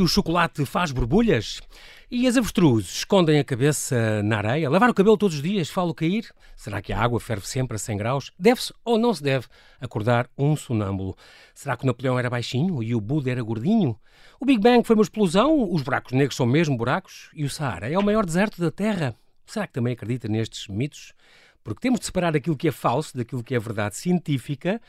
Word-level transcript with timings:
que 0.00 0.04
o 0.04 0.08
chocolate 0.08 0.64
faz 0.64 0.92
borbulhas? 0.92 1.60
E 2.10 2.26
as 2.26 2.34
avestruzes 2.34 2.90
escondem 2.90 3.38
a 3.38 3.44
cabeça 3.44 4.22
na 4.22 4.38
areia? 4.38 4.70
Lavar 4.70 4.88
o 4.88 4.94
cabelo 4.94 5.18
todos 5.18 5.36
os 5.36 5.42
dias 5.42 5.68
falo 5.68 5.92
cair? 5.92 6.32
Será 6.56 6.80
que 6.80 6.90
a 6.90 6.98
água 6.98 7.20
ferve 7.20 7.46
sempre 7.46 7.76
a 7.76 7.78
100 7.78 7.98
graus? 7.98 8.32
Deve-se 8.38 8.72
ou 8.82 8.96
não 8.96 9.12
se 9.12 9.22
deve 9.22 9.46
acordar 9.78 10.26
um 10.38 10.56
sonâmbulo? 10.56 11.14
Será 11.54 11.76
que 11.76 11.84
o 11.84 11.86
Napoleão 11.86 12.18
era 12.18 12.30
baixinho 12.30 12.82
e 12.82 12.94
o 12.94 13.00
Buda 13.00 13.30
era 13.30 13.42
gordinho? 13.42 13.94
O 14.40 14.46
Big 14.46 14.58
Bang 14.58 14.82
foi 14.86 14.96
uma 14.96 15.02
explosão? 15.02 15.70
Os 15.70 15.82
buracos 15.82 16.12
negros 16.12 16.36
são 16.36 16.46
mesmo 16.46 16.78
buracos? 16.78 17.28
E 17.34 17.44
o 17.44 17.50
Saara 17.50 17.90
é 17.90 17.98
o 17.98 18.02
maior 18.02 18.24
deserto 18.24 18.58
da 18.58 18.70
Terra? 18.70 19.14
Será 19.44 19.66
que 19.66 19.74
também 19.74 19.92
acredita 19.92 20.28
nestes 20.28 20.66
mitos? 20.66 21.12
Porque 21.62 21.80
temos 21.80 22.00
de 22.00 22.06
separar 22.06 22.34
aquilo 22.34 22.56
que 22.56 22.68
é 22.68 22.72
falso 22.72 23.14
daquilo 23.14 23.44
que 23.44 23.54
é 23.54 23.58
verdade 23.58 23.96
científica. 23.96 24.80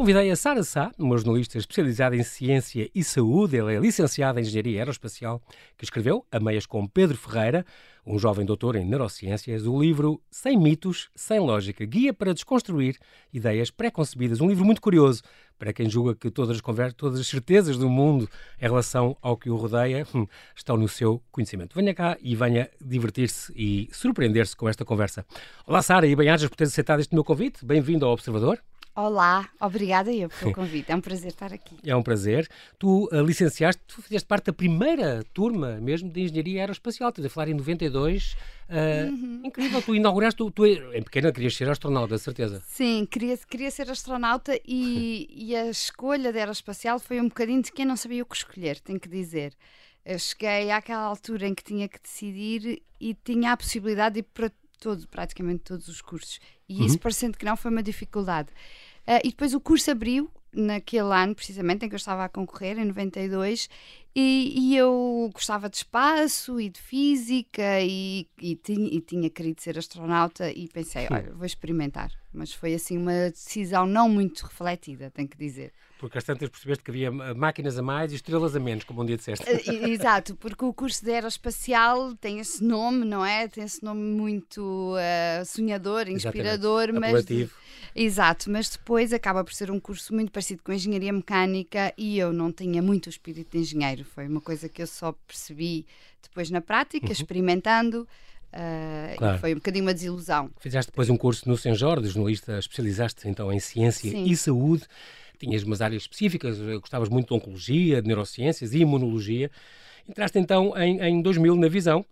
Convidei 0.00 0.30
a 0.30 0.34
Sara 0.34 0.62
Sá, 0.62 0.90
uma 0.98 1.18
jornalista 1.18 1.58
especializada 1.58 2.16
em 2.16 2.22
ciência 2.22 2.90
e 2.94 3.04
saúde. 3.04 3.58
Ela 3.58 3.74
é 3.74 3.78
licenciada 3.78 4.40
em 4.40 4.42
engenharia 4.42 4.78
aeroespacial, 4.78 5.42
que 5.76 5.84
escreveu, 5.84 6.24
a 6.32 6.40
meias 6.40 6.64
com 6.64 6.88
Pedro 6.88 7.18
Ferreira, 7.18 7.66
um 8.06 8.18
jovem 8.18 8.46
doutor 8.46 8.76
em 8.76 8.84
neurociências, 8.86 9.66
o 9.66 9.78
livro 9.78 10.18
Sem 10.30 10.58
Mitos, 10.58 11.10
Sem 11.14 11.38
Lógica, 11.38 11.84
Guia 11.84 12.14
para 12.14 12.32
Desconstruir 12.32 12.96
Ideias 13.30 13.70
Preconcebidas. 13.70 14.40
Um 14.40 14.48
livro 14.48 14.64
muito 14.64 14.80
curioso 14.80 15.22
para 15.58 15.70
quem 15.70 15.86
julga 15.86 16.14
que 16.14 16.30
todas 16.30 16.56
as, 16.56 16.62
conversas, 16.62 16.94
todas 16.94 17.20
as 17.20 17.26
certezas 17.26 17.76
do 17.76 17.90
mundo 17.90 18.26
em 18.58 18.64
relação 18.64 19.14
ao 19.20 19.36
que 19.36 19.50
o 19.50 19.56
rodeia 19.56 20.06
hum, 20.14 20.26
estão 20.56 20.78
no 20.78 20.88
seu 20.88 21.22
conhecimento. 21.30 21.74
Venha 21.74 21.92
cá 21.92 22.16
e 22.22 22.34
venha 22.34 22.70
divertir-se 22.80 23.52
e 23.54 23.90
surpreender-se 23.92 24.56
com 24.56 24.66
esta 24.66 24.82
conversa. 24.82 25.26
Olá, 25.66 25.82
Sara, 25.82 26.06
e 26.06 26.16
bem-ajas 26.16 26.48
por 26.48 26.56
teres 26.56 26.72
aceitado 26.72 27.00
este 27.00 27.14
meu 27.14 27.22
convite. 27.22 27.62
Bem-vindo 27.66 28.06
ao 28.06 28.12
Observador. 28.12 28.62
Olá, 28.94 29.48
obrigada 29.60 30.12
eu 30.12 30.28
pelo 30.28 30.52
convite. 30.54 30.90
É 30.90 30.96
um 30.96 31.00
prazer 31.00 31.28
estar 31.28 31.52
aqui. 31.52 31.76
É 31.84 31.94
um 31.94 32.02
prazer. 32.02 32.48
Tu 32.78 33.08
uh, 33.12 33.22
licenciaste, 33.22 33.80
tu 33.86 34.02
fizeste 34.02 34.26
parte 34.26 34.46
da 34.46 34.52
primeira 34.52 35.24
turma 35.32 35.78
mesmo 35.80 36.10
de 36.10 36.22
Engenharia 36.22 36.62
Aeroespacial. 36.62 37.10
Estás 37.10 37.26
a 37.26 37.30
falar 37.30 37.48
em 37.48 37.54
92. 37.54 38.32
Uh, 38.68 39.10
uhum. 39.10 39.42
Incrível, 39.44 39.82
tu 39.82 39.94
inauguraste, 39.94 40.38
tu, 40.38 40.50
tu, 40.50 40.66
em 40.66 41.02
pequena 41.02 41.32
querias 41.32 41.56
ser 41.56 41.68
astronauta, 41.68 42.18
certeza. 42.18 42.62
Sim, 42.66 43.06
queria, 43.10 43.36
queria 43.36 43.70
ser 43.70 43.90
astronauta 43.90 44.58
e, 44.66 45.28
e 45.34 45.56
a 45.56 45.70
escolha 45.70 46.32
de 46.32 46.38
aeroespacial 46.38 46.98
foi 46.98 47.20
um 47.20 47.28
bocadinho 47.28 47.62
de 47.62 47.72
quem 47.72 47.84
não 47.84 47.96
sabia 47.96 48.22
o 48.22 48.26
que 48.26 48.36
escolher, 48.36 48.80
tenho 48.80 48.98
que 48.98 49.08
dizer. 49.08 49.54
Eu 50.04 50.18
cheguei 50.18 50.70
àquela 50.70 51.02
altura 51.02 51.46
em 51.46 51.54
que 51.54 51.62
tinha 51.62 51.88
que 51.88 52.00
decidir 52.00 52.82
e 53.00 53.14
tinha 53.14 53.52
a 53.52 53.56
possibilidade 53.56 54.14
de 54.14 54.20
ir 54.20 54.22
para 54.22 54.50
todo, 54.80 55.06
praticamente 55.06 55.60
todos 55.64 55.86
os 55.86 56.00
cursos. 56.00 56.40
E 56.68 56.78
uhum. 56.78 56.86
isso, 56.86 56.98
parecendo 56.98 57.38
que 57.38 57.44
não, 57.44 57.56
foi 57.56 57.70
uma 57.70 57.82
dificuldade. 57.82 58.48
Uh, 59.06 59.20
e 59.22 59.28
depois 59.28 59.54
o 59.54 59.60
curso 59.60 59.90
abriu 59.90 60.30
naquele 60.52 61.12
ano, 61.12 61.34
precisamente, 61.34 61.84
em 61.84 61.88
que 61.88 61.94
eu 61.94 61.98
estava 61.98 62.24
a 62.24 62.28
concorrer, 62.28 62.78
em 62.78 62.84
92, 62.84 63.68
e, 64.14 64.52
e 64.56 64.76
eu 64.76 65.30
gostava 65.32 65.70
de 65.70 65.76
espaço 65.76 66.60
e 66.60 66.68
de 66.68 66.80
física 66.80 67.80
e, 67.80 68.26
e, 68.40 68.56
tinha, 68.56 68.88
e 68.88 69.00
tinha 69.00 69.30
querido 69.30 69.60
ser 69.60 69.78
astronauta 69.78 70.50
e 70.50 70.68
pensei, 70.68 71.06
olha, 71.10 71.32
vou 71.32 71.46
experimentar. 71.46 72.10
Mas 72.32 72.52
foi 72.52 72.74
assim 72.74 72.98
uma 72.98 73.30
decisão 73.30 73.86
não 73.86 74.08
muito 74.08 74.40
refletida, 74.40 75.10
tenho 75.10 75.28
que 75.28 75.38
dizer. 75.38 75.72
Porque 76.00 76.16
às 76.16 76.24
tantas 76.24 76.48
percebeste 76.48 76.82
que 76.82 76.90
havia 76.90 77.10
máquinas 77.34 77.76
a 77.76 77.82
mais 77.82 78.10
e 78.10 78.14
estrelas 78.14 78.56
a 78.56 78.60
menos, 78.60 78.84
como 78.84 79.02
um 79.02 79.04
dia 79.06 79.18
disseste. 79.18 79.44
Eh, 79.46 79.90
exato, 79.90 80.34
porque 80.36 80.64
o 80.64 80.72
curso 80.72 81.04
de 81.04 81.12
aeroespacial 81.12 82.14
tem 82.14 82.40
esse 82.40 82.64
nome, 82.64 83.04
não 83.04 83.24
é? 83.24 83.46
Tem 83.46 83.62
esse 83.62 83.84
nome 83.84 84.00
muito 84.00 84.94
uh, 84.94 85.44
sonhador, 85.44 86.08
inspirador, 86.08 86.88
Exatamente. 86.88 87.34
mas. 87.34 87.50
Exato, 87.94 88.50
mas 88.50 88.70
depois 88.70 89.12
acaba 89.12 89.44
por 89.44 89.52
ser 89.52 89.70
um 89.70 89.78
curso 89.80 90.14
muito 90.14 90.30
parecido 90.30 90.62
com 90.62 90.72
engenharia 90.72 91.12
mecânica 91.12 91.92
e 91.98 92.18
eu 92.18 92.32
não 92.32 92.52
tinha 92.52 92.80
muito 92.80 93.06
o 93.06 93.10
espírito 93.10 93.50
de 93.50 93.58
engenheiro. 93.58 94.04
Foi 94.04 94.26
uma 94.26 94.40
coisa 94.40 94.68
que 94.68 94.80
eu 94.80 94.86
só 94.86 95.12
percebi 95.26 95.84
depois 96.22 96.50
na 96.50 96.62
prática, 96.62 97.06
uhum. 97.06 97.12
experimentando. 97.12 98.08
Uh, 98.52 99.16
claro. 99.16 99.38
foi 99.38 99.52
um 99.52 99.56
bocadinho 99.56 99.84
uma 99.84 99.94
desilusão. 99.94 100.50
Fizeste 100.58 100.90
depois 100.90 101.08
um 101.08 101.16
curso 101.16 101.48
no 101.48 101.56
Senjor, 101.56 102.00
de 102.00 102.08
jornalista, 102.08 102.58
especializaste 102.58 103.28
então 103.28 103.52
em 103.52 103.60
ciência 103.60 104.10
Sim. 104.10 104.24
e 104.24 104.36
saúde 104.36 104.86
tinhas 105.40 105.62
umas 105.62 105.80
áreas 105.80 106.02
específicas, 106.02 106.58
gostavas 106.80 107.08
muito 107.08 107.28
de 107.28 107.34
oncologia, 107.34 108.00
de 108.00 108.08
neurociências 108.08 108.72
e 108.72 108.78
imunologia. 108.78 109.50
Entraste 110.08 110.38
então 110.38 110.76
em, 110.76 111.00
em 111.00 111.22
2000 111.22 111.56
na 111.56 111.68
Visão. 111.68 112.04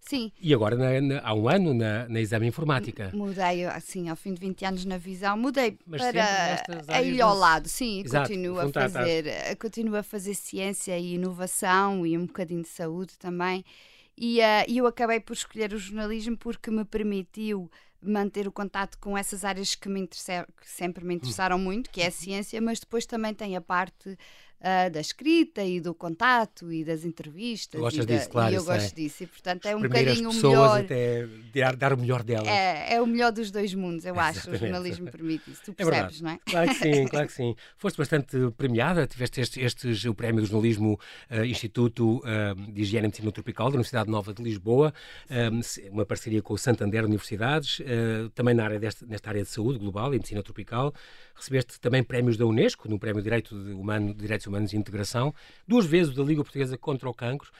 Sim. 0.00 0.32
E 0.40 0.54
agora, 0.54 0.74
na, 0.74 1.00
na, 1.02 1.20
há 1.22 1.34
um 1.34 1.48
ano, 1.48 1.74
na, 1.74 2.08
na 2.08 2.18
Exame 2.18 2.46
Informática. 2.46 3.10
Mudei, 3.12 3.66
assim, 3.66 4.08
ao 4.08 4.16
fim 4.16 4.32
de 4.32 4.40
20 4.40 4.64
anos 4.64 4.84
na 4.86 4.96
Visão, 4.96 5.36
mudei 5.36 5.78
Mas 5.86 6.00
para 6.00 6.64
a 6.88 7.02
ilha 7.02 7.24
ao 7.24 7.36
lado, 7.36 7.68
sim, 7.68 8.00
Exato, 8.02 8.28
continuo 8.28 8.58
a 8.58 8.72
fazer, 8.72 9.26
eh, 9.26 9.54
continuo 9.54 9.96
a 9.96 10.02
fazer 10.02 10.34
ciência 10.34 10.98
e 10.98 11.14
inovação 11.14 12.06
e 12.06 12.16
um 12.16 12.24
bocadinho 12.24 12.62
de 12.62 12.68
saúde 12.68 13.18
também. 13.18 13.62
E 14.16 14.40
uh, 14.40 14.64
eu 14.66 14.86
acabei 14.86 15.20
por 15.20 15.34
escolher 15.34 15.74
o 15.74 15.78
jornalismo 15.78 16.38
porque 16.38 16.70
me 16.70 16.84
permitiu 16.84 17.70
manter 18.00 18.46
o 18.46 18.52
contato 18.52 18.98
com 18.98 19.16
essas 19.16 19.44
áreas 19.44 19.74
que, 19.74 19.88
me 19.88 20.06
que 20.06 20.16
sempre 20.64 21.04
me 21.04 21.14
interessaram 21.14 21.58
muito, 21.58 21.90
que 21.90 22.00
é 22.00 22.06
a 22.06 22.10
ciência, 22.10 22.60
mas 22.60 22.80
depois 22.80 23.06
também 23.06 23.34
tem 23.34 23.56
a 23.56 23.60
parte 23.60 24.16
uh, 24.60 24.90
da 24.90 25.00
escrita 25.00 25.62
e 25.62 25.80
do 25.80 25.94
contato 25.94 26.72
e 26.72 26.84
das 26.84 27.04
entrevistas. 27.04 27.80
Gostas 27.80 28.04
e, 28.04 28.06
da, 28.06 28.16
disso, 28.16 28.30
claro, 28.30 28.52
e 28.52 28.56
eu 28.56 28.64
gosto 28.64 28.92
é. 28.92 28.94
disso. 28.94 29.22
E 29.22 29.26
portanto 29.26 29.66
é 29.66 29.76
um 29.76 29.82
bocadinho 29.82 30.30
o 30.30 30.34
melhor. 30.34 30.80
até 30.80 31.26
dar, 31.54 31.76
dar 31.76 31.92
o 31.92 31.98
melhor 31.98 32.22
delas. 32.22 32.48
É, 32.48 32.94
é 32.94 33.02
o 33.02 33.06
melhor 33.06 33.32
dos 33.32 33.50
dois 33.50 33.74
mundos, 33.74 34.04
eu 34.04 34.18
acho. 34.18 34.38
Exatamente. 34.38 34.62
O 34.62 34.66
jornalismo 34.66 35.10
permite 35.10 35.50
isso. 35.50 35.62
Tu 35.64 35.70
é 35.70 35.74
percebes, 35.74 36.20
é 36.20 36.24
não 36.24 36.30
é? 36.30 36.38
Claro 36.44 36.68
que 36.68 36.74
sim, 36.74 37.06
claro 37.06 37.26
que 37.26 37.32
sim. 37.32 37.56
Foste 37.76 37.96
bastante 37.96 38.36
premiada, 38.56 39.06
tiveste 39.06 39.40
estes, 39.40 39.62
estes 39.62 40.04
o 40.04 40.14
Prémio 40.14 40.42
de 40.42 40.50
Jornalismo 40.50 40.98
uh, 41.30 41.44
Instituto 41.44 42.18
uh, 42.18 42.72
de 42.72 42.82
Higiene 42.82 43.06
e 43.06 43.08
Medicina 43.08 43.32
Tropical 43.32 43.68
da 43.68 43.74
Universidade 43.74 44.10
Nova 44.10 44.32
de 44.32 44.42
Lisboa, 44.42 44.92
uma 45.90 46.04
parceria 46.04 46.42
com 46.42 46.54
o 46.54 46.58
Santander 46.58 47.04
Universidades, 47.04 47.80
também 48.34 48.54
na 48.54 48.64
área 48.64 48.78
desta, 48.78 49.06
nesta 49.06 49.30
área 49.30 49.42
de 49.42 49.48
saúde 49.48 49.78
global 49.78 50.08
e 50.08 50.16
medicina 50.16 50.42
tropical. 50.42 50.92
Recebeste 51.38 51.80
também 51.80 52.02
prémios 52.02 52.36
da 52.36 52.44
Unesco, 52.44 52.88
no 52.88 52.98
Prémio 52.98 53.22
Direito 53.22 53.56
de 53.56 53.72
Humano, 53.72 54.12
Direitos 54.12 54.46
Humanos 54.46 54.72
e 54.72 54.76
Integração, 54.76 55.32
duas 55.66 55.86
vezes 55.86 56.12
da 56.12 56.22
Liga 56.24 56.42
Portuguesa 56.42 56.76
contra 56.76 57.08
o 57.08 57.14
Cancro, 57.14 57.50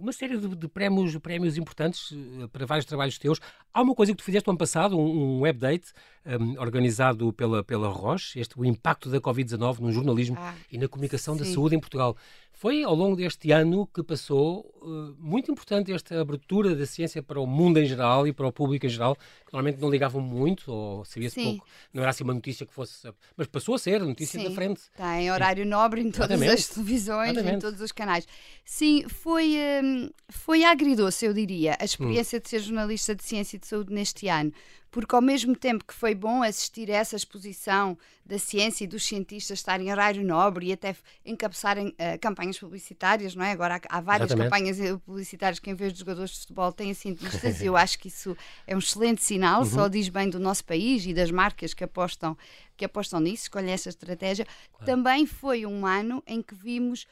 uma 0.00 0.12
série 0.12 0.38
de, 0.38 0.48
de 0.48 0.68
prémios, 0.68 1.16
prémios 1.18 1.58
importantes 1.58 2.12
eh, 2.12 2.46
para 2.50 2.64
vários 2.64 2.86
trabalhos 2.86 3.18
teus. 3.18 3.38
Há 3.74 3.82
uma 3.82 3.94
coisa 3.94 4.12
que 4.12 4.18
tu 4.18 4.24
fizeste 4.24 4.46
no 4.46 4.52
ano 4.52 4.58
passado, 4.58 4.98
um, 4.98 5.40
um 5.40 5.44
update 5.44 5.92
um, 6.24 6.58
organizado 6.58 7.30
pela, 7.32 7.62
pela 7.62 7.88
Roche, 7.88 8.40
este, 8.40 8.58
o 8.58 8.64
impacto 8.64 9.10
da 9.10 9.20
Covid-19 9.20 9.80
no 9.80 9.92
jornalismo 9.92 10.36
ah, 10.38 10.54
e 10.72 10.78
na 10.78 10.88
comunicação 10.88 11.34
sim. 11.34 11.40
da 11.40 11.46
saúde 11.46 11.76
em 11.76 11.80
Portugal. 11.80 12.16
Foi 12.64 12.82
ao 12.82 12.94
longo 12.94 13.14
deste 13.14 13.52
ano 13.52 13.86
que 13.86 14.02
passou 14.02 14.60
uh, 14.80 15.14
muito 15.18 15.52
importante 15.52 15.92
esta 15.92 16.18
abertura 16.18 16.74
da 16.74 16.86
ciência 16.86 17.22
para 17.22 17.38
o 17.38 17.46
mundo 17.46 17.78
em 17.78 17.84
geral 17.84 18.26
e 18.26 18.32
para 18.32 18.46
o 18.46 18.50
público 18.50 18.86
em 18.86 18.88
geral, 18.88 19.14
que 19.16 19.52
normalmente 19.52 19.82
não 19.82 19.90
ligavam 19.90 20.22
muito 20.22 20.72
ou 20.72 21.04
sabia-se 21.04 21.44
pouco. 21.44 21.66
Não 21.92 22.00
era 22.00 22.10
assim 22.10 22.24
uma 22.24 22.32
notícia 22.32 22.64
que 22.64 22.72
fosse. 22.72 23.06
Mas 23.36 23.48
passou 23.48 23.74
a 23.74 23.78
ser 23.78 24.00
notícia 24.00 24.40
Sim. 24.40 24.48
da 24.48 24.54
frente. 24.54 24.80
Está 24.80 25.20
em 25.20 25.30
horário 25.30 25.66
nobre 25.66 26.00
em 26.00 26.10
todas 26.10 26.30
Exatamente. 26.30 26.58
as 26.58 26.68
televisões, 26.68 27.30
Exatamente. 27.32 27.56
em 27.56 27.58
todos 27.58 27.80
os 27.82 27.92
canais. 27.92 28.26
Sim, 28.64 29.04
foi, 29.10 29.58
um, 29.84 30.08
foi 30.30 30.64
agridoce, 30.64 31.26
eu 31.26 31.34
diria, 31.34 31.76
a 31.78 31.84
experiência 31.84 32.38
hum. 32.38 32.42
de 32.42 32.48
ser 32.48 32.60
jornalista 32.60 33.14
de 33.14 33.24
ciência 33.24 33.58
e 33.58 33.60
de 33.60 33.66
saúde 33.66 33.92
neste 33.92 34.26
ano 34.26 34.50
porque 34.94 35.12
ao 35.12 35.20
mesmo 35.20 35.56
tempo 35.56 35.84
que 35.84 35.92
foi 35.92 36.14
bom 36.14 36.40
assistir 36.40 36.88
a 36.88 36.94
essa 36.94 37.16
exposição 37.16 37.98
da 38.24 38.38
ciência 38.38 38.84
e 38.84 38.86
dos 38.86 39.04
cientistas 39.04 39.58
estarem 39.58 39.88
em 39.88 39.90
horário 39.90 40.24
nobre 40.24 40.68
e 40.68 40.72
até 40.72 40.94
encabeçarem 41.26 41.88
uh, 41.88 42.18
campanhas 42.20 42.56
publicitárias, 42.60 43.34
não 43.34 43.44
é? 43.44 43.50
Agora 43.50 43.74
há, 43.74 43.98
há 43.98 44.00
várias 44.00 44.30
Exatamente. 44.30 44.52
campanhas 44.52 44.80
eh, 44.80 44.96
publicitárias 45.04 45.58
que 45.58 45.68
em 45.68 45.74
vez 45.74 45.92
de 45.92 45.98
jogadores 45.98 46.30
de 46.30 46.38
futebol 46.42 46.70
têm 46.70 46.94
cientistas 46.94 47.60
e 47.60 47.66
eu 47.66 47.74
acho 47.76 47.98
que 47.98 48.06
isso 48.06 48.36
é 48.68 48.76
um 48.76 48.78
excelente 48.78 49.20
sinal, 49.24 49.62
uhum. 49.62 49.66
só 49.66 49.88
diz 49.88 50.08
bem 50.08 50.30
do 50.30 50.38
nosso 50.38 50.64
país 50.64 51.04
e 51.04 51.12
das 51.12 51.32
marcas 51.32 51.74
que 51.74 51.82
apostam, 51.82 52.38
que 52.76 52.84
apostam 52.84 53.18
nisso, 53.18 53.42
escolhem 53.42 53.72
essa 53.72 53.88
estratégia. 53.88 54.46
Claro. 54.46 54.86
Também 54.86 55.26
foi 55.26 55.66
um 55.66 55.84
ano 55.84 56.22
em 56.24 56.40
que 56.40 56.54
vimos 56.54 57.04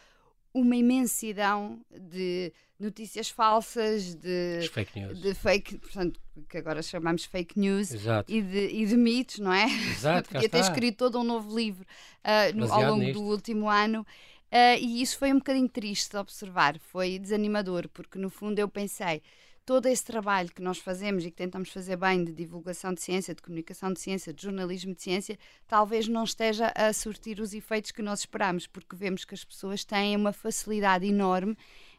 uma 0.55 0.77
imensidão 0.77 1.81
de 1.91 2.53
notícias 2.79 3.31
falsas, 3.31 4.15
de 4.15 4.69
fake 4.73 5.01
news, 5.01 5.21
de 5.21 5.35
fake, 5.35 5.79
portanto, 5.79 6.21
que 6.49 6.59
agora 6.59 6.83
chamamos 6.83 7.25
fake 7.25 7.59
news, 7.59 7.91
e 8.29 8.43
de, 8.43 8.67
e 8.69 8.87
de 8.87 8.97
mitos, 8.97 9.39
não 9.39 9.53
é? 9.53 9.67
Exato, 9.67 10.29
Podia 10.35 10.49
ter 10.49 10.59
escrito 10.59 10.99
todo 10.99 11.21
um 11.21 11.25
novo 11.25 11.57
livro 11.57 11.87
uh, 12.25 12.57
no, 12.57 12.71
ao 12.73 12.83
longo 12.83 13.05
nisto. 13.05 13.21
do 13.21 13.25
último 13.25 13.69
ano. 13.69 14.05
Uh, 14.51 14.77
e 14.79 15.01
isso 15.01 15.17
foi 15.19 15.33
um 15.33 15.39
bocadinho 15.39 15.69
triste 15.69 16.11
de 16.11 16.17
observar, 16.19 16.79
foi 16.79 17.19
desanimador, 17.19 17.89
porque 17.89 18.19
no 18.19 18.29
fundo 18.29 18.59
eu 18.59 18.69
pensei, 18.69 19.23
todo 19.65 19.87
esse 19.87 20.05
trabalho 20.05 20.53
que 20.53 20.63
nós 20.63 20.79
fazemos 20.79 21.25
e 21.25 21.31
que 21.31 21.37
tentamos 21.37 21.71
fazer 21.71 21.97
bem 21.97 22.25
de 22.25 22.33
divulgação 22.33 22.93
de 22.93 23.01
ciência, 23.01 23.35
de 23.35 23.43
comunicação 23.43 23.93
de 23.93 24.01
ciência, 24.01 24.33
de 24.33 24.43
jornalismo 24.43 24.95
de 24.95 25.03
ciência, 25.03 25.39
talvez 25.67 26.09
não 26.09 26.25
esteja 26.25 26.73
a 26.75 26.93
surtir 26.93 27.41
os 27.41 27.55
efeitos 27.55 27.91
que 27.91 28.03
nós 28.03 28.21
esperamos, 28.21 28.67
porque 28.67 28.97
vemos 28.97 29.25
que 29.25 29.35
as 29.35 29.45
pessoas 29.45 29.85
têm 29.85 30.17
uma 30.17 30.33
facilidade 30.33 31.07
enorme 31.07 31.57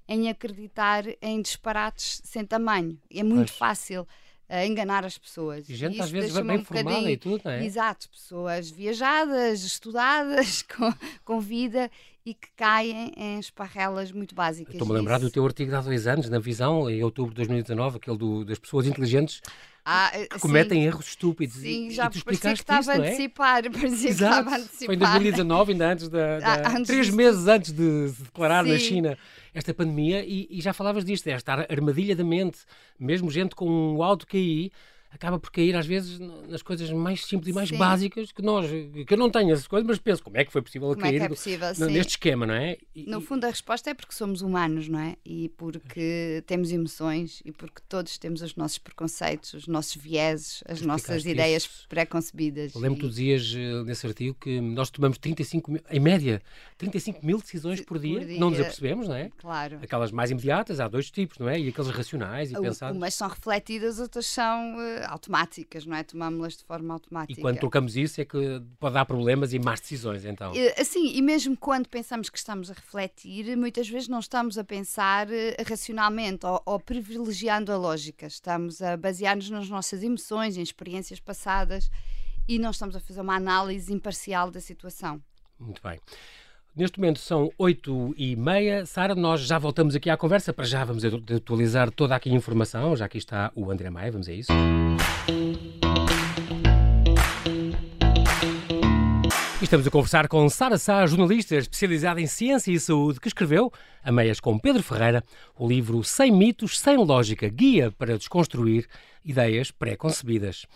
em 0.07 0.29
acreditar 0.29 1.05
em 1.21 1.41
disparates 1.41 2.21
sem 2.23 2.45
tamanho. 2.45 2.99
É 3.09 3.23
muito 3.23 3.49
pois. 3.49 3.57
fácil. 3.57 4.07
A 4.53 4.67
enganar 4.67 5.03
as 5.03 5.17
pessoas. 5.17 5.67
E 5.67 5.75
gente, 5.75 5.97
e 5.97 6.01
às 6.01 6.11
vezes, 6.11 6.31
bem 6.37 6.59
um 6.59 6.63
formada 6.63 7.11
e 7.11 7.17
tudo, 7.17 7.41
não 7.43 7.51
é? 7.51 7.65
Exato, 7.65 8.07
pessoas 8.07 8.69
viajadas, 8.69 9.63
estudadas, 9.63 10.61
com, 10.77 10.93
com 11.25 11.39
vida 11.39 11.89
e 12.23 12.35
que 12.35 12.47
caem 12.55 13.11
em 13.17 13.39
esparrelas 13.39 14.11
muito 14.11 14.35
básicas. 14.35 14.75
Estou-me 14.75 14.93
a 14.93 14.97
lembrar 14.97 15.19
do 15.19 15.31
teu 15.31 15.43
artigo 15.43 15.71
de 15.71 15.75
há 15.75 15.81
dois 15.81 16.05
anos, 16.05 16.29
na 16.29 16.37
Visão, 16.37 16.87
em 16.87 17.03
outubro 17.03 17.31
de 17.31 17.37
2019, 17.37 17.97
aquele 17.97 18.17
do, 18.17 18.45
das 18.45 18.59
pessoas 18.59 18.85
inteligentes 18.85 19.41
ah, 19.85 20.11
que 20.29 20.39
cometem 20.39 20.81
sim, 20.81 20.87
erros 20.87 21.07
estúpidos. 21.07 21.55
Sim, 21.55 21.87
e, 21.87 21.91
já 21.91 22.05
e 22.05 22.09
tu 22.09 22.23
parecia 22.23 22.53
que 22.53 22.59
estava 22.59 22.91
a 22.91 22.95
é? 22.95 22.99
antecipar. 22.99 23.63
Parecia 23.71 24.09
Exato. 24.09 24.33
que 24.33 24.39
estava 24.39 24.49
a 24.49 24.59
antecipar. 24.59 24.85
Foi 24.85 24.95
em 24.95 24.97
2019, 24.97 25.71
ainda 25.73 25.91
antes 25.91 26.09
da. 26.09 26.39
da 26.39 26.53
ah, 26.53 26.77
antes 26.77 26.87
três 26.87 27.05
de... 27.07 27.11
meses 27.11 27.47
antes 27.47 27.71
de 27.71 28.09
se 28.09 28.23
declarar 28.23 28.63
sim. 28.63 28.71
na 28.71 28.79
China 28.79 29.17
esta 29.53 29.73
pandemia, 29.73 30.25
e, 30.25 30.47
e, 30.49 30.61
já 30.61 30.73
falavas 30.73 31.05
disto, 31.05 31.27
esta 31.27 31.67
armadilha 31.69 32.15
da 32.15 32.23
mente, 32.23 32.59
mesmo 32.99 33.29
gente 33.29 33.53
com 33.55 33.69
um 33.69 34.01
alto 34.01 34.25
QI 34.25 34.71
acaba 35.13 35.39
por 35.39 35.51
cair 35.51 35.75
às 35.75 35.85
vezes 35.85 36.19
nas 36.19 36.61
coisas 36.61 36.89
mais 36.91 37.25
simples 37.25 37.49
e 37.49 37.53
mais 37.53 37.69
sim. 37.69 37.77
básicas 37.77 38.31
que 38.31 38.41
nós, 38.41 38.67
que 38.69 39.13
eu 39.13 39.17
não 39.17 39.29
tenho 39.29 39.53
essas 39.53 39.67
coisas, 39.67 39.87
mas 39.87 39.99
penso 39.99 40.23
como 40.23 40.37
é 40.37 40.43
que 40.43 40.51
foi 40.51 40.61
possível 40.61 40.89
como 40.89 41.01
cair 41.01 41.21
é 41.21 41.25
é 41.25 41.29
possível, 41.29 41.73
do, 41.73 41.85
neste 41.87 42.11
esquema, 42.11 42.45
não 42.45 42.53
é? 42.53 42.77
E, 42.95 43.09
no 43.09 43.21
fundo 43.21 43.45
a 43.45 43.49
resposta 43.49 43.89
é 43.89 43.93
porque 43.93 44.13
somos 44.13 44.41
humanos, 44.41 44.87
não 44.89 44.99
é? 44.99 45.15
E 45.23 45.49
porque 45.49 46.43
temos 46.47 46.71
emoções 46.71 47.41
e 47.45 47.51
porque 47.51 47.81
todos 47.87 48.17
temos 48.17 48.41
os 48.41 48.55
nossos 48.55 48.77
preconceitos, 48.77 49.53
os 49.53 49.67
nossos 49.67 49.95
vieses, 49.95 50.63
as 50.67 50.81
nossas 50.81 51.25
ideias 51.25 51.63
isso. 51.63 51.87
pré-concebidas. 51.87 52.73
Lembro 52.73 52.95
que 52.95 53.01
tu 53.01 53.09
dizias 53.09 53.53
uh, 53.53 53.83
nesse 53.83 54.07
artigo 54.07 54.35
que 54.39 54.59
nós 54.59 54.89
tomamos 54.89 55.17
35 55.17 55.71
mil, 55.71 55.81
em 55.89 55.99
média, 55.99 56.41
35 56.77 57.25
mil 57.25 57.37
decisões 57.37 57.81
por 57.81 57.99
dia, 57.99 58.19
por 58.19 58.27
dia, 58.27 58.39
não 58.39 58.49
nos 58.49 58.59
apercebemos, 58.59 59.07
não 59.07 59.15
é? 59.15 59.29
Claro. 59.37 59.79
Aquelas 59.81 60.11
mais 60.11 60.31
imediatas, 60.31 60.79
há 60.79 60.87
dois 60.87 61.11
tipos, 61.11 61.37
não 61.37 61.47
é? 61.47 61.59
E 61.59 61.69
aquelas 61.69 61.91
racionais 61.91 62.51
e 62.51 62.59
pensadas. 62.59 62.97
Umas 62.97 63.13
são 63.13 63.27
refletidas, 63.27 63.99
outras 63.99 64.25
são 64.25 64.75
uh, 64.75 65.02
automáticas, 65.05 65.85
não 65.85 65.95
é? 65.95 66.03
Tomámos-las 66.03 66.57
de 66.57 66.63
forma 66.63 66.93
automática. 66.93 67.39
E 67.39 67.41
quando 67.41 67.59
trocamos 67.59 67.95
isso 67.95 68.21
é 68.21 68.25
que 68.25 68.61
pode 68.79 68.93
dar 68.93 69.05
problemas 69.05 69.53
e 69.53 69.59
más 69.59 69.79
decisões, 69.79 70.25
então. 70.25 70.51
Assim, 70.77 71.15
e 71.15 71.21
mesmo 71.21 71.55
quando 71.57 71.87
pensamos 71.87 72.29
que 72.29 72.37
estamos 72.37 72.69
a 72.69 72.73
refletir, 72.73 73.55
muitas 73.57 73.87
vezes 73.87 74.07
não 74.07 74.19
estamos 74.19 74.57
a 74.57 74.63
pensar 74.63 75.31
eh, 75.31 75.55
racionalmente 75.67 76.45
ou, 76.45 76.61
ou 76.65 76.79
privilegiando 76.79 77.71
a 77.71 77.77
lógica. 77.77 78.25
Estamos 78.25 78.81
a 78.81 78.97
basear-nos 78.97 79.49
nas 79.49 79.69
nossas 79.69 80.03
emoções, 80.03 80.57
em 80.57 80.61
experiências 80.61 81.19
passadas 81.19 81.89
e 82.47 82.59
não 82.59 82.71
estamos 82.71 82.95
a 82.95 82.99
fazer 82.99 83.21
uma 83.21 83.35
análise 83.35 83.93
imparcial 83.93 84.51
da 84.51 84.59
situação. 84.59 85.21
Muito 85.59 85.81
bem. 85.81 85.99
Neste 86.75 86.99
momento 86.99 87.19
são 87.19 87.51
8 87.55 88.15
e 88.17 88.35
meia. 88.35 88.83
Sara, 88.85 89.13
nós 89.13 89.41
já 89.41 89.59
voltamos 89.59 89.95
aqui 89.95 90.09
à 90.09 90.17
conversa. 90.17 90.51
Para 90.51 90.65
já 90.65 90.83
vamos 90.83 91.03
atualizar 91.05 91.91
toda 91.91 92.15
aqui 92.15 92.31
a 92.31 92.33
informação. 92.33 92.95
Já 92.95 93.05
aqui 93.05 93.19
está 93.19 93.51
o 93.55 93.69
André 93.69 93.91
Maia, 93.91 94.11
vamos 94.11 94.27
a 94.27 94.33
isso. 94.33 94.51
estamos 99.73 99.87
a 99.87 99.91
conversar 99.91 100.27
com 100.27 100.47
Sara 100.49 100.77
Sá, 100.77 101.03
jornalista 101.07 101.55
especializada 101.55 102.21
em 102.21 102.27
ciência 102.27 102.71
e 102.71 102.79
saúde, 102.79 103.19
que 103.19 103.27
escreveu, 103.27 103.73
a 104.03 104.11
meias 104.11 104.39
com 104.39 104.59
Pedro 104.59 104.83
Ferreira, 104.83 105.23
o 105.57 105.67
livro 105.67 106.03
Sem 106.03 106.31
Mitos, 106.31 106.79
Sem 106.79 106.95
Lógica, 106.95 107.49
Guia 107.49 107.91
para 107.91 108.15
Desconstruir 108.15 108.85
Ideias 109.25 109.71
Pré-Concebidas. 109.71 110.67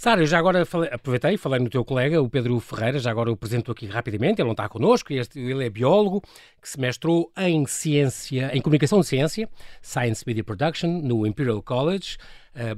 Sara, 0.00 0.22
eu 0.22 0.26
já 0.26 0.38
agora 0.38 0.64
falei, 0.64 0.88
aproveitei, 0.90 1.36
falei 1.36 1.60
no 1.60 1.68
teu 1.68 1.84
colega, 1.84 2.22
o 2.22 2.30
Pedro 2.30 2.58
Ferreira, 2.58 2.98
já 2.98 3.10
agora 3.10 3.28
o 3.28 3.34
apresento 3.34 3.70
aqui 3.70 3.84
rapidamente, 3.84 4.40
ele 4.40 4.46
não 4.46 4.52
está 4.52 4.66
connosco, 4.66 5.12
este, 5.12 5.38
ele 5.38 5.62
é 5.62 5.68
biólogo, 5.68 6.22
que 6.58 6.66
se 6.66 6.80
mestrou 6.80 7.30
em 7.36 7.66
ciência, 7.66 8.50
em 8.54 8.62
comunicação 8.62 9.00
de 9.00 9.06
ciência, 9.06 9.46
Science 9.82 10.24
Media 10.26 10.42
Production, 10.42 10.88
no 10.88 11.26
Imperial 11.26 11.62
College, 11.62 12.16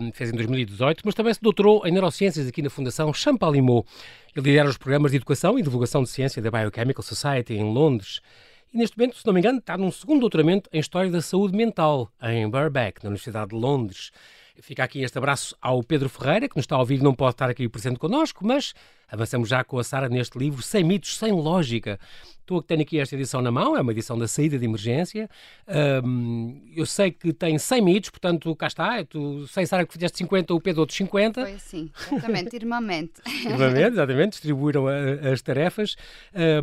um, 0.00 0.10
fez 0.10 0.30
em 0.30 0.32
2018, 0.34 1.02
mas 1.04 1.14
também 1.14 1.32
se 1.32 1.40
doutorou 1.40 1.86
em 1.86 1.92
neurociências 1.92 2.48
aqui 2.48 2.60
na 2.60 2.68
Fundação 2.68 3.14
Champalimau. 3.14 3.86
Ele 4.34 4.44
lidera 4.44 4.68
os 4.68 4.76
programas 4.76 5.12
de 5.12 5.18
educação 5.18 5.56
e 5.56 5.62
divulgação 5.62 6.02
de 6.02 6.08
ciência 6.08 6.42
da 6.42 6.50
Biochemical 6.50 7.04
Society 7.04 7.54
em 7.54 7.72
Londres. 7.72 8.20
E 8.74 8.78
neste 8.78 8.98
momento, 8.98 9.16
se 9.16 9.24
não 9.24 9.32
me 9.32 9.38
engano, 9.38 9.60
está 9.60 9.78
num 9.78 9.92
segundo 9.92 10.22
doutoramento 10.22 10.68
em 10.72 10.80
História 10.80 11.08
da 11.08 11.22
Saúde 11.22 11.56
Mental, 11.56 12.10
em 12.20 12.50
Birkbeck, 12.50 13.04
na 13.04 13.10
Universidade 13.10 13.50
de 13.50 13.54
Londres. 13.54 14.10
Fica 14.60 14.84
aqui 14.84 15.02
este 15.02 15.16
abraço 15.16 15.56
ao 15.60 15.82
Pedro 15.82 16.08
Ferreira, 16.08 16.48
que 16.48 16.56
nos 16.56 16.64
está 16.64 16.76
a 16.76 16.80
ouvir 16.80 17.02
não 17.02 17.14
pode 17.14 17.34
estar 17.34 17.48
aqui 17.48 17.68
presente 17.68 17.98
connosco, 17.98 18.46
mas 18.46 18.74
avançamos 19.12 19.46
já 19.46 19.62
com 19.62 19.78
a 19.78 19.84
Sara 19.84 20.08
neste 20.08 20.38
livro, 20.38 20.62
Sem 20.62 20.82
Mitos, 20.82 21.18
Sem 21.18 21.32
Lógica. 21.32 22.00
Estou 22.40 22.58
a 22.58 22.62
ter 22.62 22.80
aqui 22.80 22.98
esta 22.98 23.14
edição 23.14 23.42
na 23.42 23.50
mão, 23.50 23.76
é 23.76 23.80
uma 23.82 23.92
edição 23.92 24.18
da 24.18 24.26
saída 24.26 24.58
de 24.58 24.64
emergência. 24.64 25.28
Um, 26.02 26.60
eu 26.74 26.86
sei 26.86 27.12
que 27.12 27.32
tem 27.32 27.56
100 27.58 27.82
mitos, 27.82 28.10
portanto, 28.10 28.56
cá 28.56 28.66
está. 28.66 29.04
Tu 29.04 29.46
sei, 29.48 29.66
Sara, 29.66 29.86
que 29.86 29.92
fizeste 29.92 30.18
50, 30.18 30.52
o 30.52 30.60
Pedro 30.60 30.80
outros 30.80 30.96
50. 30.96 31.42
Foi 31.42 31.52
assim, 31.52 31.90
exatamente, 32.10 32.56
irmamente. 32.56 33.12
irmamente, 33.44 33.92
exatamente, 33.92 34.30
distribuíram 34.30 34.86
as 34.88 35.42
tarefas. 35.42 35.94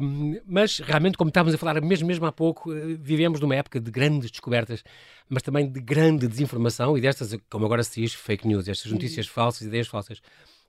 Um, 0.01 0.39
mas, 0.45 0.79
realmente, 0.79 1.17
como 1.17 1.29
estávamos 1.29 1.53
a 1.53 1.57
falar 1.57 1.79
mesmo, 1.81 2.07
mesmo 2.07 2.25
há 2.25 2.31
pouco, 2.31 2.73
eh, 2.73 2.97
vivemos 2.99 3.39
numa 3.39 3.55
época 3.55 3.79
de 3.79 3.89
grandes 3.89 4.31
descobertas, 4.31 4.83
mas 5.29 5.43
também 5.43 5.71
de 5.71 5.79
grande 5.79 6.27
desinformação 6.27 6.97
e 6.97 7.01
destas, 7.01 7.37
como 7.49 7.65
agora 7.65 7.83
se 7.83 8.01
diz, 8.01 8.13
fake 8.13 8.47
news, 8.47 8.67
estas 8.67 8.91
notícias 8.91 9.27
uhum. 9.27 9.33
falsas, 9.33 9.61
ideias 9.61 9.87
falsas. 9.87 10.19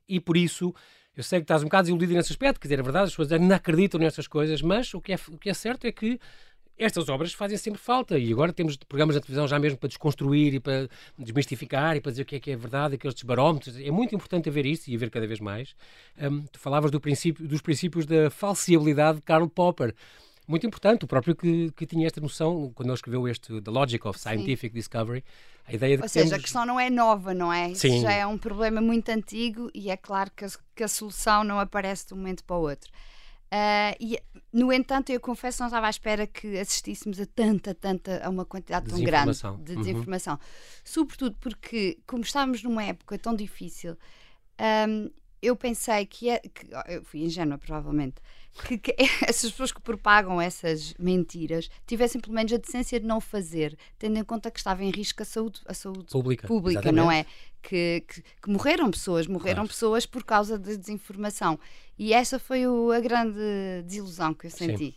E 0.08 0.20
por 0.20 0.36
isso 0.36 0.74
eu 1.20 1.24
sei 1.24 1.40
que 1.40 1.44
estás 1.44 1.62
um 1.62 1.66
bocado 1.66 1.84
desiludido 1.84 2.14
nesse 2.14 2.32
aspecto, 2.32 2.58
quer 2.58 2.68
dizer, 2.68 2.80
é 2.80 2.82
verdade, 2.82 3.04
as 3.04 3.10
pessoas 3.10 3.40
não 3.40 3.54
acreditam 3.54 4.00
nessas 4.00 4.26
coisas, 4.26 4.62
mas 4.62 4.92
o 4.94 5.00
que, 5.00 5.12
é, 5.12 5.18
o 5.28 5.36
que 5.36 5.50
é 5.50 5.54
certo 5.54 5.86
é 5.86 5.92
que 5.92 6.18
estas 6.78 7.10
obras 7.10 7.34
fazem 7.34 7.58
sempre 7.58 7.78
falta 7.78 8.18
e 8.18 8.32
agora 8.32 8.54
temos 8.54 8.74
programas 8.78 9.14
de 9.14 9.20
televisão 9.20 9.46
já 9.46 9.58
mesmo 9.58 9.76
para 9.76 9.88
desconstruir 9.88 10.54
e 10.54 10.60
para 10.60 10.88
desmistificar 11.18 11.94
e 11.94 12.00
para 12.00 12.10
dizer 12.10 12.22
o 12.22 12.24
que 12.24 12.36
é 12.36 12.40
que 12.40 12.50
é 12.50 12.56
verdade, 12.56 12.94
aqueles 12.94 13.22
barómetros. 13.22 13.78
É 13.78 13.90
muito 13.90 14.14
importante 14.14 14.48
haver 14.48 14.64
isso 14.64 14.90
e 14.90 14.96
haver 14.96 15.10
cada 15.10 15.26
vez 15.26 15.40
mais. 15.40 15.74
Um, 16.18 16.40
tu 16.46 16.58
falavas 16.58 16.90
do 16.90 16.98
princípio, 16.98 17.46
dos 17.46 17.60
princípios 17.60 18.06
da 18.06 18.30
falseabilidade 18.30 19.18
de 19.18 19.22
Karl 19.24 19.46
Popper 19.46 19.94
muito 20.46 20.66
importante, 20.66 21.04
o 21.04 21.08
próprio 21.08 21.34
que, 21.36 21.70
que 21.72 21.86
tinha 21.86 22.06
esta 22.06 22.20
noção 22.20 22.72
quando 22.74 22.88
ele 22.88 22.94
escreveu 22.94 23.28
este 23.28 23.60
The 23.60 23.70
Logic 23.70 24.06
of 24.06 24.18
Scientific 24.18 24.72
Sim. 24.72 24.78
Discovery. 24.78 25.24
A 25.66 25.74
ideia 25.74 25.96
de 25.96 26.02
Ou 26.02 26.06
que 26.06 26.12
seja, 26.12 26.30
temos... 26.30 26.38
a 26.38 26.42
questão 26.42 26.66
não 26.66 26.80
é 26.80 26.90
nova, 26.90 27.32
não 27.32 27.52
é? 27.52 27.72
Sim. 27.74 27.94
Isso 27.94 28.02
já 28.02 28.12
é 28.12 28.26
um 28.26 28.36
problema 28.36 28.80
muito 28.80 29.08
antigo 29.10 29.70
e 29.72 29.90
é 29.90 29.96
claro 29.96 30.30
que 30.34 30.44
a, 30.44 30.48
que 30.74 30.82
a 30.82 30.88
solução 30.88 31.44
não 31.44 31.60
aparece 31.60 32.08
de 32.08 32.14
um 32.14 32.16
momento 32.16 32.44
para 32.44 32.56
o 32.56 32.62
outro. 32.62 32.90
Uh, 33.52 33.94
e, 33.98 34.22
no 34.52 34.72
entanto, 34.72 35.10
eu 35.10 35.18
confesso, 35.18 35.60
não 35.60 35.66
estava 35.66 35.88
à 35.88 35.90
espera 35.90 36.24
que 36.24 36.56
assistíssemos 36.56 37.20
a 37.20 37.26
tanta, 37.26 37.74
tanta, 37.74 38.24
a 38.24 38.30
uma 38.30 38.44
quantidade 38.44 38.88
tão 38.88 39.00
grande 39.02 39.36
de 39.36 39.46
uhum. 39.46 39.80
desinformação. 39.82 40.34
Uhum. 40.34 40.40
Sobretudo 40.84 41.36
porque, 41.40 41.98
como 42.06 42.22
estávamos 42.22 42.62
numa 42.62 42.84
época 42.84 43.18
tão 43.18 43.34
difícil, 43.34 43.96
um, 44.88 45.10
eu 45.42 45.56
pensei 45.56 46.04
que, 46.06 46.28
é, 46.28 46.38
que 46.38 46.66
eu 46.88 47.02
fui 47.04 47.22
ingênua, 47.22 47.58
provavelmente, 47.58 48.16
que, 48.66 48.78
que, 48.78 48.94
essas 49.26 49.50
pessoas 49.50 49.72
que 49.72 49.80
propagam 49.80 50.40
essas 50.40 50.94
mentiras 50.98 51.70
tivessem 51.86 52.20
pelo 52.20 52.34
menos 52.34 52.52
a 52.52 52.56
decência 52.56 53.00
de 53.00 53.06
não 53.06 53.20
fazer, 53.20 53.76
tendo 53.98 54.18
em 54.18 54.24
conta 54.24 54.50
que 54.50 54.58
estava 54.58 54.84
em 54.84 54.90
risco 54.90 55.22
a 55.22 55.24
saúde, 55.24 55.60
a 55.66 55.74
saúde 55.74 56.06
pública, 56.10 56.46
pública 56.46 56.92
não 56.92 57.10
é? 57.10 57.24
Que, 57.62 58.04
que, 58.08 58.22
que, 58.22 58.50
morreram 58.50 58.90
pessoas, 58.90 59.26
morreram 59.26 59.62
claro. 59.62 59.68
pessoas 59.68 60.06
por 60.06 60.24
causa 60.24 60.58
da 60.58 60.70
de 60.70 60.78
desinformação. 60.78 61.58
E 61.98 62.12
essa 62.12 62.38
foi 62.38 62.66
o, 62.66 62.90
a 62.90 63.00
grande 63.00 63.38
desilusão 63.84 64.32
que 64.32 64.46
eu 64.46 64.50
senti. 64.50 64.76
Sim. 64.86 64.94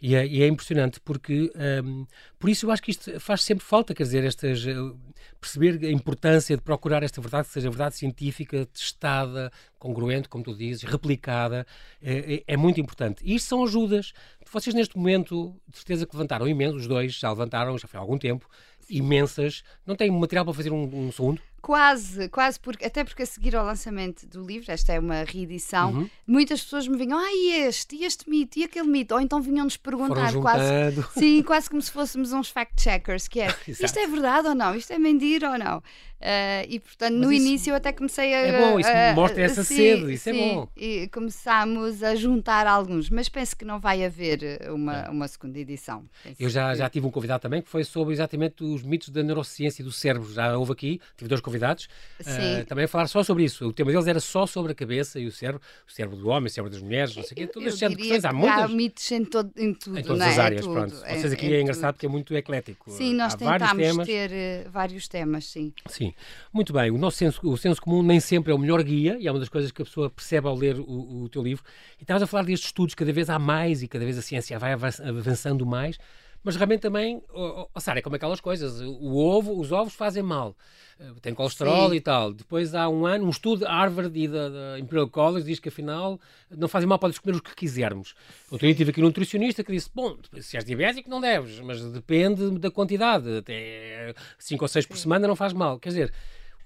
E 0.00 0.14
é, 0.14 0.26
e 0.26 0.42
é, 0.42 0.46
impressionante 0.48 1.00
porque, 1.00 1.52
um, 1.84 2.06
por 2.38 2.50
isso 2.50 2.66
eu 2.66 2.70
acho 2.70 2.82
que 2.82 2.90
isto 2.90 3.20
faz 3.20 3.42
sempre 3.42 3.64
falta, 3.64 3.94
quer 3.94 4.02
dizer, 4.02 4.24
estas, 4.24 4.64
uh, 4.64 4.98
perceber 5.40 5.86
a 5.86 5.90
importância 5.90 6.56
de 6.56 6.62
procurar 6.62 7.02
esta 7.02 7.20
verdade, 7.20 7.46
que 7.46 7.54
seja 7.54 7.70
verdade 7.70 7.96
científica, 7.96 8.66
testada, 8.66 9.52
congruente, 9.78 10.28
como 10.28 10.42
tu 10.42 10.54
dizes, 10.54 10.82
replicada, 10.82 11.66
é, 12.00 12.42
é, 12.46 12.56
muito 12.56 12.80
importante. 12.80 13.22
E 13.24 13.34
isto 13.34 13.48
são 13.48 13.64
ajudas. 13.64 14.12
Vocês 14.50 14.74
neste 14.74 14.96
momento, 14.96 15.54
de 15.68 15.76
certeza 15.76 16.06
que 16.06 16.14
levantaram 16.14 16.48
imenso, 16.48 16.76
os 16.76 16.86
dois 16.86 17.14
já 17.14 17.30
levantaram, 17.30 17.78
já 17.78 17.88
foi 17.88 17.98
há 17.98 18.00
algum 18.00 18.18
tempo, 18.18 18.48
imensas. 18.88 19.62
Não 19.86 19.96
têm 19.96 20.10
material 20.10 20.44
para 20.44 20.54
fazer 20.54 20.72
um, 20.72 21.06
um 21.06 21.12
segundo? 21.12 21.40
Quase, 21.62 22.28
quase, 22.28 22.58
porque, 22.58 22.84
até 22.84 23.04
porque 23.04 23.22
a 23.22 23.26
seguir 23.26 23.54
ao 23.54 23.64
lançamento 23.64 24.26
do 24.26 24.44
livro, 24.44 24.72
esta 24.72 24.92
é 24.92 24.98
uma 24.98 25.22
reedição, 25.22 25.92
uhum. 25.92 26.10
muitas 26.26 26.60
pessoas 26.60 26.88
me 26.88 26.98
vinham, 26.98 27.16
ah, 27.16 27.32
e 27.32 27.52
este, 27.68 27.94
e 27.94 28.04
este 28.04 28.28
mito, 28.28 28.58
e 28.58 28.64
aquele 28.64 28.88
mito, 28.88 29.14
ou 29.14 29.20
então 29.20 29.40
vinham-nos 29.40 29.76
perguntar 29.76 30.32
quase, 30.34 30.64
sim, 31.16 31.40
quase 31.42 31.70
como 31.70 31.80
se 31.80 31.92
fôssemos 31.92 32.32
uns 32.32 32.50
fact-checkers, 32.50 33.28
que 33.28 33.40
é, 33.40 33.46
isto 33.68 33.96
é 33.96 34.06
verdade 34.08 34.48
ou 34.48 34.56
não, 34.56 34.74
isto 34.74 34.92
é 34.92 34.98
mentira 34.98 35.52
ou 35.52 35.58
não? 35.58 35.82
Uh, 36.22 36.62
e 36.68 36.78
portanto, 36.78 37.14
Mas 37.14 37.20
no 37.26 37.32
isso, 37.32 37.46
início 37.46 37.70
eu 37.72 37.74
até 37.74 37.90
comecei 37.90 38.32
a. 38.32 38.38
É 38.38 38.60
bom, 38.60 38.78
isso 38.78 38.88
uh, 38.88 39.14
mostra 39.16 39.42
essa 39.42 39.64
sim, 39.64 39.74
sede, 39.74 40.12
isso 40.12 40.28
é 40.28 40.32
sim, 40.32 40.40
é 40.40 40.54
bom. 40.54 40.68
E 40.76 41.08
começámos 41.08 42.00
a 42.00 42.14
juntar 42.14 42.64
alguns, 42.64 43.10
mas 43.10 43.28
penso 43.28 43.56
que 43.56 43.64
não 43.64 43.80
vai 43.80 44.04
haver 44.04 44.70
uma, 44.70 45.10
uma 45.10 45.26
segunda 45.26 45.58
edição. 45.58 46.04
Penso 46.22 46.40
eu 46.40 46.48
já, 46.48 46.70
que... 46.70 46.78
já 46.78 46.88
tive 46.88 47.08
um 47.08 47.10
convidado 47.10 47.42
também 47.42 47.60
que 47.60 47.68
foi 47.68 47.82
sobre 47.82 48.14
exatamente 48.14 48.62
os 48.62 48.84
mitos 48.84 49.08
da 49.08 49.20
neurociência 49.20 49.84
do 49.84 49.90
cérebro. 49.90 50.32
Já 50.32 50.56
houve 50.56 50.70
aqui, 50.70 51.00
tive 51.16 51.28
dois 51.28 51.40
convidados 51.40 51.51
convidados 51.52 51.88
uh, 52.20 52.64
também 52.66 52.86
a 52.86 52.88
falar 52.88 53.06
só 53.06 53.22
sobre 53.22 53.44
isso. 53.44 53.66
O 53.66 53.72
tema 53.72 53.90
deles 53.90 54.06
era 54.06 54.20
só 54.20 54.46
sobre 54.46 54.72
a 54.72 54.74
cabeça 54.74 55.20
e 55.20 55.26
o 55.26 55.32
cérebro, 55.32 55.60
o 55.86 55.92
cérebro 55.92 56.16
do 56.16 56.28
homem, 56.28 56.46
o 56.46 56.50
cérebro 56.50 56.72
das 56.72 56.82
mulheres, 56.82 57.14
não 57.14 57.22
sei 57.22 57.32
o 57.32 57.36
quê, 57.36 57.46
todas 57.46 57.74
as 57.74 57.94
questões. 57.94 58.24
Há 58.24 58.32
muitas. 58.32 58.62
Há 58.62 58.68
mitos 58.68 59.12
em, 59.12 59.24
todo, 59.24 59.52
em 59.56 59.74
tudo, 59.74 59.98
em 59.98 60.02
todas 60.02 60.22
é? 60.22 60.30
as 60.30 60.38
áreas, 60.38 60.66
é 60.66 60.70
pronto. 60.70 60.94
É, 61.04 61.18
Vocês 61.18 61.32
aqui 61.32 61.52
é, 61.52 61.60
engraçado 61.60 61.94
porque 61.94 62.06
é 62.06 62.08
muito 62.08 62.34
eclético. 62.34 62.90
Sim, 62.90 63.14
nós 63.14 63.34
há 63.34 63.36
tentámos 63.36 64.06
ter 64.06 64.30
uh, 64.30 64.70
vários 64.70 65.06
temas, 65.08 65.44
sim. 65.44 65.72
Sim, 65.88 66.14
muito 66.52 66.72
bem. 66.72 66.90
O 66.90 66.98
nosso 66.98 67.18
senso, 67.18 67.40
o 67.42 67.56
senso 67.56 67.80
comum 67.80 68.02
nem 68.02 68.20
sempre 68.20 68.52
é 68.52 68.54
o 68.54 68.58
melhor 68.58 68.82
guia 68.82 69.16
e 69.18 69.26
é 69.26 69.30
uma 69.30 69.40
das 69.40 69.48
coisas 69.48 69.70
que 69.70 69.82
a 69.82 69.84
pessoa 69.84 70.08
percebe 70.08 70.46
ao 70.46 70.54
ler 70.54 70.78
o, 70.78 71.24
o 71.24 71.28
teu 71.28 71.42
livro. 71.42 71.64
E 71.98 72.02
estavas 72.02 72.22
a 72.22 72.26
falar 72.26 72.44
destes 72.44 72.68
estudos, 72.68 72.94
cada 72.94 73.12
vez 73.12 73.28
há 73.28 73.38
mais 73.38 73.82
e 73.82 73.88
cada 73.88 74.04
vez 74.04 74.16
a 74.16 74.22
ciência 74.22 74.58
vai 74.58 74.72
avançando 74.72 75.66
mais 75.66 75.98
mas 76.44 76.56
realmente 76.56 76.80
também, 76.80 77.22
oh, 77.32 77.68
oh, 77.72 77.80
Sara, 77.80 78.00
é 78.00 78.02
como 78.02 78.16
aquelas 78.16 78.40
coisas. 78.40 78.80
O 78.80 79.16
ovo, 79.16 79.58
os 79.58 79.70
ovos 79.70 79.94
fazem 79.94 80.22
mal. 80.22 80.56
Eh, 80.98 81.12
tem 81.20 81.34
colesterol 81.34 81.90
Sim. 81.90 81.96
e 81.96 82.00
tal. 82.00 82.32
Depois 82.32 82.74
há 82.74 82.88
um 82.88 83.06
ano, 83.06 83.26
um 83.26 83.30
estudo 83.30 83.60
de 83.60 83.64
Harvard 83.66 84.18
e 84.18 84.26
da, 84.26 84.48
da, 84.48 84.78
Imperial 84.78 85.08
College 85.08 85.46
diz 85.46 85.60
que 85.60 85.68
afinal 85.68 86.20
não 86.50 86.66
fazem 86.66 86.88
mal, 86.88 86.98
podes 86.98 87.18
comer 87.18 87.36
o 87.36 87.42
que 87.42 87.54
quisermos. 87.54 88.14
Outro 88.50 88.66
dia 88.66 88.74
tive 88.74 88.90
aqui 88.90 89.00
um 89.00 89.04
nutricionista 89.04 89.62
que 89.62 89.72
disse: 89.72 89.90
Bom, 89.94 90.16
se 90.40 90.56
és 90.56 90.64
diabético, 90.64 91.08
não 91.08 91.20
deves, 91.20 91.60
mas 91.60 91.82
depende 91.92 92.58
da 92.58 92.70
quantidade. 92.70 93.36
Até 93.36 94.14
5 94.38 94.64
ou 94.64 94.68
6 94.68 94.86
por 94.86 94.96
semana 94.96 95.28
não 95.28 95.36
faz 95.36 95.52
mal. 95.52 95.78
Quer 95.78 95.90
dizer, 95.90 96.12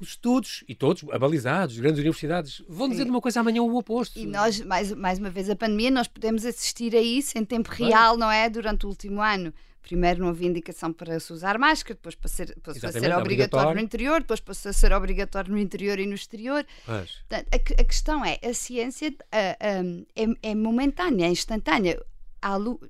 os 0.00 0.10
estudos, 0.10 0.64
e 0.68 0.74
todos 0.74 1.04
abalizados, 1.10 1.78
grandes 1.78 1.98
universidades, 1.98 2.62
vão 2.68 2.88
dizer 2.88 3.04
de 3.04 3.10
uma 3.10 3.20
coisa 3.20 3.40
amanhã 3.40 3.62
o 3.62 3.76
oposto. 3.76 4.18
E 4.18 4.26
nós, 4.26 4.60
mais, 4.60 4.92
mais 4.92 5.18
uma 5.18 5.30
vez, 5.30 5.48
a 5.48 5.56
pandemia, 5.56 5.90
nós 5.90 6.06
podemos 6.06 6.44
assistir 6.44 6.94
a 6.94 7.00
isso 7.00 7.38
em 7.38 7.44
tempo 7.44 7.70
real, 7.70 8.16
não 8.16 8.30
é? 8.30 8.48
Durante 8.48 8.86
o 8.86 8.88
último 8.88 9.20
ano. 9.20 9.52
Primeiro 9.86 10.20
não 10.20 10.30
havia 10.30 10.48
indicação 10.48 10.92
para 10.92 11.20
se 11.20 11.32
usar 11.32 11.58
máscara, 11.58 11.94
depois 11.94 12.16
para 12.16 12.28
ser, 12.28 12.56
passou 12.60 12.88
a 12.88 12.92
ser 12.92 12.98
obrigatório, 12.98 13.20
obrigatório, 13.20 13.74
no 13.76 13.80
interior, 13.80 14.20
depois 14.20 14.40
passou 14.40 14.70
a 14.70 14.72
ser 14.72 14.92
obrigatório 14.92 15.52
no 15.52 15.58
interior 15.58 16.00
e 16.00 16.06
no 16.06 16.14
exterior. 16.14 16.66
a, 17.30 17.36
a, 17.80 17.84
questão 17.84 18.24
é, 18.24 18.36
a 18.42 18.52
ciência 18.52 19.14
a, 19.30 19.38
é, 19.38 20.26
é 20.42 20.54
momentânea, 20.56 21.26
é 21.26 21.30
instantânea 21.30 22.02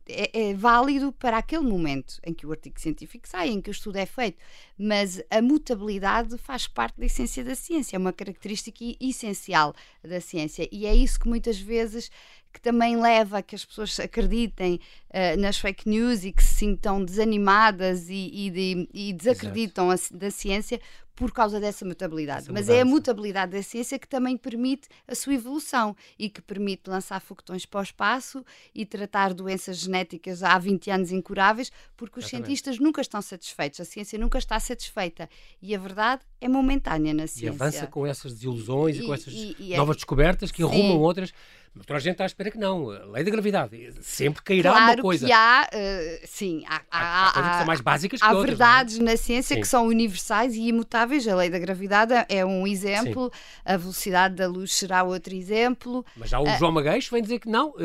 é, 0.08 0.50
é, 0.50 0.54
válido 0.54 1.12
para 1.12 1.38
aquele 1.38 1.64
momento 1.64 2.20
em 2.24 2.34
que 2.34 2.46
o 2.46 2.50
artigo 2.50 2.80
científico 2.80 3.28
sai, 3.28 3.48
em 3.48 3.60
que 3.60 3.70
o 3.70 3.72
estudo 3.72 3.96
é 3.96 4.06
feito, 4.06 4.38
mas 4.78 5.22
a 5.30 5.40
mutabilidade 5.40 6.36
faz 6.38 6.66
parte 6.66 6.98
da 6.98 7.06
essência 7.06 7.42
da 7.42 7.54
ciência, 7.54 7.96
é 7.96 7.98
uma 7.98 8.12
característica 8.12 8.84
essencial 9.00 9.74
da 10.02 10.20
ciência. 10.20 10.68
E 10.70 10.86
é 10.86 10.94
isso 10.94 11.18
que 11.20 11.28
muitas 11.28 11.58
vezes 11.58 12.10
que 12.56 12.60
também 12.60 12.96
leva 12.98 13.38
a 13.38 13.42
que 13.42 13.54
as 13.54 13.66
pessoas 13.66 14.00
acreditem 14.00 14.80
uh, 15.10 15.38
nas 15.38 15.58
fake 15.58 15.86
news 15.86 16.24
e 16.24 16.32
que 16.32 16.42
se 16.42 16.54
sintam 16.54 17.04
desanimadas 17.04 18.08
e, 18.08 18.30
e, 18.32 18.50
de, 18.50 18.88
e 18.94 19.12
desacreditam 19.12 19.90
a, 19.90 19.96
da 20.10 20.30
ciência 20.30 20.80
por 21.16 21.32
causa 21.32 21.58
dessa 21.58 21.84
mutabilidade. 21.84 22.42
Essa 22.42 22.52
Mas 22.52 22.66
mudança. 22.66 22.78
é 22.78 22.82
a 22.82 22.84
mutabilidade 22.84 23.52
da 23.52 23.62
ciência 23.62 23.98
que 23.98 24.06
também 24.06 24.36
permite 24.36 24.86
a 25.08 25.14
sua 25.14 25.32
evolução 25.32 25.96
e 26.18 26.28
que 26.28 26.42
permite 26.42 26.90
lançar 26.90 27.18
foguetões 27.20 27.64
para 27.64 27.80
o 27.80 27.82
espaço 27.82 28.44
e 28.74 28.84
tratar 28.84 29.32
doenças 29.32 29.78
genéticas 29.78 30.42
há 30.42 30.58
20 30.58 30.90
anos 30.90 31.10
incuráveis, 31.10 31.72
porque 31.96 32.18
os 32.18 32.26
Exatamente. 32.26 32.46
cientistas 32.46 32.78
nunca 32.78 33.00
estão 33.00 33.22
satisfeitos, 33.22 33.80
a 33.80 33.84
ciência 33.86 34.18
nunca 34.18 34.36
está 34.36 34.60
satisfeita. 34.60 35.28
E 35.62 35.74
a 35.74 35.78
verdade 35.78 36.22
é 36.38 36.48
momentânea 36.48 37.14
na 37.14 37.26
ciência. 37.26 37.46
E 37.46 37.48
avança 37.48 37.86
com 37.86 38.06
essas 38.06 38.34
desilusões 38.34 38.96
e, 38.96 39.00
e 39.00 39.06
com 39.06 39.14
essas 39.14 39.32
e, 39.32 39.56
e, 39.58 39.72
é 39.72 39.76
novas 39.78 39.96
descobertas 39.96 40.52
que 40.52 40.62
arrumam 40.62 41.00
outras. 41.00 41.32
Mas 41.76 41.84
toda 41.84 41.98
a 41.98 42.00
gente 42.00 42.12
está 42.12 42.24
à 42.24 42.26
espera 42.26 42.50
que 42.50 42.56
não. 42.56 42.90
A 42.90 43.04
lei 43.04 43.22
da 43.22 43.30
gravidade. 43.30 43.92
Sempre 44.00 44.42
cairá 44.42 44.70
claro 44.70 44.92
uma 44.94 45.02
coisa. 45.02 45.26
Que 45.26 45.32
há, 45.32 45.68
uh, 45.70 46.26
sim, 46.26 46.64
há, 46.66 46.80
há, 46.90 46.98
há, 46.98 47.28
há, 47.28 47.32
coisas 47.32 47.50
que 47.50 47.56
são 47.58 47.66
mais 47.66 47.80
básicas 47.82 48.20
que 48.20 48.26
há 48.26 48.32
outras. 48.32 48.48
Há 48.48 48.52
é? 48.52 48.56
verdades 48.56 48.98
é? 48.98 49.02
na 49.02 49.16
ciência 49.16 49.54
sim. 49.54 49.60
que 49.60 49.68
são 49.68 49.86
universais 49.86 50.54
e 50.54 50.68
imutáveis. 50.68 51.28
A 51.28 51.36
lei 51.36 51.50
da 51.50 51.58
gravidade 51.58 52.14
é 52.30 52.46
um 52.46 52.66
exemplo, 52.66 53.30
sim. 53.32 53.62
a 53.64 53.76
velocidade 53.76 54.36
da 54.36 54.46
luz 54.46 54.74
será 54.74 55.02
outro 55.02 55.34
exemplo. 55.34 56.04
Mas 56.16 56.32
há 56.32 56.40
o 56.40 56.44
uh, 56.44 56.58
João 56.58 56.72
Magueixo 56.72 57.10
vem 57.10 57.20
dizer 57.20 57.40
que 57.40 57.48
não. 57.48 57.70
Uh, 57.70 57.76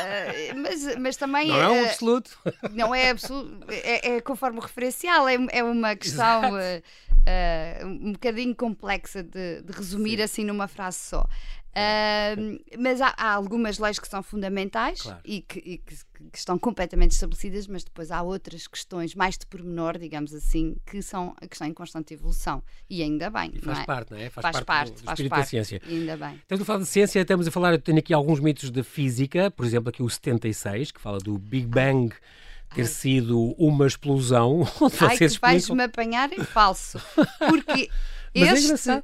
mas, 0.56 0.96
mas 0.96 1.16
também. 1.16 1.48
Não 1.48 1.60
é 1.60 1.68
um 1.68 1.84
absoluto. 1.84 2.38
Não 2.72 2.94
é 2.94 3.10
absoluto. 3.10 3.66
É, 3.68 4.16
é 4.16 4.20
conforme 4.22 4.58
o 4.58 4.62
referencial, 4.62 5.28
é, 5.28 5.36
é 5.52 5.62
uma 5.62 5.94
questão. 5.94 6.52
um 7.84 8.12
bocadinho 8.12 8.54
complexa 8.54 9.22
de, 9.22 9.60
de 9.60 9.72
resumir 9.72 10.16
Sim. 10.16 10.22
assim 10.22 10.44
numa 10.44 10.66
frase 10.66 10.98
só. 11.00 11.26
Uh, 11.76 12.58
mas 12.78 13.02
há, 13.02 13.12
há, 13.18 13.34
algumas 13.34 13.78
leis 13.78 13.98
que 13.98 14.08
são 14.08 14.22
fundamentais 14.22 15.02
claro. 15.02 15.20
e, 15.22 15.42
que, 15.42 15.58
e 15.58 15.76
que, 15.76 15.94
que, 16.32 16.38
estão 16.38 16.58
completamente 16.58 17.10
estabelecidas, 17.10 17.66
mas 17.66 17.84
depois 17.84 18.10
há 18.10 18.22
outras 18.22 18.66
questões 18.66 19.14
mais 19.14 19.36
de 19.36 19.44
pormenor, 19.44 19.98
digamos 19.98 20.32
assim, 20.32 20.76
que 20.86 21.02
são 21.02 21.34
que 21.34 21.52
estão 21.52 21.66
em 21.66 21.74
constante 21.74 22.14
evolução. 22.14 22.62
E 22.88 23.02
ainda 23.02 23.28
bem. 23.28 23.52
E 23.54 23.60
faz 23.60 23.80
é? 23.80 23.84
parte, 23.84 24.10
não 24.10 24.18
é? 24.18 24.30
Faz, 24.30 24.42
faz 24.42 24.56
parte, 24.60 24.66
parte, 24.66 24.92
do, 24.92 25.00
do 25.00 25.04
faz 25.04 25.20
parte. 25.20 25.40
da 25.40 25.44
ciência. 25.44 25.82
E 25.86 25.96
ainda 25.96 26.16
bem. 26.16 26.36
Estamos 26.36 26.62
a 26.62 26.64
falar 26.64 26.78
de 26.78 26.86
ciência, 26.86 27.20
estamos 27.20 27.46
a 27.46 27.50
falar, 27.50 27.72
eu 27.72 27.78
tenho 27.78 27.98
aqui 27.98 28.14
alguns 28.14 28.40
mitos 28.40 28.70
de 28.70 28.82
física, 28.82 29.50
por 29.50 29.66
exemplo, 29.66 29.90
aqui 29.90 30.02
o 30.02 30.08
76, 30.08 30.92
que 30.92 31.00
fala 31.00 31.18
do 31.18 31.36
Big 31.36 31.66
Bang 31.66 32.14
ter 32.74 32.80
Ai. 32.80 32.86
sido 32.86 33.54
uma 33.58 33.86
explosão. 33.86 34.66
Ai, 35.06 35.18
que 35.18 35.28
vais-me 35.38 35.82
apanhar 35.82 36.32
em 36.32 36.42
falso. 36.42 36.98
Porque 37.38 37.90
Mas 38.34 38.48
é 38.48 38.74
este, 38.74 38.90
é 38.90 39.02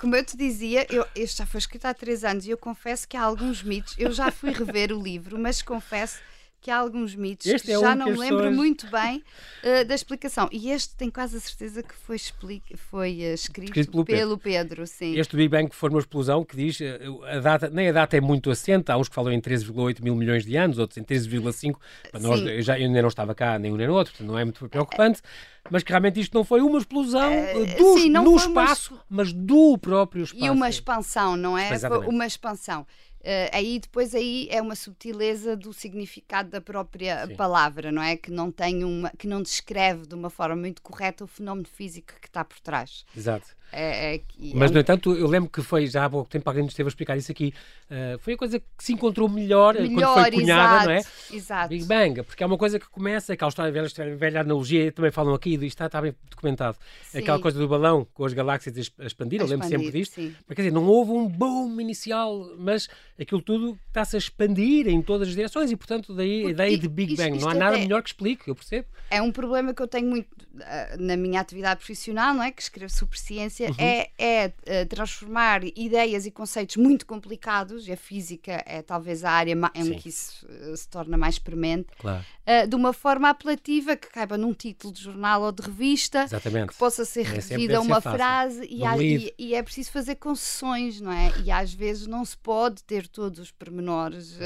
como 0.00 0.16
eu 0.16 0.24
te 0.24 0.36
dizia, 0.36 0.86
eu, 0.90 1.06
este 1.14 1.38
já 1.38 1.46
foi 1.46 1.58
escrito 1.58 1.86
há 1.86 1.94
três 1.94 2.24
anos 2.24 2.46
e 2.46 2.50
eu 2.50 2.58
confesso 2.58 3.06
que 3.08 3.16
há 3.16 3.22
alguns 3.22 3.62
mitos. 3.62 3.94
Eu 3.98 4.12
já 4.12 4.30
fui 4.30 4.50
rever 4.50 4.92
o 4.92 5.02
livro, 5.02 5.38
mas 5.38 5.62
confesso 5.62 6.18
que 6.64 6.70
há 6.70 6.78
alguns 6.78 7.14
mitos 7.14 7.46
este 7.46 7.66
que 7.66 7.72
é 7.72 7.78
já 7.78 7.94
não 7.94 8.06
me 8.06 8.16
lembro 8.16 8.38
pessoas... 8.38 8.56
muito 8.56 8.86
bem 8.86 9.18
uh, 9.62 9.84
da 9.84 9.94
explicação. 9.94 10.48
E 10.50 10.70
este 10.70 10.96
tenho 10.96 11.12
quase 11.12 11.36
a 11.36 11.40
certeza 11.40 11.82
que 11.82 11.94
foi, 11.94 12.16
explica, 12.16 12.74
foi 12.78 13.18
uh, 13.18 13.34
escrito, 13.34 13.68
escrito, 13.68 13.90
pelo, 13.92 14.04
pelo 14.06 14.38
Pedro. 14.38 14.68
Pedro. 14.68 14.86
sim. 14.86 15.14
Este 15.14 15.36
Big 15.36 15.50
Bang 15.50 15.68
foi 15.74 15.90
uma 15.90 15.98
explosão 15.98 16.42
que 16.42 16.56
diz, 16.56 16.80
uh, 16.80 17.22
a 17.26 17.38
data, 17.38 17.68
nem 17.68 17.90
a 17.90 17.92
data 17.92 18.16
é 18.16 18.20
muito 18.20 18.50
assente, 18.50 18.90
há 18.90 18.96
uns 18.96 19.10
que 19.10 19.14
falam 19.14 19.30
em 19.30 19.42
13,8 19.42 20.02
mil 20.02 20.16
milhões 20.16 20.46
de 20.46 20.56
anos, 20.56 20.78
outros 20.78 20.96
em 20.96 21.04
13,5. 21.04 21.76
Para 22.10 22.20
nós, 22.20 22.40
eu, 22.40 22.62
já, 22.62 22.78
eu 22.78 22.86
ainda 22.86 23.02
não 23.02 23.08
estava 23.08 23.34
cá, 23.34 23.58
nem 23.58 23.70
um 23.70 23.76
nem 23.76 23.86
outro, 23.90 24.14
portanto 24.14 24.26
não 24.26 24.38
é 24.38 24.44
muito 24.44 24.66
preocupante. 24.66 25.20
Mas 25.70 25.82
que 25.82 25.90
realmente 25.90 26.18
isto 26.18 26.32
não 26.32 26.44
foi 26.44 26.62
uma 26.62 26.78
explosão 26.78 27.30
do, 27.78 27.98
sim, 27.98 28.08
no 28.08 28.36
espaço, 28.36 28.94
uma... 28.94 29.04
mas 29.10 29.32
do 29.34 29.76
próprio 29.76 30.24
espaço. 30.24 30.44
E 30.44 30.48
uma 30.48 30.68
expansão, 30.68 31.36
não 31.36 31.58
é? 31.58 31.72
Exatamente. 31.74 32.08
Uma 32.08 32.26
expansão. 32.26 32.86
Uh, 33.24 33.48
aí 33.52 33.78
depois 33.78 34.14
aí 34.14 34.46
é 34.50 34.60
uma 34.60 34.74
subtileza 34.74 35.56
do 35.56 35.72
significado 35.72 36.50
da 36.50 36.60
própria 36.60 37.26
Sim. 37.26 37.34
palavra, 37.34 37.90
não 37.90 38.02
é? 38.02 38.18
Que 38.18 38.30
não 38.30 38.52
tem 38.52 38.84
uma, 38.84 39.10
que 39.16 39.26
não 39.26 39.40
descreve 39.40 40.06
de 40.06 40.14
uma 40.14 40.28
forma 40.28 40.56
muito 40.56 40.82
correta 40.82 41.24
o 41.24 41.26
fenómeno 41.26 41.66
físico 41.66 42.12
que 42.20 42.28
está 42.28 42.44
por 42.44 42.60
trás. 42.60 43.06
Exato. 43.16 43.56
É, 43.76 44.14
é, 44.14 44.20
Mas, 44.54 44.70
no 44.70 44.78
entanto, 44.78 45.14
eu 45.14 45.26
lembro 45.26 45.50
que 45.50 45.60
foi 45.60 45.86
já 45.86 46.04
há 46.04 46.10
pouco 46.10 46.30
tempo 46.30 46.48
alguém 46.48 46.62
nos 46.62 46.72
esteve 46.72 46.86
a 46.86 46.90
explicar 46.90 47.16
isso 47.16 47.32
aqui. 47.32 47.52
Uh, 47.90 48.18
foi 48.20 48.34
a 48.34 48.36
coisa 48.36 48.60
que 48.60 48.66
se 48.78 48.92
encontrou 48.92 49.28
melhor, 49.28 49.74
melhor 49.74 50.14
quando 50.14 50.22
foi 50.22 50.30
cunhada, 50.32 50.74
exato, 50.74 50.86
não 50.86 50.92
é? 50.92 51.36
Exato. 51.36 51.68
Big 51.68 51.84
Bang, 51.84 52.22
porque 52.22 52.42
é 52.42 52.46
uma 52.46 52.56
coisa 52.56 52.78
que 52.78 52.88
começa, 52.88 53.32
aquela 53.32 53.48
história 53.48 53.72
velha, 53.72 54.16
velha 54.16 54.40
analogia, 54.42 54.92
também 54.92 55.10
falam 55.10 55.34
aqui, 55.34 55.54
isto 55.54 55.64
está, 55.64 55.86
está 55.86 56.00
bem 56.00 56.14
documentado. 56.30 56.76
Sim. 57.02 57.18
Aquela 57.18 57.40
coisa 57.40 57.58
do 57.58 57.66
balão 57.66 58.06
com 58.14 58.24
as 58.24 58.32
galáxias 58.32 58.92
a 58.98 59.04
expandir, 59.04 59.40
eu 59.40 59.46
lembro 59.46 59.66
sempre 59.66 59.90
disto. 59.90 60.14
Sim. 60.14 60.34
Mas 60.46 60.54
quer 60.54 60.62
dizer, 60.62 60.72
não 60.72 60.86
houve 60.86 61.10
um 61.10 61.26
boom 61.26 61.80
inicial, 61.80 62.50
mas 62.56 62.88
aquilo 63.20 63.42
tudo 63.42 63.78
está-se 63.88 64.16
a 64.16 64.18
expandir 64.18 64.88
em 64.88 65.02
todas 65.02 65.28
as 65.28 65.34
direções 65.34 65.70
e, 65.70 65.76
portanto, 65.76 66.14
daí 66.14 66.42
porque 66.42 66.46
a 66.46 66.50
ideia 66.50 66.78
de 66.78 66.88
Big 66.88 67.16
Bang. 67.16 67.36
Isto, 67.36 67.44
não 67.44 67.50
há 67.50 67.54
nada 67.54 67.76
é, 67.76 67.80
melhor 67.80 68.02
que 68.02 68.10
explique, 68.10 68.48
eu 68.48 68.54
percebo. 68.54 68.86
É 69.10 69.20
um 69.22 69.32
problema 69.32 69.72
que 69.72 69.82
eu 69.82 69.86
tenho 69.86 70.08
muito 70.08 70.26
uh, 70.26 71.00
na 71.00 71.16
minha 71.16 71.40
atividade 71.40 71.78
profissional, 71.78 72.34
não 72.34 72.42
é? 72.42 72.50
Que 72.50 72.62
escrevo 72.62 72.92
sobre 72.92 73.18
ciência, 73.18 73.63
uhum. 73.68 73.74
é, 73.78 74.10
é 74.18 74.46
uh, 74.46 74.86
transformar 74.88 75.62
ideias 75.64 76.26
e 76.26 76.30
conceitos 76.30 76.76
muito 76.76 77.06
complicados, 77.06 77.86
e 77.88 77.92
a 77.92 77.96
física 77.96 78.62
é 78.66 78.82
talvez 78.82 79.24
a 79.24 79.30
área 79.30 79.56
em 79.74 79.94
que 79.94 80.08
isso 80.08 80.46
uh, 80.46 80.76
se 80.76 80.88
torna 80.88 81.16
mais 81.16 81.38
premente, 81.38 81.88
claro. 81.98 82.24
uh, 82.46 82.66
de 82.68 82.74
uma 82.74 82.92
forma 82.92 83.28
apelativa 83.28 83.96
que 83.96 84.08
caiba 84.08 84.36
num 84.36 84.52
título 84.52 84.92
de 84.92 85.02
jornal 85.02 85.42
ou 85.42 85.52
de 85.52 85.62
revista, 85.62 86.24
Exatamente. 86.24 86.68
que 86.68 86.78
possa 86.78 87.04
ser 87.04 87.24
reduzida 87.24 87.78
a 87.78 87.80
uma 87.80 88.00
frase 88.00 88.66
e, 88.68 88.84
há, 88.84 88.96
e, 88.96 89.34
e, 89.38 89.54
é 89.54 89.62
preciso 89.62 89.90
fazer 89.90 90.16
concessões, 90.16 91.00
não 91.00 91.12
é? 91.12 91.32
E 91.44 91.50
às 91.50 91.72
vezes 91.72 92.06
não 92.06 92.24
se 92.24 92.36
pode 92.36 92.82
ter 92.84 93.06
todos 93.08 93.38
os 93.38 93.50
pormenores. 93.50 94.38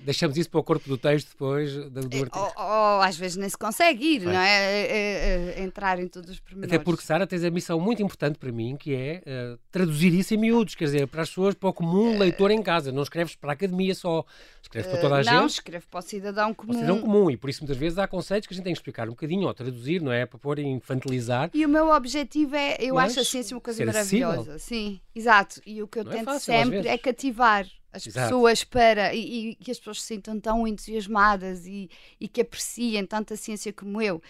Deixamos 0.00 0.36
isso 0.36 0.50
para 0.50 0.60
o 0.60 0.64
corpo 0.64 0.88
do 0.88 0.98
texto 0.98 1.30
depois 1.30 1.72
do, 1.72 1.90
do 1.90 1.98
artigo. 2.00 2.38
Ou, 2.38 2.52
ou, 2.56 3.00
às 3.00 3.16
vezes 3.16 3.36
nem 3.36 3.48
se 3.48 3.56
consegue 3.56 4.16
ir, 4.16 4.22
não 4.22 4.32
é? 4.32 5.62
entrar 5.62 5.98
em 5.98 6.08
todos 6.08 6.30
os 6.30 6.40
pormenores. 6.40 6.72
Até 6.72 6.82
porque, 6.82 7.04
Sara, 7.04 7.26
tens 7.26 7.44
a 7.44 7.50
missão 7.50 7.80
muito 7.80 8.02
importante 8.02 8.38
para 8.42 8.50
mim, 8.50 8.76
que 8.76 8.92
é 8.92 9.22
uh, 9.24 9.58
traduzir 9.70 10.12
isso 10.12 10.34
em 10.34 10.36
miúdos, 10.36 10.74
quer 10.74 10.86
dizer, 10.86 11.06
para 11.06 11.22
as 11.22 11.28
pessoas, 11.28 11.54
para 11.54 11.68
o 11.68 11.72
comum 11.72 12.18
leitor 12.18 12.50
em 12.50 12.60
casa. 12.60 12.90
Não 12.90 13.04
escreves 13.04 13.36
para 13.36 13.50
a 13.50 13.52
academia 13.52 13.94
só, 13.94 14.24
escreves 14.60 14.90
para 14.90 15.00
toda 15.00 15.14
a 15.14 15.20
uh, 15.20 15.22
gente. 15.22 15.34
Não, 15.34 15.46
escreve 15.46 15.86
para 15.88 16.00
o 16.00 16.02
cidadão 16.02 16.52
comum. 16.52 16.72
Para 16.72 16.76
o 16.76 16.80
cidadão 16.80 17.00
comum, 17.00 17.30
e 17.30 17.36
por 17.36 17.48
isso 17.48 17.62
muitas 17.62 17.76
vezes 17.76 17.98
há 17.98 18.08
conceitos 18.08 18.48
que 18.48 18.54
a 18.54 18.56
gente 18.56 18.64
tem 18.64 18.72
que 18.72 18.80
explicar 18.80 19.06
um 19.06 19.12
bocadinho, 19.12 19.46
ou 19.46 19.54
traduzir, 19.54 20.02
não 20.02 20.10
é? 20.10 20.26
Para 20.26 20.40
pôr 20.40 20.58
infantilizar. 20.58 21.50
E 21.54 21.64
o 21.64 21.68
meu 21.68 21.90
objetivo 21.90 22.56
é, 22.56 22.76
eu 22.80 22.96
Mas, 22.96 23.12
acho 23.12 23.20
a 23.20 23.24
ciência 23.24 23.54
uma 23.54 23.60
coisa 23.60 23.84
maravilhosa. 23.86 24.54
Acessível. 24.54 24.58
Sim, 24.58 25.00
exato. 25.14 25.62
E 25.64 25.80
o 25.80 25.86
que 25.86 26.00
eu 26.00 26.04
não 26.04 26.10
é 26.10 26.16
tento 26.16 26.30
é 26.30 26.32
fácil, 26.32 26.52
sempre 26.52 26.88
é 26.88 26.98
cativar 26.98 27.64
as 27.92 28.06
Exato. 28.06 28.28
pessoas 28.28 28.64
para 28.64 29.14
e, 29.14 29.50
e, 29.50 29.54
que 29.56 29.70
as 29.70 29.78
pessoas 29.78 30.00
se 30.00 30.08
sintam 30.08 30.40
tão 30.40 30.66
entusiasmadas 30.66 31.66
e, 31.66 31.90
e 32.18 32.26
que 32.26 32.40
apreciem 32.40 33.04
tanto 33.04 33.34
a 33.34 33.36
ciência 33.36 33.72
como 33.72 34.00
eu 34.00 34.20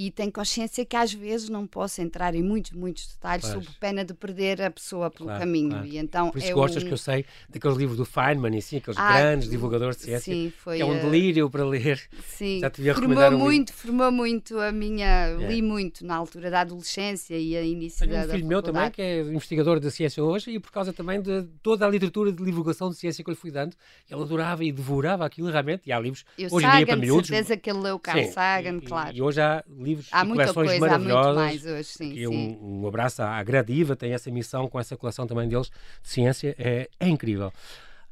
e 0.00 0.12
tenho 0.12 0.30
consciência 0.30 0.84
que 0.86 0.94
às 0.94 1.12
vezes 1.12 1.48
não 1.48 1.66
posso 1.66 2.00
entrar 2.00 2.32
em 2.32 2.40
muitos, 2.40 2.70
muitos 2.70 3.08
detalhes 3.08 3.50
pois. 3.50 3.64
sob 3.64 3.76
pena 3.80 4.04
de 4.04 4.14
perder 4.14 4.62
a 4.62 4.70
pessoa 4.70 5.10
pelo 5.10 5.24
claro, 5.24 5.40
caminho. 5.40 5.70
Claro. 5.70 5.86
E 5.86 5.98
então 5.98 6.30
Por 6.30 6.38
isso 6.38 6.46
é 6.46 6.52
gostas 6.52 6.84
que 6.84 6.92
eu 6.92 6.96
sei 6.96 7.24
daqueles 7.48 7.76
livros 7.76 7.96
do 7.96 8.04
Feynman 8.04 8.56
e 8.56 8.62
sim, 8.62 8.76
aqueles 8.76 8.96
ah, 8.96 9.18
grandes 9.18 9.50
divulgadores 9.50 9.96
de 9.96 10.04
ciência. 10.04 10.32
Sim, 10.32 10.52
foi, 10.56 10.80
é 10.80 10.84
um 10.84 11.00
delírio 11.00 11.50
para 11.50 11.64
ler. 11.64 12.00
Sim, 12.28 12.60
Já 12.60 12.70
te 12.70 12.94
formou 12.94 13.24
um 13.24 13.38
muito, 13.38 13.72
formou 13.72 14.12
muito 14.12 14.60
a 14.60 14.70
minha. 14.70 15.30
É. 15.30 15.48
Li 15.48 15.60
muito 15.60 16.06
na 16.06 16.14
altura 16.14 16.48
da 16.48 16.60
adolescência 16.60 17.36
e 17.36 17.56
a 17.56 17.62
início 17.62 18.06
Tenho 18.06 18.20
da. 18.20 18.28
Um 18.28 18.36
filho 18.36 18.46
meu 18.46 18.62
também, 18.62 18.92
que 18.92 19.02
é 19.02 19.22
investigador 19.22 19.80
da 19.80 19.90
ciência 19.90 20.22
hoje, 20.22 20.52
e 20.52 20.60
por 20.60 20.70
causa 20.70 20.92
também 20.92 21.20
de 21.20 21.42
toda 21.60 21.84
a 21.84 21.90
literatura 21.90 22.30
de 22.30 22.44
divulgação 22.44 22.88
de 22.88 22.94
ciência 22.94 23.24
que 23.24 23.30
eu 23.30 23.32
lhe 23.32 23.40
fui 23.40 23.50
dando, 23.50 23.74
ele 24.08 24.22
adorava 24.22 24.62
e 24.64 24.70
devorava 24.70 25.26
aquilo 25.26 25.50
realmente. 25.50 25.82
E 25.86 25.92
há 25.92 25.98
livros 25.98 26.24
eu 26.38 26.48
hoje 26.52 26.66
Sagan, 26.66 26.74
em 26.74 26.84
dia 26.84 26.86
para 26.86 26.96
miúdos. 26.96 27.26
certeza 27.26 27.56
que 27.56 27.68
ele 27.68 27.80
leu 27.80 27.98
Carl 27.98 28.22
Sagan, 28.30 28.76
e, 28.76 28.80
claro. 28.82 29.16
E 29.16 29.20
hoje 29.20 29.40
há 29.40 29.64
livros 29.88 30.08
há 30.12 30.24
e 30.24 30.28
coleções 30.28 30.68
coisa, 30.68 30.80
maravilhosas. 30.80 31.26
Há 31.26 31.26
muito 31.26 31.36
mais 31.36 31.66
hoje, 31.66 31.84
sim, 31.84 32.14
sim. 32.14 32.26
Um, 32.26 32.82
um, 32.82 32.88
abraço 32.88 33.22
à 33.22 33.42
Gradiva, 33.42 33.96
tem 33.96 34.12
essa 34.12 34.30
missão 34.30 34.68
com 34.68 34.78
essa 34.78 34.96
coleção 34.96 35.26
também 35.26 35.48
deles 35.48 35.68
de 36.02 36.08
ciência, 36.08 36.54
é, 36.58 36.88
é 36.98 37.08
incrível. 37.08 37.52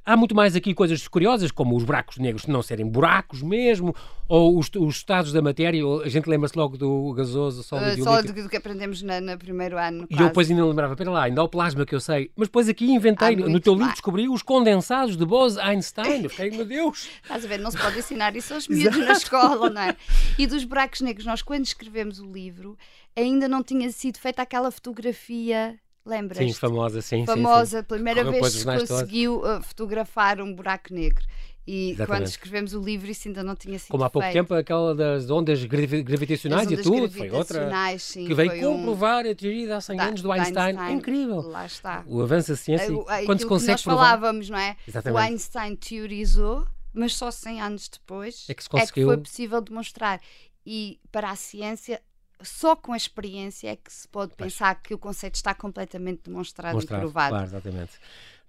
Há 0.07 0.17
muito 0.17 0.37
mais 0.37 0.55
aqui 0.55 0.73
coisas 0.73 1.09
curiosas, 1.09 1.51
como 1.51 1.77
os 1.77 1.83
buracos 1.83 2.17
negros 2.19 2.47
não 2.47 2.63
serem 2.63 2.87
buracos 2.87 3.43
mesmo, 3.43 3.93
ou 4.29 4.57
os, 4.57 4.71
os 4.77 4.99
estados 4.99 5.33
da 5.33 5.43
matéria. 5.43 5.83
A 6.05 6.09
gente 6.09 6.31
lembra-se 6.31 6.57
logo 6.57 6.77
do 6.77 7.13
gasoso, 7.13 7.65
sólido 7.65 8.03
uh, 8.03 8.05
Sólido 8.05 8.43
do 8.45 8.49
que 8.49 8.57
aprendemos 8.57 9.03
no, 9.03 9.21
no 9.21 9.37
primeiro 9.37 9.77
ano. 9.77 10.07
E 10.09 10.15
eu 10.15 10.29
depois 10.29 10.49
ainda 10.49 10.65
lembrava, 10.65 10.95
pera 10.95 11.11
lá, 11.11 11.25
ainda 11.25 11.41
há 11.41 11.45
o 11.45 11.49
plasma 11.49 11.85
que 11.85 11.93
eu 11.93 11.99
sei. 11.99 12.31
Mas 12.37 12.47
depois 12.47 12.69
aqui 12.69 12.89
inventei, 12.89 13.35
no 13.35 13.59
teu 13.59 13.75
livro 13.75 13.91
descobri 13.91 14.29
os 14.29 14.43
condensados 14.43 15.17
de 15.17 15.27
Bose-Einstein. 15.27 16.23
Eu 16.23 16.31
fiquei, 16.31 16.51
meu 16.51 16.65
Deus! 16.65 17.09
Estás 17.25 17.45
a 17.45 17.49
ver, 17.49 17.59
não 17.59 17.73
se 17.73 17.79
pode 17.79 17.99
ensinar 17.99 18.37
isso 18.37 18.55
aos 18.55 18.69
miúdos 18.71 19.05
na 19.05 19.13
escola, 19.13 19.69
não 19.69 19.83
é? 19.83 19.97
E 20.39 20.47
dos 20.47 20.63
buracos 20.63 21.01
negros, 21.01 21.27
nós 21.27 21.43
quando 21.43 21.65
escrevemos 21.65 22.21
o 22.21 22.31
livro, 22.31 22.79
ainda 23.17 23.49
não 23.49 23.61
tinha 23.61 23.91
sido 23.91 24.19
feita 24.19 24.41
aquela 24.41 24.71
fotografia 24.71 25.77
Lembras? 26.07 26.39
Sim, 26.39 26.53
famosa, 26.53 27.03
sim. 27.03 27.27
Famosa, 27.27 27.79
sim, 27.79 27.83
sim. 27.83 27.89
primeira 27.89 28.25
Correu 28.25 28.41
vez 28.41 28.65
que 28.65 28.87
conseguiu 28.87 29.41
uh, 29.41 29.61
fotografar 29.61 30.41
um 30.41 30.55
buraco 30.55 30.95
negro. 30.95 31.25
E 31.67 31.91
Exatamente. 31.91 32.07
quando 32.07 32.27
escrevemos 32.29 32.75
o 32.75 32.81
livro 32.81 33.11
isso 33.11 33.27
ainda 33.27 33.43
não 33.43 33.57
tinha 33.57 33.77
sido 33.77 33.91
Como 33.91 34.05
há 34.05 34.09
pouco 34.09 34.25
feito. 34.25 34.35
tempo 34.35 34.55
aquela 34.55 34.95
das 34.95 35.29
ondas 35.29 35.65
gravitacionais 35.65 36.69
ondas 36.69 36.79
e 36.79 36.83
tudo, 36.83 37.11
foi 37.11 37.29
outra 37.29 37.69
sim, 37.99 38.25
que 38.25 38.33
veio 38.35 38.61
comprovar 38.61 39.27
um... 39.27 39.31
a 39.33 39.35
teoria 39.35 39.67
de 39.67 39.73
há 39.73 39.81
100 39.81 40.01
anos 40.01 40.23
do 40.23 40.31
Einstein. 40.31 40.77
Einstein. 40.79 40.97
Incrível. 40.97 41.41
Lá 41.41 41.67
está. 41.67 42.05
O 42.07 42.23
avanço 42.23 42.53
da 42.53 42.57
ciência, 42.57 42.95
uh, 42.95 43.05
quando 43.27 43.41
se 43.41 43.47
consegue 43.47 43.73
nós 43.73 43.83
provar... 43.83 44.05
falávamos, 44.05 44.49
não 44.49 44.59
é? 44.59 44.77
Exatamente. 44.87 45.17
O 45.17 45.21
Einstein 45.21 45.75
teorizou, 45.75 46.65
mas 46.95 47.17
só 47.17 47.33
100 47.33 47.61
anos 47.61 47.89
depois 47.89 48.47
é 48.49 48.55
que, 48.55 48.63
se 48.63 48.69
conseguiu... 48.69 49.11
é 49.11 49.11
que 49.11 49.17
foi 49.17 49.25
possível 49.25 49.61
demonstrar. 49.61 50.21
E 50.65 51.01
para 51.11 51.31
a 51.31 51.37
ciência 51.37 52.01
só 52.43 52.77
com 52.77 52.93
a 52.93 52.97
experiência 52.97 53.69
é 53.69 53.77
que 53.77 53.93
se 53.93 54.07
pode 54.09 54.35
pensar 54.35 54.75
que 54.83 54.95
o 54.95 54.99
conceito 54.99 55.35
está 55.35 55.55
completamente 55.55 56.23
demonstrado, 56.25 56.73
demonstrado 56.73 57.01
e 57.01 57.05
provado. 57.05 57.31
Claro, 57.31 57.47
exatamente. 57.47 57.93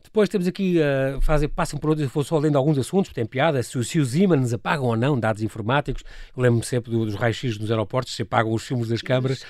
Depois 0.08 0.30
temos 0.30 0.48
aqui, 0.48 0.78
uh, 0.80 1.22
fazem, 1.22 1.50
passam 1.50 1.78
por 1.78 1.90
outros, 1.90 2.08
vou 2.10 2.24
só 2.24 2.38
lendo 2.38 2.58
alguns 2.58 2.78
assuntos, 2.78 3.12
tem 3.12 3.26
piada, 3.26 3.62
se, 3.62 3.84
se 3.84 4.00
os 4.00 4.16
ímãs 4.16 4.54
apagam 4.54 4.86
ou 4.86 4.96
não 4.96 5.20
dados 5.20 5.44
informáticos. 5.44 6.02
Lembro-me 6.36 6.66
sempre 6.66 6.92
do, 6.92 7.06
dos 7.06 7.16
raios-x 7.16 7.58
nos 7.58 7.70
aeroportos, 7.70 8.16
se 8.16 8.22
apagam 8.22 8.54
os 8.54 8.64
filmes 8.64 8.88
das 8.88 9.02
câmaras. 9.02 9.44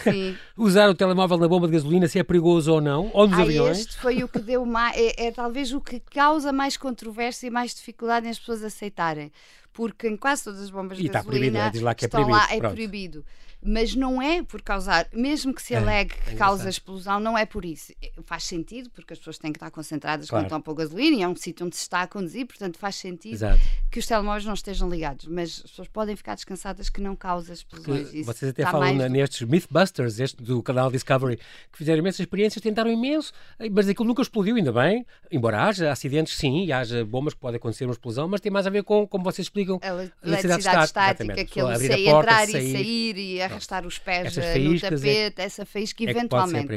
Usar 0.56 0.88
o 0.88 0.94
telemóvel 0.94 1.36
na 1.36 1.46
bomba 1.46 1.66
de 1.66 1.74
gasolina, 1.74 2.08
se 2.08 2.18
é 2.18 2.24
perigoso 2.24 2.72
ou 2.72 2.80
não, 2.80 3.10
ou 3.12 3.28
nos 3.28 3.38
ah, 3.38 3.42
aviões. 3.42 3.80
Este 3.80 3.96
foi 3.98 4.22
o 4.24 4.28
que 4.28 4.38
deu 4.38 4.64
mais, 4.64 4.96
é, 4.96 5.26
é 5.26 5.30
talvez 5.30 5.74
o 5.74 5.80
que 5.80 6.00
causa 6.00 6.52
mais 6.52 6.78
controvérsia 6.78 7.46
e 7.46 7.50
mais 7.50 7.74
dificuldade 7.74 8.26
em 8.26 8.30
as 8.30 8.38
pessoas 8.38 8.64
aceitarem. 8.64 9.30
Porque 9.78 10.08
em 10.08 10.16
quase 10.16 10.42
todas 10.42 10.60
as 10.60 10.70
bombas 10.70 10.98
de 10.98 11.04
e 11.04 11.08
gasolina 11.08 11.20
está 11.20 11.30
proibido, 11.30 11.56
é, 11.56 11.70
diz 11.70 11.82
lá 11.82 11.94
que 11.94 12.04
é 12.04 12.08
proibido. 12.08 12.36
lá, 12.36 12.52
é 12.52 12.58
proibido 12.58 13.24
mas 13.60 13.94
não 13.94 14.22
é 14.22 14.42
por 14.42 14.62
causar, 14.62 15.08
mesmo 15.12 15.52
que 15.52 15.60
se 15.60 15.74
é, 15.74 15.78
alegue 15.78 16.14
é, 16.26 16.30
que 16.30 16.36
causa 16.36 16.68
explosão, 16.68 17.18
não 17.18 17.36
é 17.36 17.44
por 17.44 17.64
isso. 17.64 17.92
É, 18.00 18.12
faz 18.24 18.44
sentido, 18.44 18.88
porque 18.90 19.12
as 19.12 19.18
pessoas 19.18 19.38
têm 19.38 19.52
que 19.52 19.56
estar 19.56 19.70
concentradas 19.70 20.28
claro. 20.28 20.44
quando 20.44 20.46
estão 20.46 20.58
a 20.58 20.62
pôr 20.62 20.74
gasolina 20.74 21.16
e 21.16 21.22
é 21.22 21.28
um 21.28 21.34
sítio 21.34 21.66
onde 21.66 21.74
se 21.74 21.82
está 21.82 22.02
a 22.02 22.06
conduzir, 22.06 22.46
portanto 22.46 22.78
faz 22.78 22.94
sentido 22.96 23.34
Exato. 23.34 23.60
que 23.90 23.98
os 23.98 24.06
telemóveis 24.06 24.44
não 24.44 24.54
estejam 24.54 24.88
ligados, 24.88 25.26
mas 25.26 25.62
as 25.64 25.70
pessoas 25.70 25.88
podem 25.88 26.14
ficar 26.14 26.36
descansadas 26.36 26.88
que 26.88 27.00
não 27.00 27.16
causa 27.16 27.52
explosões. 27.52 28.12
vocês 28.24 28.50
até 28.50 28.62
falam 28.62 28.94
na, 28.94 29.08
nestes 29.08 29.42
Mythbusters, 29.42 30.20
este 30.20 30.42
do 30.42 30.62
canal 30.62 30.90
Discovery, 30.90 31.36
que 31.72 31.78
fizeram 31.78 31.98
imensas 31.98 32.20
experiências, 32.20 32.62
tentaram 32.62 32.90
imenso, 32.90 33.32
mas 33.72 33.88
aquilo 33.88 34.06
nunca 34.06 34.22
explodiu, 34.22 34.54
ainda 34.54 34.72
bem, 34.72 35.04
embora 35.30 35.64
haja 35.64 35.90
acidentes, 35.90 36.36
sim, 36.36 36.64
e 36.64 36.72
haja 36.72 37.04
bombas 37.04 37.34
que 37.34 37.40
podem 37.40 37.56
acontecer 37.56 37.86
uma 37.86 37.92
explosão, 37.92 38.28
mas 38.28 38.40
tem 38.40 38.52
mais 38.52 38.66
a 38.66 38.70
ver 38.70 38.84
com, 38.84 39.06
como 39.06 39.24
vocês 39.24 39.46
explicam, 39.46 39.67
a 39.82 40.26
eletricidade 40.26 40.84
estática, 40.84 41.40
aquele 41.40 42.08
entrar 42.08 42.48
e 42.48 42.72
sair 42.72 43.18
e 43.18 43.42
arrastar 43.42 43.86
os 43.86 43.98
pés 43.98 44.36
eh, 44.38 44.58
no 44.58 44.74
é 44.74 44.78
tapete, 44.78 45.40
é, 45.40 45.44
essa 45.44 45.66
faísca 45.66 46.04
é 46.04 46.10
eventualmente. 46.10 46.72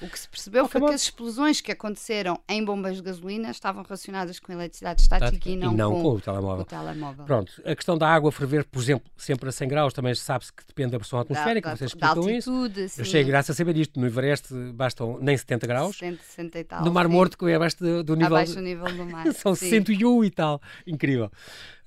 o 0.00 0.08
que 0.08 0.18
se 0.18 0.28
percebeu 0.28 0.68
foi 0.68 0.80
que 0.80 0.92
as 0.94 1.02
explosões 1.02 1.60
que 1.60 1.72
aconteceram 1.72 2.40
em 2.48 2.64
bombas 2.64 2.96
de 2.96 3.02
gasolina 3.02 3.50
estavam 3.50 3.82
relacionadas 3.82 4.38
com 4.38 4.52
a 4.52 4.54
eletricidade 4.54 5.02
estática 5.02 5.48
e 5.48 5.56
não, 5.56 5.72
e 5.72 5.76
não 5.76 5.92
com, 5.92 6.02
com, 6.02 6.08
o 6.10 6.20
telemóvel. 6.20 6.62
o 6.62 6.64
telemóvel. 6.64 7.24
Pronto, 7.24 7.52
a 7.64 7.74
questão 7.74 7.98
da 7.98 8.08
água 8.08 8.32
ferver, 8.32 8.64
por 8.64 8.80
exemplo, 8.80 9.10
sempre 9.16 9.48
a 9.48 9.52
100 9.52 9.68
graus, 9.68 9.92
também 9.92 10.14
sabe-se 10.14 10.52
que 10.52 10.66
depende 10.66 10.92
da 10.92 10.98
pressão 10.98 11.18
atmosférica, 11.18 11.70
da, 11.70 11.76
vocês 11.76 11.90
explicam 11.90 12.14
da 12.14 12.20
altitude, 12.20 12.84
isso. 12.84 12.96
Sim. 12.96 13.02
Eu 13.02 13.06
achei 13.06 13.24
graça 13.24 13.52
a 13.52 13.54
saber 13.54 13.74
disto. 13.74 14.00
No 14.00 14.06
Everest 14.06 14.52
bastam 14.72 15.18
nem 15.20 15.36
70 15.36 15.66
graus. 15.66 15.96
70, 15.96 16.22
60 16.22 16.58
e 16.58 16.64
tal. 16.64 16.84
No 16.84 16.92
Mar 16.92 17.08
Morto, 17.08 17.36
que 17.36 17.44
é 17.46 17.54
abaixo 17.54 17.78
do, 17.78 18.02
do 18.02 18.14
nível... 18.14 18.36
Abaixo 18.36 18.54
do 18.54 18.62
nível 18.62 18.86
do 18.86 19.06
mar. 19.06 19.32
São 19.34 19.54
sim. 19.54 19.70
101 19.70 20.24
e 20.24 20.30
tal. 20.30 20.60
Incrível. 20.86 21.30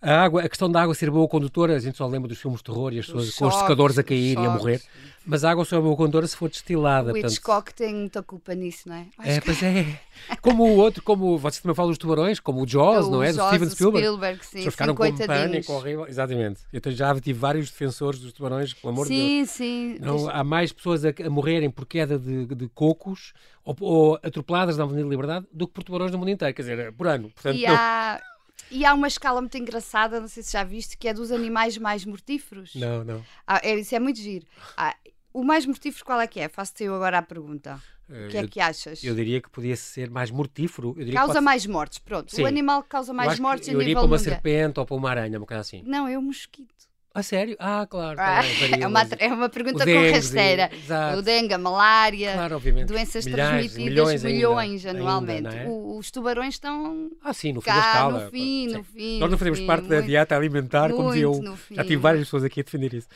A, 0.03 0.21
água, 0.21 0.41
a 0.43 0.49
questão 0.49 0.69
da 0.69 0.81
água 0.81 0.93
ser 0.93 1.09
boa 1.09 1.25
condutora, 1.29 1.77
a 1.77 1.79
gente 1.79 1.97
só 1.97 2.05
lembra 2.05 2.27
dos 2.27 2.37
filmes 2.37 2.59
de 2.59 2.65
terror 2.65 2.91
e 2.91 2.99
as 2.99 3.05
pessoas 3.05 3.33
com 3.33 3.47
os 3.47 3.55
secadores 3.55 3.97
a 3.97 4.03
cair 4.03 4.37
e 4.37 4.45
a 4.45 4.49
morrer. 4.49 4.81
Mas 5.25 5.45
a 5.45 5.51
água 5.51 5.63
só 5.63 5.77
é 5.77 5.79
boa 5.79 5.95
condutora 5.95 6.27
se 6.27 6.35
for 6.35 6.49
destilada. 6.49 7.13
O 7.13 7.17
Hitchcock 7.17 7.47
portanto... 7.47 7.73
tem 7.75 7.95
muita 7.95 8.21
culpa 8.21 8.53
nisso, 8.53 8.89
não 8.89 8.95
é? 8.95 9.07
Acho 9.17 9.29
é, 9.29 9.39
pois 9.39 9.63
é. 9.63 9.99
Como 10.41 10.65
o 10.65 10.75
outro, 10.75 11.01
como 11.01 11.37
vocês 11.37 11.61
também 11.61 11.73
falam 11.73 11.89
dos 11.89 11.97
tubarões, 11.97 12.41
como 12.41 12.61
o 12.61 12.67
Jaws, 12.67 13.07
o 13.07 13.11
não 13.11 13.23
é? 13.23 13.31
Jaws, 13.31 13.37
do 13.37 13.55
Steven 13.55 13.69
Spielberg. 13.69 14.05
Spielberg 14.05 14.45
sim, 14.45 14.69
ficaram 14.69 14.93
com 14.93 15.15
pânico 15.15 15.71
horrível. 15.71 16.05
Exatamente. 16.05 16.59
Eu 16.73 16.91
já 16.91 17.15
tive 17.21 17.39
vários 17.39 17.71
defensores 17.71 18.19
dos 18.19 18.33
tubarões, 18.33 18.73
pelo 18.73 18.91
amor 18.91 19.07
sim, 19.07 19.13
de 19.13 19.37
Deus. 19.37 19.49
Sim, 19.51 19.95
sim. 19.95 19.97
Não, 20.01 20.29
há 20.29 20.43
mais 20.43 20.73
pessoas 20.73 21.05
a, 21.05 21.13
a 21.25 21.29
morrerem 21.29 21.69
por 21.69 21.85
queda 21.85 22.19
de, 22.19 22.45
de 22.45 22.67
cocos 22.67 23.31
ou, 23.63 23.73
ou 23.79 24.19
atropeladas 24.21 24.75
na 24.75 24.83
Avenida 24.83 25.07
Liberdade 25.07 25.45
do 25.53 25.65
que 25.65 25.73
por 25.73 25.85
tubarões 25.85 26.11
no 26.11 26.17
mundo 26.17 26.31
inteiro, 26.31 26.53
quer 26.53 26.63
dizer, 26.63 26.91
por 26.91 27.07
ano. 27.07 27.29
Portanto, 27.29 27.55
e 27.55 27.65
há... 27.65 28.21
E 28.71 28.85
há 28.85 28.93
uma 28.93 29.07
escala 29.07 29.41
muito 29.41 29.57
engraçada, 29.57 30.19
não 30.19 30.27
sei 30.27 30.43
se 30.43 30.53
já 30.53 30.63
viste, 30.63 30.97
que 30.97 31.07
é 31.07 31.13
dos 31.13 31.31
animais 31.31 31.77
mais 31.77 32.05
mortíferos. 32.05 32.73
Não, 32.75 33.03
não. 33.03 33.25
Ah, 33.45 33.61
é, 33.63 33.75
isso 33.75 33.95
é 33.95 33.99
muito 33.99 34.19
giro. 34.19 34.45
Ah, 34.75 34.95
o 35.33 35.43
mais 35.43 35.65
mortífero 35.65 36.05
qual 36.05 36.21
é 36.21 36.27
que 36.27 36.39
é? 36.39 36.47
Faço-te 36.47 36.83
eu 36.83 36.95
agora 36.95 37.17
a 37.17 37.21
pergunta. 37.21 37.81
O 38.09 38.27
que 38.27 38.37
é 38.37 38.47
que 38.47 38.59
achas? 38.59 39.03
Eu 39.03 39.15
diria 39.15 39.41
que 39.41 39.49
podia 39.49 39.75
ser 39.75 40.09
mais 40.09 40.29
mortífero. 40.29 40.93
causa 41.13 41.33
pode... 41.33 41.45
mais 41.45 41.65
mortes, 41.65 41.99
pronto. 41.99 42.35
Sim. 42.35 42.43
O 42.43 42.45
animal 42.45 42.83
que 42.83 42.89
causa 42.89 43.13
mais 43.13 43.39
mortes 43.39 43.69
eu 43.69 43.81
iria 43.81 43.95
para 43.95 44.05
uma 44.05 44.19
serpente 44.19 44.79
ou 44.79 44.85
para 44.85 44.95
uma 44.95 45.09
aranha, 45.09 45.37
uma 45.37 45.47
coisa 45.47 45.61
assim. 45.61 45.81
Não, 45.85 46.07
é 46.07 46.17
o 46.17 46.21
mosquito. 46.21 46.92
A 47.15 47.21
sério? 47.21 47.55
Ah, 47.59 47.85
claro. 47.87 48.19
Ah, 48.19 48.41
é, 48.43 48.87
uma, 48.87 49.01
é 49.19 49.27
uma 49.31 49.47
pergunta 49.47 49.85
dengue, 49.85 50.09
com 50.09 50.15
rasteira. 50.15 50.71
O 51.15 51.21
dengue, 51.21 51.53
a 51.53 51.59
malária, 51.59 52.33
claro, 52.33 52.59
doenças 52.87 53.25
Milhares, 53.25 53.71
transmitidas, 53.71 53.77
milhões, 53.77 54.23
milhões 54.23 54.85
ainda, 54.85 54.97
anualmente. 54.97 55.47
Ainda, 55.47 55.55
é? 55.55 55.69
os 55.69 56.09
tubarões 56.09 56.55
estão 56.55 57.11
ah, 57.23 57.31
sim, 57.31 57.53
no 57.53 57.61
fim 57.61 57.69
cá, 57.69 57.75
da 57.75 57.87
escala. 57.87 58.23
no 58.23 58.31
fim, 58.31 58.67
sim. 58.67 58.77
no 58.77 58.83
fim. 58.83 59.19
Nós 59.19 59.29
não 59.29 59.37
fazemos 59.37 59.59
fim, 59.59 59.67
parte 59.67 59.81
muito, 59.81 59.93
da 59.93 60.01
dieta 60.01 60.35
alimentar, 60.35 60.91
como 60.91 61.09
dizia 61.11 61.29
um. 61.29 61.55
Já 61.69 61.83
tive 61.83 61.97
várias 61.97 62.23
pessoas 62.23 62.45
aqui 62.45 62.61
a 62.61 62.63
defender 62.63 62.91
isso. 62.95 63.07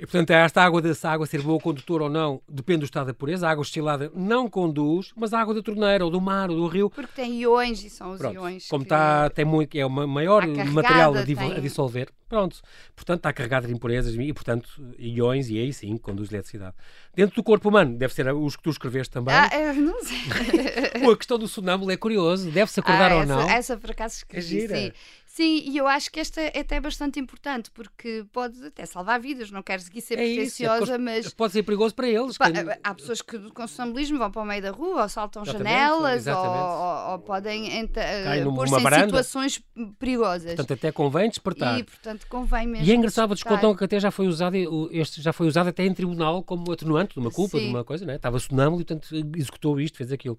E, 0.00 0.04
portanto, 0.04 0.30
esta 0.30 0.60
água 0.60 0.82
dessa 0.82 1.08
água 1.08 1.24
ser 1.24 1.40
boa 1.40 1.60
condutora 1.60 2.04
ou 2.04 2.10
não, 2.10 2.42
depende 2.48 2.80
do 2.80 2.86
estado 2.86 3.06
da 3.06 3.14
pureza. 3.14 3.46
A 3.46 3.52
água 3.52 3.62
estilada 3.62 4.10
não 4.16 4.50
conduz, 4.50 5.12
mas 5.14 5.32
a 5.32 5.40
água 5.40 5.54
da 5.54 5.62
torneira, 5.62 6.04
ou 6.04 6.10
do 6.10 6.20
mar, 6.20 6.50
ou 6.50 6.56
do 6.56 6.66
rio. 6.66 6.90
Porque 6.90 7.12
tem 7.14 7.40
iões 7.40 7.84
e 7.84 7.88
são 7.88 8.14
os 8.14 8.18
Pronto, 8.18 8.34
iões. 8.34 8.66
Como 8.66 8.82
está, 8.82 9.30
tem 9.30 9.44
muito, 9.44 9.76
é 9.76 9.86
o 9.86 9.90
maior 9.90 10.44
material 10.48 11.14
a, 11.14 11.20
a 11.20 11.60
dissolver. 11.60 12.08
Pronto. 12.34 12.60
Portanto, 12.96 13.18
está 13.18 13.32
carregada 13.32 13.68
de 13.68 13.72
impurezas 13.72 14.12
e, 14.12 14.32
portanto, 14.32 14.68
iões, 14.98 15.48
e 15.50 15.56
aí 15.56 15.72
sim 15.72 15.96
conduz 15.96 16.32
eletricidade. 16.32 16.74
Dentro 17.14 17.36
do 17.36 17.44
corpo 17.44 17.68
humano, 17.68 17.96
deve 17.96 18.12
ser 18.12 18.26
os 18.34 18.56
que 18.56 18.62
tu 18.64 18.70
escreveste 18.70 19.12
também. 19.12 19.32
Ah, 19.32 19.48
eu 19.56 19.74
não 19.74 20.02
sei. 20.02 20.16
a 21.12 21.16
questão 21.16 21.38
do 21.38 21.46
sonâmbulo 21.46 21.92
é 21.92 21.96
curioso, 21.96 22.50
deve-se 22.50 22.80
acordar 22.80 23.12
ah, 23.12 23.14
ou 23.14 23.22
essa, 23.22 23.36
não. 23.36 23.48
Essa, 23.48 23.76
por 23.76 23.92
acaso, 23.92 24.16
escrevi, 24.16 24.64
é 24.64 24.68
sim. 24.68 24.92
Sim, 25.34 25.64
e 25.66 25.76
eu 25.76 25.88
acho 25.88 26.12
que 26.12 26.20
esta 26.20 26.40
é 26.40 26.60
até 26.60 26.78
bastante 26.78 27.18
importante, 27.18 27.68
porque 27.72 28.24
pode 28.32 28.66
até 28.66 28.86
salvar 28.86 29.18
vidas, 29.18 29.50
não 29.50 29.64
quero 29.64 29.82
seguir 29.82 30.00
ser 30.00 30.14
é 30.14 30.18
pretenciosa, 30.18 30.94
é 30.94 30.98
mas... 30.98 31.34
Pode 31.34 31.52
ser 31.52 31.64
perigoso 31.64 31.92
para 31.92 32.06
eles. 32.06 32.38
Pa, 32.38 32.52
que... 32.52 32.58
Há 32.84 32.94
pessoas 32.94 33.20
que 33.20 33.36
com 33.50 33.66
sonambulismo 33.66 34.16
vão 34.16 34.30
para 34.30 34.42
o 34.42 34.44
meio 34.44 34.62
da 34.62 34.70
rua, 34.70 35.02
ou 35.02 35.08
saltam 35.08 35.42
exatamente, 35.42 35.72
janelas, 35.72 36.16
exatamente. 36.18 36.62
Ou, 36.62 36.78
ou, 36.78 37.10
ou, 37.10 37.18
podem 37.18 37.84
uh, 37.84 38.54
pôr-se 38.54 38.76
em 38.76 39.00
situações 39.00 39.62
perigosas. 39.98 40.54
Portanto, 40.54 40.72
até 40.72 40.92
convém 40.92 41.28
despertar. 41.28 41.80
E, 41.80 41.82
portanto, 41.82 42.26
convém 42.28 42.68
mesmo 42.68 42.86
E 42.86 42.92
é 42.92 42.94
engraçado, 42.94 43.34
descontam 43.34 43.74
que 43.74 43.82
até 43.82 43.98
já 43.98 44.12
foi 44.12 44.28
usado, 44.28 44.54
este 44.92 45.20
já 45.20 45.32
foi 45.32 45.48
usado 45.48 45.68
até 45.68 45.84
em 45.84 45.92
tribunal 45.92 46.44
como 46.44 46.70
atenuante 46.70 47.14
de 47.14 47.18
uma 47.18 47.32
culpa, 47.32 47.58
Sim. 47.58 47.64
de 47.64 47.70
uma 47.70 47.82
coisa, 47.82 48.06
né? 48.06 48.14
Estava 48.14 48.38
sonâmbulo 48.38 48.82
e, 48.82 48.84
portanto, 48.84 49.08
executou 49.36 49.80
isto, 49.80 49.98
fez 49.98 50.12
aquilo. 50.12 50.38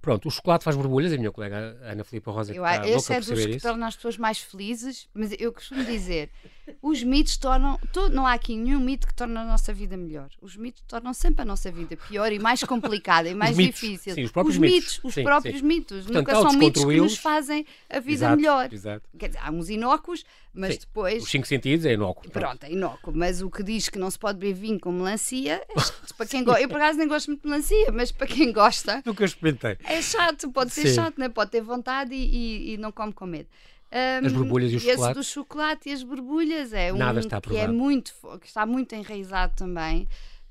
Pronto, 0.00 0.28
o 0.28 0.30
chocolate 0.30 0.64
faz 0.64 0.76
borbulhas, 0.76 1.12
a 1.12 1.16
minha 1.16 1.32
colega 1.32 1.76
Ana 1.82 2.04
Filipe 2.04 2.30
Rosa 2.30 2.52
que 2.52 2.58
eu, 2.58 2.64
está 2.64 2.86
esse 2.88 3.12
é 3.12 3.20
dos 3.20 3.44
que 3.46 3.60
torna 3.60 3.86
as 3.86 3.96
pessoas 3.96 4.16
mais 4.16 4.38
felizes, 4.38 5.08
mas 5.12 5.34
eu 5.38 5.52
costumo 5.52 5.84
dizer, 5.84 6.30
os 6.82 7.02
mitos 7.02 7.36
tornam, 7.36 7.78
todo, 7.92 8.14
não 8.14 8.26
há 8.26 8.32
aqui 8.32 8.56
nenhum 8.56 8.80
mito 8.80 9.06
que 9.06 9.14
torne 9.14 9.36
a 9.36 9.44
nossa 9.44 9.72
vida 9.72 9.96
melhor. 9.96 10.28
Os 10.40 10.56
mitos 10.56 10.82
tornam 10.86 11.14
sempre 11.14 11.42
a 11.42 11.44
nossa 11.44 11.70
vida 11.70 11.96
pior 11.96 12.32
e 12.32 12.38
mais 12.38 12.62
complicada 12.64 13.28
e 13.28 13.34
mais 13.34 13.56
mitos, 13.56 13.80
difícil. 13.80 14.14
Sim, 14.14 14.24
os 14.24 14.32
próprios 14.32 14.56
os 14.56 14.60
mitos, 14.60 14.76
mitos 14.76 15.00
os 15.04 15.14
sim, 15.14 15.22
próprios 15.22 15.60
sim. 15.60 15.66
mitos, 15.66 16.04
Portanto, 16.04 16.16
nunca 16.16 16.32
são 16.34 16.52
mitos 16.58 16.84
que 16.84 16.96
nos 16.96 17.18
fazem 17.18 17.66
a 17.88 18.00
vida 18.00 18.12
exato, 18.12 18.36
melhor. 18.36 18.72
Exato. 18.72 19.08
Quer 19.18 19.28
dizer, 19.28 19.40
há 19.42 19.50
uns 19.50 19.70
inócuos, 19.70 20.24
mas 20.52 20.74
sim. 20.74 20.80
depois. 20.80 21.22
Os 21.22 21.30
cinco 21.30 21.46
sentidos 21.46 21.86
é 21.86 21.92
inócuo. 21.92 22.28
Pronto, 22.30 22.64
é 22.64 22.72
inócuo. 22.72 23.12
Mas 23.14 23.42
o 23.42 23.50
que 23.50 23.62
diz 23.62 23.88
que 23.88 23.98
não 23.98 24.10
se 24.10 24.18
pode 24.18 24.38
beber 24.38 24.54
vinho 24.54 24.80
com 24.80 24.90
melancia, 24.90 25.62
é 25.70 26.14
para 26.16 26.26
quem 26.26 26.42
gosta. 26.42 26.60
Eu 26.60 26.68
por 26.68 26.78
acaso 26.78 26.98
nem 26.98 27.08
gosto 27.08 27.28
muito 27.28 27.42
de 27.42 27.48
melancia, 27.48 27.92
mas 27.92 28.10
para 28.10 28.26
quem 28.26 28.52
gosta. 28.52 29.02
Nunca 29.04 29.24
experimentei. 29.24 29.78
É 29.84 30.02
chato, 30.02 30.50
pode 30.50 30.72
ser 30.72 30.88
chato, 30.88 31.18
né? 31.18 31.28
pode 31.28 31.50
ter 31.50 31.60
vontade 31.60 32.14
e, 32.14 32.16
e, 32.16 32.74
e 32.74 32.76
não 32.76 32.90
come 32.90 33.12
com 33.12 33.26
medo. 33.26 33.48
Um, 33.92 34.26
as 34.26 34.32
borbulhas 34.32 34.72
e 34.72 34.76
o 34.76 34.80
chocolate. 34.80 35.14
Do 35.14 35.22
chocolate 35.24 35.88
e 35.88 35.92
as 35.92 36.02
borbulhas 36.02 36.72
é 36.72 36.92
Nada 36.92 37.18
um 37.18 37.20
está 37.20 37.40
que 37.40 37.56
é 37.56 37.68
muito 37.68 38.12
que 38.40 38.46
está 38.46 38.66
muito 38.66 38.94
enraizado 38.94 39.54
também. 39.56 40.06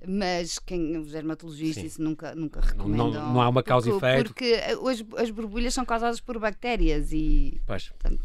Mas 0.08 0.60
quem, 0.60 0.98
os 0.98 1.12
dermatologistas 1.12 1.84
isso 1.84 2.02
nunca, 2.02 2.36
nunca 2.36 2.62
recomendam. 2.62 3.12
Não, 3.12 3.34
não 3.34 3.42
há 3.42 3.50
uma 3.50 3.64
causa 3.64 3.90
porque, 3.90 4.06
e 4.06 4.10
efeito. 4.10 4.28
Porque 4.28 5.14
as, 5.16 5.24
as 5.24 5.32
borbulhas 5.32 5.74
são 5.74 5.84
causadas 5.84 6.20
por 6.20 6.38
bactérias 6.38 7.12
e. 7.12 7.60
Pois. 7.66 7.90
Portanto, 7.90 8.24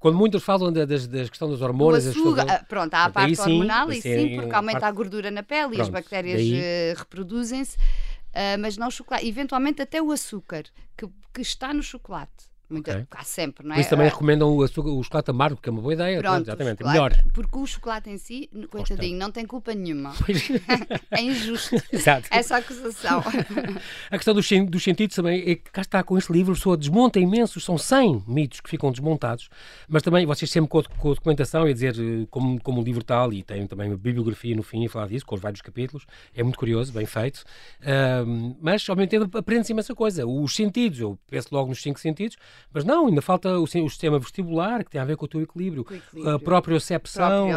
quando 0.00 0.18
muitos 0.18 0.42
falam 0.42 0.72
da, 0.72 0.84
das, 0.84 1.06
das 1.06 1.30
questão 1.30 1.48
dos 1.48 1.62
hormonas... 1.62 2.06
Açúcar, 2.06 2.44
das... 2.44 2.62
Pronto, 2.64 2.92
há 2.94 3.04
a 3.04 3.10
parte 3.10 3.40
hormonal 3.40 3.92
e 3.92 4.02
sim, 4.02 4.34
é 4.34 4.40
porque 4.40 4.54
aumenta 4.54 4.80
parte... 4.80 4.92
a 4.92 4.94
gordura 4.96 5.30
na 5.30 5.42
pele 5.42 5.68
pronto, 5.68 5.78
e 5.78 5.80
as 5.80 5.88
bactérias 5.88 6.36
daí... 6.36 6.60
uh, 6.60 6.98
reproduzem-se, 6.98 7.76
uh, 7.76 8.58
mas 8.58 8.76
não 8.76 8.88
o 8.88 8.90
chocolate. 8.90 9.26
Eventualmente 9.26 9.80
até 9.80 10.02
o 10.02 10.10
açúcar, 10.10 10.64
que, 10.96 11.06
que 11.32 11.40
está 11.42 11.72
no 11.72 11.82
chocolate. 11.82 12.52
Muito, 12.74 12.90
okay. 12.90 13.06
Há 13.10 13.22
sempre, 13.22 13.64
não 13.64 13.72
é? 13.72 13.76
Por 13.76 13.80
isso 13.80 13.90
também 13.90 14.08
recomendam 14.08 14.56
o, 14.56 14.62
açúcar, 14.62 14.90
o 14.90 15.02
chocolate 15.02 15.30
amargo, 15.30 15.60
que 15.60 15.68
é 15.68 15.72
uma 15.72 15.80
boa 15.80 15.94
ideia. 15.94 16.18
Pronto, 16.20 16.42
exatamente, 16.42 16.78
chocolate, 16.78 16.92
melhor. 16.92 17.32
Porque 17.32 17.58
o 17.58 17.66
chocolate 17.66 18.10
em 18.10 18.18
si, 18.18 18.50
coitadinho, 18.70 19.16
não 19.16 19.30
tem 19.30 19.46
culpa 19.46 19.72
nenhuma. 19.72 20.12
é 21.10 21.22
injusto 21.22 21.76
Exato. 21.92 22.28
essa 22.30 22.56
acusação. 22.56 23.22
a 24.10 24.16
questão 24.16 24.34
dos, 24.34 24.48
dos 24.68 24.82
sentidos 24.82 25.14
também 25.14 25.40
é 25.42 25.54
que 25.54 25.70
cá 25.70 25.82
está 25.82 26.02
com 26.02 26.18
este 26.18 26.32
livro, 26.32 26.52
a 26.52 26.56
pessoa 26.56 26.76
desmonta 26.76 27.20
imensos, 27.20 27.64
são 27.64 27.78
100 27.78 28.24
mitos 28.26 28.60
que 28.60 28.68
ficam 28.68 28.90
desmontados, 28.90 29.48
mas 29.88 30.02
também 30.02 30.26
vocês 30.26 30.50
sempre 30.50 30.68
com 30.68 30.78
a, 30.80 30.84
com 30.84 31.10
a 31.12 31.14
documentação 31.14 31.68
e 31.68 31.72
dizer 31.72 31.94
eh, 31.98 32.26
como, 32.30 32.60
como 32.60 32.80
o 32.80 32.84
livro 32.84 33.04
tal, 33.04 33.32
e 33.32 33.42
tem 33.42 33.66
também 33.66 33.88
uma 33.88 33.96
bibliografia 33.96 34.54
no 34.56 34.62
fim 34.62 34.84
a 34.86 34.88
falar 34.88 35.08
disso, 35.08 35.24
com 35.24 35.34
os 35.34 35.40
vários 35.40 35.60
capítulos, 35.60 36.06
é 36.34 36.42
muito 36.42 36.58
curioso, 36.58 36.92
bem 36.92 37.06
feito, 37.06 37.44
uh, 37.80 38.56
mas 38.60 38.88
ao 38.88 38.96
mesmo 38.96 39.10
tempo 39.10 39.38
aprende-se 39.38 39.72
imensa 39.72 39.94
coisa. 39.94 40.26
Os 40.26 40.54
sentidos, 40.54 40.98
eu 41.00 41.18
penso 41.28 41.48
logo 41.52 41.68
nos 41.68 41.80
cinco 41.82 42.00
sentidos, 42.00 42.36
mas 42.72 42.84
não, 42.84 43.06
ainda 43.06 43.22
falta 43.22 43.58
o, 43.58 43.62
o, 43.62 43.66
sistema 43.66 44.18
vestibular, 44.18 44.84
que 44.84 44.90
tem 44.90 45.00
a 45.00 45.04
ver 45.04 45.16
com 45.16 45.24
o 45.24 45.28
teu 45.28 45.40
equilíbrio, 45.40 45.86
o 45.88 45.94
equilíbrio. 45.94 46.34
a 46.34 46.38
propriocepção, 46.38 47.48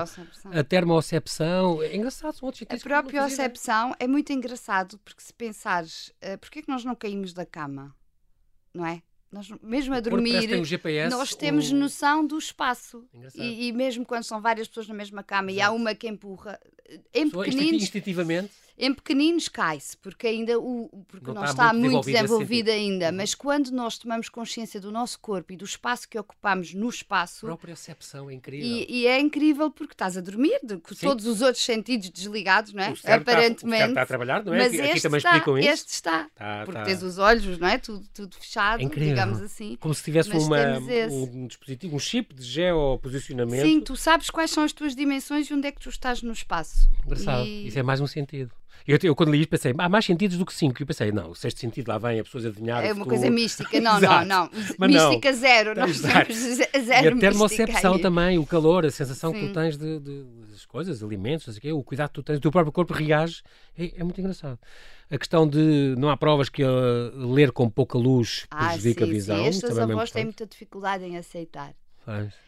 a 0.52 0.64
termocepção. 0.64 1.82
É 1.82 1.96
engraçado, 1.96 2.36
são 2.36 2.48
outros 2.48 2.66
A 2.70 2.78
propriocepção 2.78 3.94
é 4.00 4.08
muito 4.08 4.32
engraçado, 4.32 5.00
porque 5.04 5.22
se 5.22 5.34
pensares, 5.34 6.10
uh, 6.24 6.38
porquê 6.40 6.60
é 6.60 6.62
que 6.62 6.70
nós 6.70 6.84
não 6.84 6.96
caímos 6.96 7.34
da 7.34 7.46
cama? 7.46 7.96
Não 8.74 8.86
é? 8.86 9.02
Nós, 9.32 9.50
mesmo 9.62 9.94
a 9.94 10.00
dormir, 10.00 10.56
um 10.56 10.64
GPS, 10.64 11.10
nós 11.10 11.36
temos 11.36 11.70
noção 11.72 12.26
do 12.26 12.38
espaço. 12.38 13.06
E, 13.36 13.68
e, 13.68 13.74
mesmo 13.74 14.06
quando 14.06 14.24
são 14.24 14.42
várias 14.42 14.70
pessoas 14.70 14.88
na 14.88 14.94
mesma 14.94 15.22
cama 15.22 15.52
Exato. 15.52 15.60
e 15.60 15.62
há 15.62 15.72
uma 15.72 15.94
que 15.94 16.08
empurra, 16.08 16.58
em 17.14 17.30
pequeninos, 17.30 17.84
instintivamente. 17.84 18.52
Em 18.80 18.94
pequeninos 18.94 19.48
cai-se, 19.48 19.98
porque 19.98 20.28
ainda 20.28 20.60
o 20.60 20.88
porque 21.08 21.26
não, 21.26 21.34
não 21.34 21.44
está, 21.44 21.66
está, 21.66 21.74
muito, 21.74 21.94
muito 21.94 22.06
desenvolvido 22.06 22.70
ainda. 22.70 23.12
Mas 23.12 23.34
quando 23.34 23.72
nós 23.72 23.98
tomamos 23.98 24.30
consciência 24.30 24.80
do 24.80 24.92
nosso 24.92 25.20
corpo 25.20 25.52
e 25.52 25.58
do 25.58 25.66
espaço 25.66 26.08
que 26.08 26.18
ocupamos 26.20 26.76
no 26.76 26.88
espaço. 26.88 27.48
A 27.48 27.50
própria 27.50 27.74
percepção 27.74 28.30
é 28.30 28.36
incrível. 28.36 28.68
E, 28.68 28.86
e, 28.88 29.08
é 29.08 29.20
incrível 29.20 29.72
porque 29.72 29.94
estás 29.94 30.16
a 30.16 30.22
dormir, 30.22 30.60
com 30.84 30.94
Sim. 30.94 31.08
todos 31.08 31.26
os 31.26 31.42
outros 31.42 31.66
sentidos 31.66 32.12
desligados, 32.12 32.72
não 32.72 32.84
é? 32.84 32.94
Aparentemente. 33.06 33.82
Está, 33.82 33.88
está 33.88 34.02
a 34.04 34.06
trabalhar, 34.06 34.44
não 34.44 34.54
é? 34.54 34.58
Mas 34.58 34.68
aqui, 34.68 34.76
este 34.78 34.92
aqui 34.92 35.02
também 35.02 35.18
está, 35.18 35.32
explicam 35.32 35.58
isso. 35.58 35.70
Este 35.70 35.94
está. 35.94 36.30
Tá, 36.36 36.62
porque 36.64 36.84
tens 36.84 37.02
os 37.02 37.18
olhos, 37.18 37.58
não 37.58 37.68
é? 37.68 37.80
Tudo, 37.80 38.06
tudo 38.14 38.36
fechado, 38.36 38.84
é 38.84 38.86
digamos 38.86 39.42
assim. 39.42 39.76
Como 39.80 39.94
se 39.94 40.04
tivesse 40.04 40.30
uma, 40.30 40.78
um 41.10 41.48
dispositivo, 41.48 41.96
um 41.96 42.00
chip 42.00 42.36
de 42.36 42.44
geoposicionamento. 42.44 43.66
Sim, 43.66 43.82
tu 43.82 43.96
sabes 43.96 44.30
quais 44.30 44.52
são 44.52 44.64
as 44.64 44.72
tuas 44.72 44.96
dimensões 44.96 45.50
e 45.50 45.54
onde 45.54 45.68
é 45.68 45.72
que 45.72 45.80
tu 45.80 45.90
estás 45.90 46.22
no 46.22 46.32
espaço. 46.32 46.88
Engraçado. 47.06 47.46
E... 47.46 47.68
Isso 47.68 47.80
é 47.80 47.84
mais 47.84 48.00
um 48.00 48.08
sentido. 48.08 48.52
Eu, 48.88 48.98
eu, 49.04 49.14
quando 49.14 49.32
li 49.32 49.42
isto 49.42 49.50
pensei, 49.50 49.74
há 49.78 49.90
mais 49.90 50.06
sentidos 50.06 50.38
do 50.38 50.46
que 50.46 50.54
cinco. 50.54 50.82
E 50.82 50.86
pensei, 50.86 51.12
não, 51.12 51.32
o 51.32 51.36
sexto 51.36 51.60
sentido 51.60 51.90
lá 51.90 51.98
vem, 51.98 52.22
a 52.22 52.24
pessoas 52.24 52.46
adivinhar. 52.46 52.86
É 52.86 52.94
uma 52.94 53.06
coisa 53.06 53.30
mística, 53.30 53.82
não, 53.82 54.00
não, 54.02 54.24
não. 54.24 54.50
Mas 54.78 54.90
mística 54.90 55.32
não. 55.32 55.38
zero, 55.38 55.76
nós 55.76 56.00
temos 56.00 56.36
zero. 56.86 57.06
E 57.06 57.08
a 57.10 57.18
termocepção 57.18 58.00
também, 58.00 58.40
o 58.40 58.46
calor, 58.46 58.86
a 58.86 58.90
sensação 58.90 59.34
Sim. 59.34 59.40
que 59.42 59.48
tu 59.48 59.54
tens 59.54 59.78
de, 59.78 60.00
de, 60.00 60.24
das 60.50 60.66
coisas, 60.66 61.04
alimentos, 61.04 61.48
não 61.48 61.54
sei 61.54 61.60
o 61.60 61.62
quê, 61.62 61.72
o 61.74 61.84
cuidado 61.84 62.10
que 62.10 62.16
tu 62.16 62.24
tens, 62.24 62.38
o 62.38 62.42
teu 62.42 62.52
próprio 62.52 62.72
corpo 62.72 62.94
reage, 62.94 63.44
é, 63.78 63.92
é 63.98 64.04
muito 64.04 64.22
engraçado. 64.22 64.58
A 65.12 65.18
questão 65.18 65.46
de 65.46 65.94
não 65.98 66.10
há 66.10 66.16
provas 66.16 66.48
que 66.48 66.64
uh, 66.64 67.34
ler 67.34 67.52
com 67.52 67.70
pouca 67.70 67.98
luz 67.98 68.46
ah, 68.50 68.68
prejudica 68.70 69.06
sim, 69.06 69.12
a 69.12 69.14
visão. 69.14 69.38
Sim, 69.38 69.48
estas 69.48 69.78
é 69.78 69.82
avós 69.82 70.12
têm 70.12 70.24
muita 70.24 70.46
dificuldade 70.46 71.04
em 71.04 71.18
aceitar. 71.18 71.74
Faz. 72.06 72.34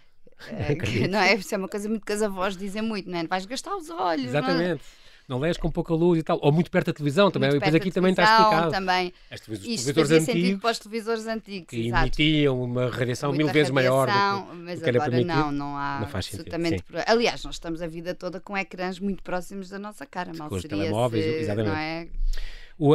É, 0.52 0.74
que, 0.74 1.06
não 1.06 1.20
é? 1.20 1.36
Isso 1.36 1.54
é 1.54 1.58
uma 1.58 1.68
coisa 1.68 1.90
muito 1.90 2.06
que 2.06 2.14
as 2.14 2.22
avós 2.22 2.56
dizem 2.56 2.82
muito, 2.82 3.10
não 3.10 3.20
é? 3.20 3.28
Vais 3.28 3.46
gastar 3.46 3.76
os 3.76 3.90
olhos. 3.90 4.28
Exatamente. 4.28 4.70
Não, 4.70 4.80
não 5.30 5.40
lês 5.40 5.58
com 5.58 5.70
pouca 5.70 5.94
luz 5.94 6.20
e 6.20 6.24
tal. 6.24 6.40
Ou 6.42 6.52
muito 6.52 6.72
perto 6.72 6.88
da 6.88 6.94
televisão 6.94 7.30
também. 7.30 7.50
Muito 7.50 7.62
depois 7.62 7.76
aqui 7.76 7.92
também 7.92 8.12
está 8.12 8.24
explicado. 8.24 8.72
Também. 8.72 9.14
As 9.30 9.40
televisões, 9.40 9.86
televisores 9.86 10.30
antigos. 10.30 10.62
para 10.62 10.72
os 10.72 10.80
televisores 10.80 11.28
antigos. 11.28 11.70
Que 11.70 11.88
exato. 11.88 12.04
emitiam 12.04 12.62
uma 12.62 12.90
radiação 12.90 13.32
mil 13.32 13.48
vezes 13.50 13.72
maior 13.72 14.08
do 14.08 14.12
que, 14.12 14.56
mas 14.58 14.80
do 14.80 14.84
que 14.84 14.90
era 14.90 14.98
agora 14.98 15.12
permitido. 15.12 15.38
não, 15.38 15.52
não 15.52 15.78
há 15.78 16.00
não 16.02 16.08
faz 16.08 16.26
absolutamente. 16.28 16.78
Sentido, 16.80 17.04
Aliás, 17.06 17.44
nós 17.44 17.56
estamos 17.56 17.82
a 17.82 17.88
vida 17.88 18.16
toda 18.16 18.40
com 18.40 18.58
ecrãs 18.58 19.00
muito 19.00 19.22
próximos 19.22 19.70
da 19.70 19.78
nossa 19.78 20.06
cara. 20.06 20.32
Mal 20.34 20.50
com 20.50 20.56
os 20.56 20.62
seria 20.64 20.78
telemóveis, 20.78 21.24
se, 21.24 21.32
exatamente. 21.32 21.70
Não 21.70 21.78
é? 21.78 22.08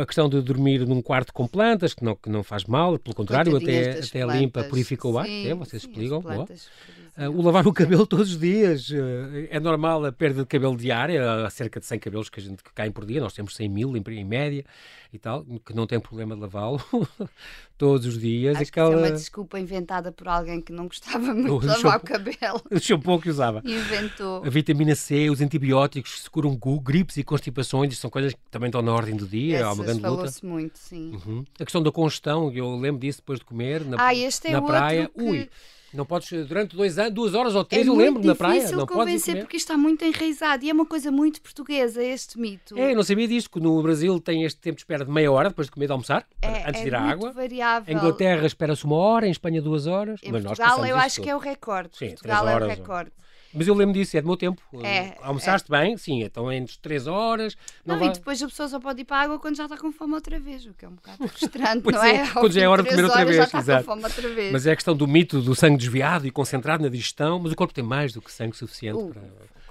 A 0.00 0.06
questão 0.06 0.30
de 0.30 0.40
dormir 0.40 0.86
num 0.86 1.02
quarto 1.02 1.32
com 1.32 1.46
plantas, 1.46 1.92
que 1.92 2.02
não, 2.02 2.16
que 2.16 2.30
não 2.30 2.42
faz 2.42 2.64
mal, 2.64 2.98
pelo 2.98 3.14
contrário, 3.14 3.54
até, 3.54 3.98
até 3.98 4.24
limpa, 4.24 4.64
purifica 4.64 5.06
o 5.06 5.18
ar, 5.18 5.26
sim, 5.26 5.46
é, 5.46 5.54
vocês 5.54 5.82
sim, 5.82 5.88
explicam. 5.90 6.20
Uh, 6.20 6.46
o 7.16 7.42
lavar 7.42 7.66
o 7.66 7.72
cabelo 7.72 8.06
todos 8.06 8.32
os 8.32 8.38
dias. 8.38 8.90
Uh, 8.90 9.46
é 9.48 9.60
normal 9.60 10.04
a 10.04 10.12
perda 10.12 10.42
de 10.42 10.46
cabelo 10.46 10.76
diária, 10.76 11.44
há 11.44 11.50
cerca 11.50 11.78
de 11.78 11.86
100 11.86 11.98
cabelos 11.98 12.28
que 12.28 12.40
a 12.40 12.42
gente 12.42 12.62
caem 12.74 12.90
por 12.90 13.06
dia, 13.06 13.20
nós 13.20 13.32
temos 13.32 13.54
100 13.54 13.68
mil 13.68 13.96
em, 13.96 14.02
em 14.08 14.24
média 14.24 14.64
e 15.12 15.18
tal, 15.18 15.44
que 15.64 15.72
não 15.72 15.86
tem 15.86 16.00
problema 16.00 16.34
de 16.34 16.40
lavá-lo 16.40 16.82
todos 17.78 18.04
os 18.04 18.18
dias. 18.18 18.56
Acho 18.56 18.64
Aquela... 18.64 18.90
que 18.90 18.94
é 18.94 18.98
uma 18.98 19.12
desculpa 19.12 19.60
inventada 19.60 20.10
por 20.10 20.26
alguém 20.26 20.60
que 20.60 20.72
não 20.72 20.88
gostava 20.88 21.18
muito 21.34 21.60
de 21.60 21.66
lavar 21.66 21.98
o 21.98 22.00
cabelo. 22.00 22.62
O 22.70 22.80
shampoo 22.80 23.20
que 23.20 23.30
usava. 23.30 23.62
Inventou. 23.64 24.44
A 24.44 24.50
vitamina 24.50 24.96
C, 24.96 25.30
os 25.30 25.40
antibióticos 25.40 26.24
que 26.24 26.30
curam 26.30 26.58
gripes 26.82 27.16
e 27.16 27.22
constipações, 27.22 27.96
são 27.96 28.10
coisas 28.10 28.32
que 28.32 28.40
também 28.50 28.68
estão 28.68 28.82
na 28.82 28.92
ordem 28.92 29.14
do 29.14 29.26
dia. 29.26 29.58
Essas 29.58 29.68
há 29.68 29.72
uma 29.72 29.84
grande 29.84 30.00
luta. 30.00 30.16
falou-se 30.16 30.44
muito, 30.44 30.78
sim. 30.78 31.12
Uhum. 31.12 31.44
A 31.60 31.64
questão 31.64 31.82
da 31.82 31.92
congestão, 31.92 32.50
eu 32.52 32.74
lembro 32.76 33.00
disso 33.00 33.18
depois 33.18 33.38
de 33.38 33.44
comer 33.44 33.84
na, 33.84 33.96
ah, 33.98 34.14
este 34.14 34.48
é 34.48 34.52
na 34.52 34.62
praia. 34.62 35.08
Que... 35.08 35.22
Ui, 35.22 35.50
não 35.96 36.04
podes, 36.04 36.30
durante 36.46 36.76
dois 36.76 36.98
anos, 36.98 37.12
duas 37.12 37.34
horas 37.34 37.54
ou 37.54 37.64
três, 37.64 37.86
é 37.86 37.90
eu 37.90 37.94
lembro, 37.94 38.24
na 38.24 38.34
praia. 38.34 38.70
Não 38.70 38.86
podes 38.86 38.94
convencer 38.96 39.38
porque 39.40 39.56
isto 39.56 39.66
está 39.70 39.78
muito 39.78 40.04
enraizado 40.04 40.64
e 40.64 40.70
é 40.70 40.72
uma 40.72 40.86
coisa 40.86 41.10
muito 41.10 41.40
portuguesa, 41.40 42.02
este 42.02 42.38
mito. 42.38 42.76
É, 42.78 42.92
eu 42.92 42.96
não 42.96 43.02
sabia 43.02 43.28
disto, 43.28 43.50
que 43.50 43.60
no 43.60 43.80
Brasil 43.82 44.18
tem 44.20 44.44
este 44.44 44.60
tempo 44.60 44.76
de 44.76 44.82
espera 44.82 45.04
de 45.04 45.10
meia 45.10 45.30
hora 45.30 45.48
depois 45.48 45.66
de 45.68 45.72
comer 45.72 45.86
de 45.86 45.92
almoçar, 45.92 46.26
é, 46.42 46.68
antes 46.68 46.80
é 46.80 46.82
de 46.82 46.88
ir 46.88 46.94
à 46.94 47.02
água. 47.02 47.32
variável. 47.32 47.94
Em 47.94 47.96
Inglaterra 47.96 48.46
espera-se 48.46 48.84
uma 48.84 48.96
hora, 48.96 49.26
em 49.26 49.30
Espanha 49.30 49.62
duas 49.62 49.86
horas. 49.86 50.20
Em 50.22 50.32
mas 50.32 50.44
Portugal 50.44 50.84
eu 50.84 50.96
acho 50.96 51.16
tudo. 51.16 51.24
que 51.24 51.30
é 51.30 51.36
o 51.36 51.38
recorde. 51.38 51.90
Sim, 51.96 52.08
Portugal 52.10 52.44
horas, 52.46 52.62
é 52.62 52.72
o 52.72 52.76
recorde. 52.76 53.12
Mas 53.54 53.68
eu 53.68 53.74
lembro 53.74 53.94
disso, 53.94 54.16
é 54.16 54.20
do 54.20 54.26
meu 54.26 54.36
tempo. 54.36 54.60
É, 54.82 55.16
Almoçaste 55.22 55.72
é. 55.72 55.78
bem? 55.78 55.96
Sim, 55.96 56.22
então 56.22 56.52
entre 56.52 56.76
3 56.78 57.06
horas. 57.06 57.56
Não, 57.84 57.94
não 57.94 58.00
vai... 58.00 58.08
e 58.10 58.12
depois 58.12 58.42
a 58.42 58.46
pessoa 58.46 58.68
só 58.68 58.80
pode 58.80 59.02
ir 59.02 59.04
para 59.04 59.18
a 59.18 59.20
água 59.20 59.38
quando 59.38 59.56
já 59.56 59.64
está 59.64 59.76
com 59.76 59.92
fome 59.92 60.14
outra 60.14 60.38
vez, 60.38 60.66
o 60.66 60.74
que 60.74 60.84
é 60.84 60.88
um 60.88 60.94
bocado 60.94 61.28
frustrante, 61.28 61.86
não 61.90 62.04
é? 62.04 62.16
é? 62.16 62.26
Quando 62.28 62.52
já 62.52 62.62
é 62.62 62.68
hora 62.68 62.82
de 62.82 62.90
comer 62.90 63.04
outra 63.04 63.24
vez, 63.24 63.36
já 63.36 63.44
está 63.44 63.58
exato. 63.58 63.84
com 63.84 63.92
fome 63.92 64.04
outra 64.04 64.28
vez. 64.28 64.52
Mas 64.52 64.66
é 64.66 64.72
a 64.72 64.74
questão 64.74 64.96
do 64.96 65.06
mito 65.06 65.40
do 65.40 65.54
sangue 65.54 65.76
desviado 65.76 66.26
e 66.26 66.30
concentrado 66.30 66.82
na 66.82 66.88
digestão, 66.88 67.38
mas 67.38 67.52
o 67.52 67.56
corpo 67.56 67.72
tem 67.72 67.84
mais 67.84 68.12
do 68.12 68.20
que 68.20 68.32
sangue 68.32 68.56
suficiente 68.56 68.98
o, 68.98 69.08
para. 69.08 69.22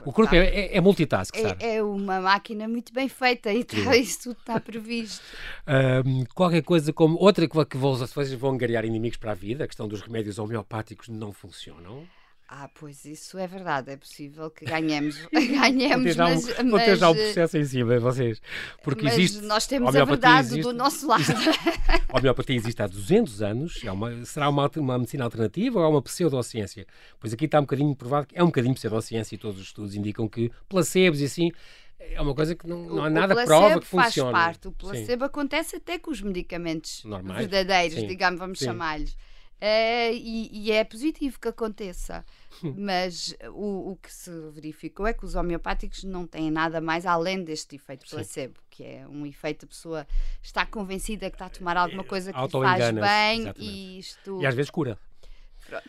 O 0.05 0.11
corpo 0.11 0.35
é, 0.35 0.39
é, 0.39 0.77
é 0.77 0.81
multitask, 0.81 1.35
sabe? 1.35 1.63
É, 1.63 1.75
é, 1.75 1.83
uma 1.83 2.19
máquina 2.19 2.67
muito 2.67 2.93
bem 2.93 3.07
feita 3.07 3.51
e 3.53 3.63
tá, 3.63 3.95
isso 3.95 4.23
tudo 4.23 4.37
está 4.39 4.59
previsto. 4.59 5.23
Um, 6.05 6.25
qualquer 6.35 6.61
coisa 6.61 6.91
como. 6.91 7.17
Outra 7.17 7.47
que 7.47 7.77
vocês 7.77 8.33
vão 8.33 8.51
angariar 8.51 8.83
inimigos 8.83 9.17
para 9.17 9.31
a 9.31 9.35
vida, 9.35 9.63
a 9.63 9.67
questão 9.67 9.87
dos 9.87 10.01
remédios 10.01 10.37
homeopáticos 10.37 11.07
não 11.07 11.31
funcionam. 11.31 12.05
Ah, 12.55 12.69
pois 12.71 13.03
isso 13.03 13.35
é 13.39 13.47
verdade, 13.47 13.89
é 13.89 13.97
possível 13.97 14.51
que 14.51 14.63
ganhemos, 14.63 15.17
ganhemos 15.33 16.15
vou 16.15 16.25
mas, 16.27 16.47
um, 16.59 16.77
ter 16.77 16.97
já 16.97 17.09
um 17.09 17.15
processo 17.15 17.57
em 17.57 17.65
cima, 17.65 17.99
vocês. 17.99 18.39
Porque 18.83 19.03
mas 19.05 19.17
existe. 19.17 19.41
nós 19.41 19.65
temos 19.65 19.95
a 19.95 20.05
verdade 20.05 20.47
existe, 20.49 20.61
do 20.61 20.71
nosso 20.71 21.07
lado. 21.07 21.23
a 22.09 22.15
homeopatia 22.19 22.55
existe 22.55 22.79
há 22.79 22.85
200 22.85 23.41
anos, 23.41 23.83
é 23.83 23.91
uma, 23.91 24.23
será 24.23 24.49
uma, 24.49 24.69
uma 24.77 24.99
medicina 24.99 25.23
alternativa 25.23 25.79
ou 25.79 25.85
é 25.85 25.87
uma 25.87 26.01
pseudociência? 26.03 26.85
Pois 27.19 27.33
aqui 27.33 27.45
está 27.45 27.57
um 27.57 27.63
bocadinho 27.63 27.95
provado 27.95 28.27
que 28.27 28.37
é 28.37 28.43
um 28.43 28.47
bocadinho 28.47 28.75
pseudociência 28.75 29.33
e 29.33 29.37
todos 29.39 29.59
os 29.59 29.65
estudos 29.65 29.95
indicam 29.95 30.27
que 30.27 30.51
placebos 30.69 31.21
e 31.21 31.25
assim 31.25 31.51
é 31.99 32.21
uma 32.21 32.35
coisa 32.35 32.53
que 32.53 32.67
não, 32.67 32.83
não 32.83 33.03
há 33.03 33.09
nada 33.09 33.33
prova 33.45 33.79
que 33.79 33.87
faz 33.87 34.13
funcione. 34.13 34.31
faz 34.31 34.45
parte. 34.45 34.67
O 34.67 34.71
placebo 34.73 35.23
Sim. 35.23 35.25
acontece 35.25 35.75
até 35.77 35.97
com 35.97 36.11
os 36.11 36.21
medicamentos 36.21 37.03
Normais. 37.03 37.47
verdadeiros, 37.47 37.99
Sim. 37.99 38.05
digamos, 38.05 38.39
vamos 38.39 38.59
chamar-lhes. 38.59 39.17
Uh, 39.63 40.11
e, 40.11 40.49
e, 40.51 40.71
é 40.73 40.83
positivo 40.83 41.39
que 41.39 41.47
aconteça. 41.47 42.25
Mas 42.77 43.35
o, 43.53 43.91
o, 43.91 43.95
que 43.95 44.11
se 44.11 44.31
verificou 44.51 45.07
é 45.07 45.13
que 45.13 45.25
os 45.25 45.35
homeopáticos 45.35 46.03
não 46.03 46.27
têm 46.27 46.51
nada 46.51 46.79
mais 46.79 47.05
além 47.05 47.43
deste 47.43 47.75
efeito 47.75 48.09
placebo, 48.09 48.55
Sim. 48.59 48.65
que 48.69 48.83
é 48.83 49.07
um 49.07 49.25
efeito 49.25 49.65
a 49.65 49.67
pessoa 49.67 50.07
está 50.41 50.65
convencida 50.65 51.29
que 51.29 51.35
está 51.35 51.45
a 51.45 51.49
tomar 51.49 51.77
alguma 51.77 52.03
coisa 52.03 52.31
que 52.31 52.39
lhe 52.39 52.49
faz 52.49 52.91
bem 52.91 53.41
exatamente. 53.41 53.61
e 53.61 53.99
isto. 53.99 54.41
E 54.41 54.45
às 54.45 54.55
vezes 54.55 54.69
cura. 54.69 54.97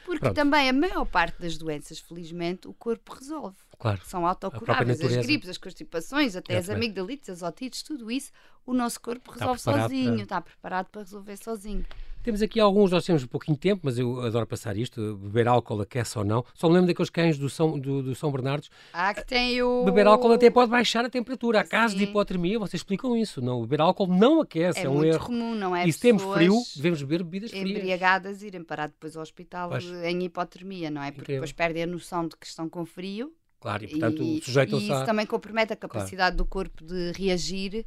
Porque 0.05 0.21
Pronto. 0.21 0.35
também 0.35 0.69
a 0.69 0.73
maior 0.73 1.05
parte 1.05 1.41
das 1.41 1.59
doenças, 1.59 1.99
felizmente, 1.99 2.69
o 2.69 2.73
corpo 2.73 3.13
resolve. 3.15 3.57
Claro. 3.79 4.01
São 4.05 4.27
autocuráveis. 4.27 5.01
As 5.01 5.27
gripes, 5.27 5.49
as 5.49 5.59
constipações, 5.59 6.37
até 6.37 6.57
as 6.57 6.71
amigdalites, 6.71 7.29
as 7.29 7.43
otites, 7.43 7.83
tudo 7.83 8.11
isso, 8.11 8.31
o 8.65 8.73
nosso 8.73 9.01
corpo 9.01 9.33
resolve 9.33 9.59
está 9.59 9.83
sozinho, 9.83 10.13
para... 10.13 10.23
está 10.23 10.41
preparado 10.41 10.87
para 10.87 11.03
resolver 11.03 11.37
sozinho. 11.37 11.85
Temos 12.25 12.41
aqui 12.41 12.59
alguns, 12.59 12.91
nós 12.91 13.05
temos 13.05 13.23
um 13.23 13.27
pouquinho 13.27 13.55
de 13.55 13.61
tempo, 13.61 13.83
mas 13.85 13.99
eu 13.99 14.23
adoro 14.23 14.47
passar 14.47 14.79
isto, 14.79 15.15
beber 15.17 15.47
álcool 15.47 15.83
aquece 15.83 16.19
ou 16.19 16.25
não. 16.25 16.43
Só 16.55 16.69
me 16.69 16.73
lembro 16.73 16.87
daqueles 16.87 17.11
cães 17.11 17.37
do 17.37 17.51
São, 17.51 17.79
do, 17.79 18.03
do 18.03 18.15
São 18.15 18.33
Bernardos. 18.33 18.71
Ah, 18.95 19.13
que 19.13 19.27
tem 19.27 19.61
o... 19.61 19.85
Beber 19.85 20.07
álcool 20.07 20.33
até 20.33 20.49
pode 20.49 20.71
baixar 20.71 21.05
a 21.05 21.11
temperatura. 21.11 21.61
Há 21.61 21.65
casos 21.65 21.99
de 21.99 22.05
hipotermia, 22.05 22.59
vocês 22.59 22.81
explicam 22.81 23.15
isso. 23.15 23.43
Não, 23.43 23.61
beber 23.61 23.83
álcool 23.83 24.07
não 24.07 24.41
aquece, 24.41 24.81
é, 24.81 24.85
é 24.85 24.89
um 24.89 25.05
erro. 25.05 25.27
comum, 25.27 25.55
não 25.55 25.77
é? 25.77 25.87
E 25.87 25.93
se 25.93 26.01
temos 26.01 26.23
frio, 26.23 26.55
devemos 26.75 27.03
beber 27.03 27.23
bebidas 27.25 27.51
frias. 27.51 27.69
Embriagadas 27.69 28.43
irem 28.43 28.65
parar 28.65 28.87
depois 28.87 29.15
ao 29.19 29.23
hospital 29.23 29.71
em 30.03 30.25
hipotermia, 30.25 30.91
não 30.91 31.03
é? 31.03 31.11
Porque 31.11 31.25
Incrível. 31.25 31.43
depois 31.43 31.53
perdem 31.53 31.83
a 31.83 31.87
noção 31.87 32.27
de 32.27 32.39
que 32.39 32.47
estão 32.47 32.71
com 32.71 32.87
frio. 32.87 33.35
Claro, 33.65 33.83
e 33.83 33.89
portanto 33.89 34.23
sujeitam-se 34.43 34.93
a... 34.93 34.95
E 34.95 34.99
isso 34.99 35.07
também 35.07 35.25
compromete 35.25 35.73
a 35.73 35.77
capacidade 35.77 36.37
claro. 36.37 36.37
do 36.37 36.45
corpo 36.45 36.85
de 36.85 37.13
reagir 37.13 37.87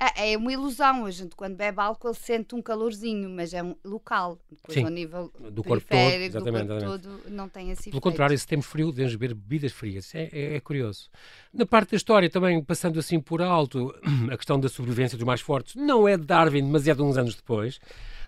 é, 0.00 0.32
é 0.32 0.36
uma 0.36 0.52
ilusão. 0.52 1.06
A 1.06 1.10
gente, 1.12 1.36
quando 1.36 1.54
bebe 1.54 1.80
álcool, 1.80 2.12
sente 2.12 2.56
um 2.56 2.60
calorzinho, 2.60 3.30
mas 3.30 3.54
é 3.54 3.62
um 3.62 3.76
local. 3.84 4.36
Depois, 4.50 4.74
Sim, 4.74 4.82
ao 4.82 4.90
nível 4.90 5.32
do 5.38 5.62
corpo 5.62 5.86
todo, 5.88 6.00
exatamente, 6.00 6.32
do 6.32 6.42
corpo 6.42 6.84
exatamente. 6.84 7.02
todo, 7.02 7.30
não 7.30 7.48
tem 7.48 7.70
esse 7.70 7.88
Pelo 7.90 8.00
contrário, 8.00 8.36
se 8.36 8.44
temos 8.44 8.66
frio, 8.66 8.90
devemos 8.90 9.14
beber 9.14 9.32
bebidas 9.32 9.70
frias. 9.70 10.12
É, 10.12 10.28
é, 10.32 10.56
é, 10.56 10.60
curioso. 10.60 11.08
Na 11.54 11.64
parte 11.64 11.92
da 11.92 11.96
história, 11.96 12.28
também 12.28 12.60
passando 12.64 12.98
assim 12.98 13.20
por 13.20 13.40
alto, 13.40 13.94
a 14.28 14.36
questão 14.36 14.58
da 14.58 14.68
sobrevivência 14.68 15.16
dos 15.16 15.24
mais 15.24 15.40
fortes 15.40 15.76
não 15.76 16.08
é 16.08 16.16
de 16.16 16.24
Darwin, 16.24 16.62
mas 16.62 16.88
é 16.88 16.94
de 16.96 17.00
uns 17.00 17.16
anos 17.16 17.36
depois 17.36 17.78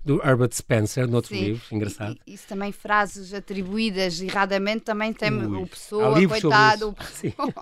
do 0.04 0.20
Herbert 0.22 0.52
Spencer, 0.52 1.08
noutro 1.08 1.34
Sim. 1.34 1.44
livro, 1.44 1.62
engraçado. 1.72 2.18
E, 2.26 2.34
isso 2.34 2.46
também, 2.46 2.70
frases 2.70 3.32
atribuídas 3.32 4.20
erradamente, 4.20 4.84
também 4.84 5.12
tem 5.12 5.32
Ui, 5.32 5.62
o 5.62 5.66
Pessoa, 5.66 6.28
coitado, 6.28 6.88
o 6.88 6.92
pessoa, 6.94 7.52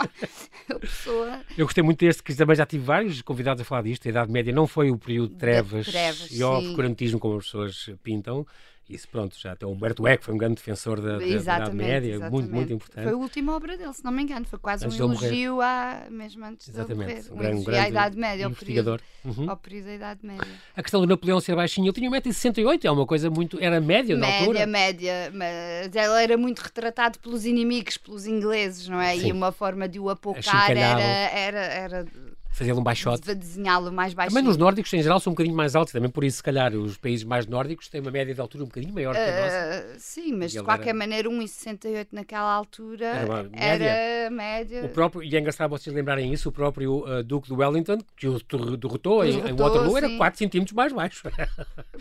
o 0.75 0.81
pessoa. 0.81 1.41
Eu 1.57 1.67
gostei 1.67 1.85
muito 1.85 2.01
deste, 2.01 2.23
que 2.23 2.35
também 2.35 2.57
já 2.57 2.67
tive 2.67 2.85
vários 2.85 3.23
convidados 3.23 3.61
a 3.61 3.65
falar 3.65 3.83
disto. 3.83 4.07
A 4.07 4.11
Idade 4.11 4.33
Média 4.33 4.53
não 4.53 4.67
foi 4.67 4.91
o 4.91 4.99
período 4.99 5.35
de 5.35 5.37
trevas, 5.37 5.87
de 5.87 5.93
trevas 5.93 6.29
e 6.31 6.43
obscurantismo, 6.43 7.21
como 7.21 7.39
as 7.39 7.45
pessoas 7.45 7.91
pintam. 8.03 8.45
Isso, 8.89 9.09
pronto, 9.09 9.39
já 9.39 9.53
até 9.53 9.65
o 9.65 9.71
Humberto 9.71 10.07
Eco 10.07 10.25
foi 10.25 10.35
um 10.35 10.37
grande 10.37 10.57
defensor 10.57 11.01
da, 11.01 11.19
da 11.19 11.27
Idade 11.27 11.75
Média, 11.75 12.15
exatamente. 12.15 12.33
muito, 12.33 12.55
muito 12.55 12.73
importante. 12.73 13.05
Foi 13.05 13.13
a 13.13 13.17
última 13.17 13.57
obra 13.57 13.77
dele, 13.77 13.93
se 13.95 14.05
não 14.05 14.13
me 14.13 14.23
engano, 14.23 14.45
foi 14.45 14.59
quase 14.59 14.85
antes 14.85 15.01
um 15.01 15.05
elogio 15.05 15.61
à, 15.61 16.07
mesmo 16.11 16.45
antes 16.45 16.69
exatamente. 16.69 17.23
de 17.23 17.31
morrer. 17.31 17.33
Um, 17.33 17.37
grande, 17.37 17.61
um 17.61 17.65
grande 17.65 17.79
à 17.79 17.89
Idade 17.89 18.19
Média, 18.19 18.47
investigador. 18.47 18.93
Ao 18.93 18.99
período, 18.99 19.41
uhum. 19.41 19.51
ao 19.51 19.57
período 19.57 19.85
da 19.87 19.95
Idade 19.95 20.27
Média. 20.27 20.49
A 20.77 20.83
questão 20.83 21.01
do 21.01 21.07
Napoleão 21.07 21.41
ser 21.41 21.55
baixinho, 21.55 21.87
ele 21.87 21.93
tinha 21.93 22.11
1,68m, 22.11 22.85
é 22.85 22.91
uma 22.91 23.07
coisa 23.07 23.31
muito. 23.31 23.59
Era 23.61 23.81
média, 23.81 24.17
média 24.17 24.17
na 24.17 24.39
altura? 24.39 24.67
Média, 24.67 25.31
média, 25.31 25.33
mas 25.33 25.97
ele 25.97 26.23
era 26.23 26.37
muito 26.37 26.59
retratado 26.61 27.19
pelos 27.21 27.47
inimigos, 27.47 27.97
pelos 27.97 28.27
ingleses, 28.27 28.89
não 28.89 29.01
é? 29.01 29.17
Sim. 29.17 29.29
E 29.29 29.33
uma 29.33 29.53
forma 29.53 29.89
de 29.89 30.01
o 30.01 30.11
apocar 30.11 30.71
era, 30.71 31.01
era, 31.01 31.61
era 31.61 32.07
fazer 32.53 32.73
um 32.73 32.83
baixote. 32.83 33.23
De 33.23 33.35
desenhá-lo 33.35 33.91
mais 33.91 34.15
baixo. 34.15 34.31
Também 34.31 34.47
nos 34.47 34.57
nórdicos, 34.57 34.93
em 34.93 35.03
geral, 35.03 35.19
são 35.19 35.31
um 35.31 35.35
bocadinho 35.35 35.57
mais 35.57 35.75
altos, 35.75 35.93
também 35.93 36.11
por 36.11 36.23
isso, 36.23 36.37
se 36.37 36.43
calhar, 36.43 36.75
os 36.75 36.97
países 36.97 37.25
mais 37.25 37.47
nórdicos 37.47 37.89
têm 37.89 38.01
uma 38.01 38.11
média 38.11 38.35
de 38.35 38.41
altura 38.41 38.65
um 38.65 38.67
bocadinho 38.67 38.93
maior 38.93 39.15
que 39.15 39.21
a 39.21 39.43
nossa. 39.43 39.87
Uh, 39.87 39.95
sim, 39.99 40.33
mas 40.35 40.53
de 40.53 40.63
qualquer 40.63 40.91
era... 40.91 40.99
maneira, 40.99 41.29
1,68 41.29 42.09
naquela 42.13 42.53
altura 42.53 43.07
era, 43.07 43.43
média. 43.45 43.87
era 43.87 44.31
média. 44.31 44.85
O 44.85 44.89
próprio, 44.91 45.23
e 45.23 45.35
é 45.35 45.41
engraçado 45.41 45.71
vocês 45.71 45.95
lembrarem 45.95 46.33
isso, 46.33 46.51
o 46.51 46.53
próprio 46.53 47.05
uh, 47.07 47.23
Duque 47.23 47.49
de 47.49 47.55
Wellington, 47.55 47.99
que 48.17 48.29
o 48.29 48.39
derrotou, 48.77 49.25
em, 49.25 49.39
em 49.39 49.55
Waterloo, 49.55 49.91
sim. 49.91 49.97
era 49.97 50.17
4 50.17 50.39
centímetros 50.39 50.75
mais 50.75 50.93
baixo. 50.93 51.23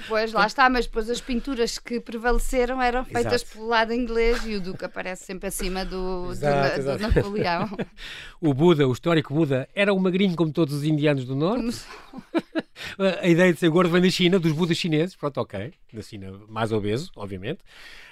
Pois, 0.07 0.31
lá 0.33 0.47
está, 0.47 0.69
mas 0.69 0.85
depois 0.85 1.09
as 1.09 1.21
pinturas 1.21 1.77
que 1.77 1.99
prevaleceram 1.99 2.81
eram 2.81 3.05
feitas 3.05 3.43
exato. 3.43 3.51
pelo 3.53 3.67
lado 3.67 3.93
inglês 3.93 4.43
e 4.45 4.55
o 4.55 4.61
Duque 4.61 4.83
aparece 4.83 5.25
sempre 5.25 5.47
acima 5.47 5.85
do, 5.85 6.31
exato, 6.31 6.75
do, 6.75 6.79
exato. 6.79 6.97
do 6.97 7.07
Napoleão. 7.07 7.69
o 8.41 8.53
Buda, 8.53 8.87
o 8.87 8.91
histórico 8.91 9.33
Buda, 9.33 9.69
era 9.75 9.93
um 9.93 9.99
magrinho 9.99 10.35
como 10.41 10.51
todos 10.51 10.73
os 10.73 10.83
indianos 10.83 11.23
do 11.23 11.35
Norte. 11.35 11.81
a 13.21 13.27
ideia 13.27 13.53
de 13.53 13.59
ser 13.59 13.69
gordo 13.69 13.91
vem 13.91 14.01
da 14.01 14.09
China, 14.09 14.39
dos 14.39 14.51
budas 14.51 14.75
chineses, 14.75 15.15
pronto, 15.15 15.39
ok, 15.39 15.71
da 15.93 16.01
China 16.01 16.31
mais 16.49 16.71
obeso, 16.71 17.11
obviamente. 17.15 17.59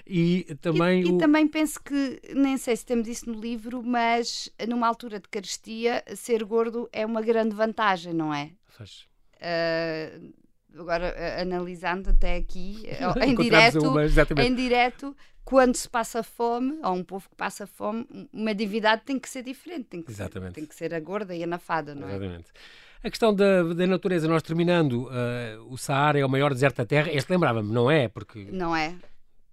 E 0.06 0.56
também. 0.62 1.02
E, 1.02 1.06
o... 1.06 1.16
e, 1.16 1.18
também 1.18 1.48
penso 1.48 1.82
que, 1.82 2.22
nem 2.36 2.56
sei 2.58 2.76
se 2.76 2.86
temos 2.86 3.08
isso 3.08 3.28
no 3.28 3.40
livro, 3.40 3.82
mas 3.82 4.48
numa 4.68 4.88
altura 4.88 5.20
de 5.20 5.28
carestia, 5.28 6.04
ser 6.16 6.44
gordo 6.44 6.88
é 6.94 7.04
uma 7.04 7.22
grande 7.24 7.56
vantagem, 7.56 8.14
não 8.14 8.32
é? 8.32 8.52
Faz. 8.78 9.08
Uh, 9.38 10.32
agora, 10.78 11.16
uh, 11.16 11.42
analisando 11.42 12.10
até 12.10 12.36
aqui, 12.36 12.84
uh, 13.02 13.24
em, 13.24 13.36
direto, 13.36 13.80
uma, 13.80 14.06
em 14.44 14.56
direto, 14.56 15.16
quando 15.44 15.76
se 15.76 15.88
passa 15.88 16.22
fome, 16.24 16.80
ou 16.84 16.94
um 16.94 17.04
povo 17.04 17.30
que 17.30 17.36
passa 17.36 17.66
fome, 17.66 18.08
uma 18.32 18.54
divindade 18.54 19.04
tem 19.06 19.20
que 19.20 19.30
ser 19.30 19.44
diferente, 19.44 19.86
tem 19.86 20.02
que. 20.02 20.14
Ser, 20.14 20.30
tem 20.52 20.66
que 20.66 20.76
ser 20.76 20.94
a 20.94 21.00
gorda 21.00 21.36
e 21.36 21.44
a 21.44 21.48
nafada, 21.48 21.96
não 21.96 22.08
é? 22.08 22.12
Exatamente. 22.12 22.52
A 23.02 23.10
questão 23.10 23.34
da, 23.34 23.64
da 23.64 23.88
natureza, 23.88 24.28
nós 24.28 24.44
terminando, 24.44 25.08
uh, 25.08 25.72
o 25.72 25.78
Saara 25.78 26.20
é 26.20 26.26
o 26.26 26.30
maior 26.30 26.54
deserto 26.54 26.78
da 26.78 26.86
Terra. 26.86 27.10
Este 27.12 27.32
lembrava-me, 27.32 27.72
não 27.72 27.90
é? 27.90 28.10
Porque 28.10 28.50
não 28.52 28.76
é. 28.76 28.94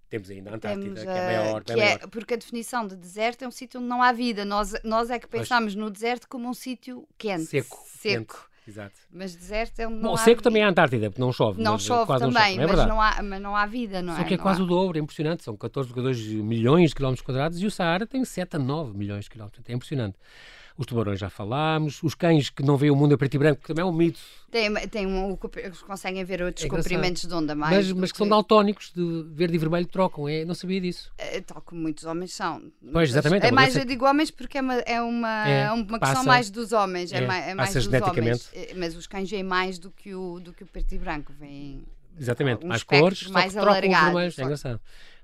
Temos 0.09 0.29
ainda 0.29 0.51
a 0.51 0.55
Antártida, 0.55 0.83
Temos, 0.83 1.03
que 1.03 1.09
é 1.09 1.25
maior. 1.25 1.63
Que 1.63 1.71
é, 1.71 1.75
maior. 1.75 1.99
É, 2.03 2.07
porque 2.07 2.33
a 2.33 2.37
definição 2.37 2.87
de 2.87 2.95
deserto 2.95 3.43
é 3.43 3.47
um 3.47 3.51
sítio 3.51 3.79
onde 3.79 3.89
não 3.89 4.01
há 4.01 4.11
vida. 4.11 4.45
Nós, 4.45 4.73
nós 4.83 5.09
é 5.09 5.19
que 5.19 5.27
pensamos 5.27 5.75
no 5.75 5.89
deserto 5.89 6.27
como 6.27 6.47
um 6.47 6.53
sítio 6.53 7.07
quente. 7.17 7.45
Seco. 7.45 7.83
Seco. 7.85 8.35
Quente. 8.35 8.56
Exato. 8.67 8.95
Mas 9.11 9.33
deserto 9.33 9.79
é 9.79 9.87
onde 9.87 9.95
não 9.95 10.09
Bom, 10.09 10.15
há 10.15 10.17
seco 10.17 10.37
vida. 10.37 10.41
também 10.41 10.61
é 10.61 10.65
a 10.65 10.69
Antártida, 10.69 11.09
porque 11.09 11.21
não 11.21 11.31
chove. 11.31 11.61
Não 11.61 11.79
chove 11.79 12.19
também, 12.19 12.57
não 12.57 12.67
chove, 12.67 12.73
é 12.73 12.75
mas, 12.75 12.87
não 12.87 13.01
há, 13.01 13.23
mas 13.23 13.41
não 13.41 13.55
há 13.55 13.65
vida, 13.65 14.01
não 14.01 14.15
Só 14.15 14.21
é? 14.21 14.23
que 14.25 14.33
é 14.33 14.37
não 14.37 14.43
quase 14.43 14.59
há. 14.59 14.63
o 14.63 14.67
dobro, 14.67 14.97
é 14.97 15.01
impressionante. 15.01 15.43
São 15.43 15.55
14,2 15.55 16.43
milhões 16.43 16.89
de 16.89 16.95
quilómetros 16.95 17.25
quadrados 17.25 17.61
e 17.61 17.65
o 17.65 17.71
Saara 17.71 18.05
tem 18.05 18.25
7 18.25 18.57
a 18.57 18.59
9 18.59 18.97
milhões 18.97 19.23
de 19.23 19.29
quilómetros. 19.29 19.63
É 19.67 19.73
impressionante. 19.73 20.17
Os 20.77 20.85
tubarões 20.85 21.19
já 21.19 21.29
falámos, 21.29 22.03
os 22.03 22.13
cães 22.13 22.51
que 22.51 22.61
não 22.61 22.77
veem 22.77 22.91
o 22.91 22.95
mundo 22.95 23.15
a 23.15 23.17
preto 23.17 23.33
e 23.33 23.37
branco, 23.39 23.61
que 23.61 23.67
também 23.67 23.81
é 23.81 23.85
um 23.85 23.91
mito. 23.91 24.19
Tem, 24.49 24.73
tem 24.87 25.05
um, 25.05 25.37
conseguem 25.85 26.23
ver 26.23 26.41
outros 26.41 26.65
é 26.65 26.69
comprimentos 26.69 27.23
de 27.23 27.33
onda 27.33 27.53
mais. 27.53 27.75
Mas, 27.75 27.91
mas 27.91 28.11
que, 28.13 28.17
são 28.17 28.27
daltónicos, 28.27 28.93
de 28.95 29.25
verde 29.33 29.55
e 29.55 29.57
vermelho 29.57 29.85
trocam, 29.85 30.27
é, 30.27 30.45
não 30.45 30.55
sabia 30.55 30.79
disso. 30.79 31.11
É, 31.17 31.41
tal 31.41 31.61
como 31.61 31.81
muitos 31.81 32.05
homens 32.05 32.33
são. 32.33 32.63
Pois, 32.93 33.09
exatamente. 33.09 33.45
É, 33.45 33.49
é 33.49 33.51
mais, 33.51 33.75
eu 33.75 33.83
digo 33.83 34.05
homens 34.05 34.31
porque 34.31 34.57
é 34.57 34.61
uma, 34.61 34.73
é 34.75 35.01
uma, 35.01 35.47
é, 35.47 35.71
uma 35.71 35.99
passa, 35.99 36.13
questão 36.13 36.23
mais 36.23 36.49
dos 36.49 36.71
homens, 36.71 37.11
é, 37.11 37.17
é 37.17 37.27
mais, 37.27 37.47
é 37.47 37.53
mais 37.53 37.73
dos 37.73 37.87
homens. 37.87 38.49
É, 38.53 38.73
mas 38.73 38.95
os 38.95 39.05
cães 39.05 39.29
veem 39.29 39.43
mais 39.43 39.77
do 39.77 39.91
que 39.91 40.15
o, 40.15 40.39
do 40.39 40.53
que 40.53 40.63
o 40.63 40.67
preto 40.67 40.95
e 40.95 40.97
branco, 40.97 41.33
veem. 41.37 41.83
Exatamente, 42.17 42.65
mais 42.65 42.83
cores, 42.83 43.27
mais 43.27 43.51
só 43.51 43.59
que 43.59 43.65
trocam 43.65 43.91
os 43.91 43.99
vermelhos, 43.99 44.39
é 44.39 44.43
engraçado. 44.43 44.81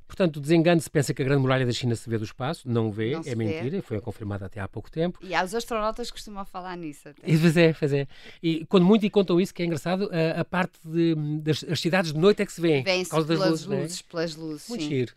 Portanto, 0.07 0.37
o 0.37 0.41
desengano 0.41 0.79
se 0.79 0.89
pensa 0.89 1.13
que 1.13 1.21
a 1.21 1.25
Grande 1.25 1.41
Muralha 1.41 1.65
da 1.65 1.71
China 1.71 1.95
se 1.95 2.09
vê 2.09 2.17
do 2.17 2.23
espaço, 2.23 2.67
não 2.69 2.91
vê, 2.91 3.11
não 3.11 3.21
é 3.25 3.35
mentira, 3.35 3.69
vê. 3.69 3.81
foi 3.81 3.99
confirmado 3.99 4.45
até 4.45 4.59
há 4.59 4.67
pouco 4.67 4.91
tempo. 4.91 5.19
E 5.21 5.33
há 5.33 5.43
os 5.43 5.55
astronautas 5.55 6.11
que 6.11 6.17
costumam 6.17 6.45
falar 6.45 6.75
nisso. 6.77 7.09
Até. 7.09 7.29
E, 7.29 7.37
pois 7.39 7.57
é, 7.57 7.73
pois 7.73 7.93
é. 7.93 8.07
E 8.41 8.65
quando 8.65 8.85
muito 8.85 9.05
e 9.05 9.09
contam 9.09 9.39
isso, 9.39 9.53
que 9.53 9.63
é 9.63 9.65
engraçado, 9.65 10.09
a, 10.11 10.41
a 10.41 10.45
parte 10.45 10.77
de, 10.85 11.15
das 11.41 11.63
cidades 11.79 12.13
de 12.13 12.19
noite 12.19 12.41
é 12.41 12.45
que 12.45 12.53
se 12.53 12.61
vêem. 12.61 12.83
Vêem-se 12.83 13.09
pelas 13.09 13.27
luzes, 13.27 13.65
luzes 13.65 13.99
é? 13.99 14.11
pelas 14.11 14.35
luzes. 14.35 14.69
Muito 14.69 14.83
sim. 14.83 14.89
giro. 14.89 15.13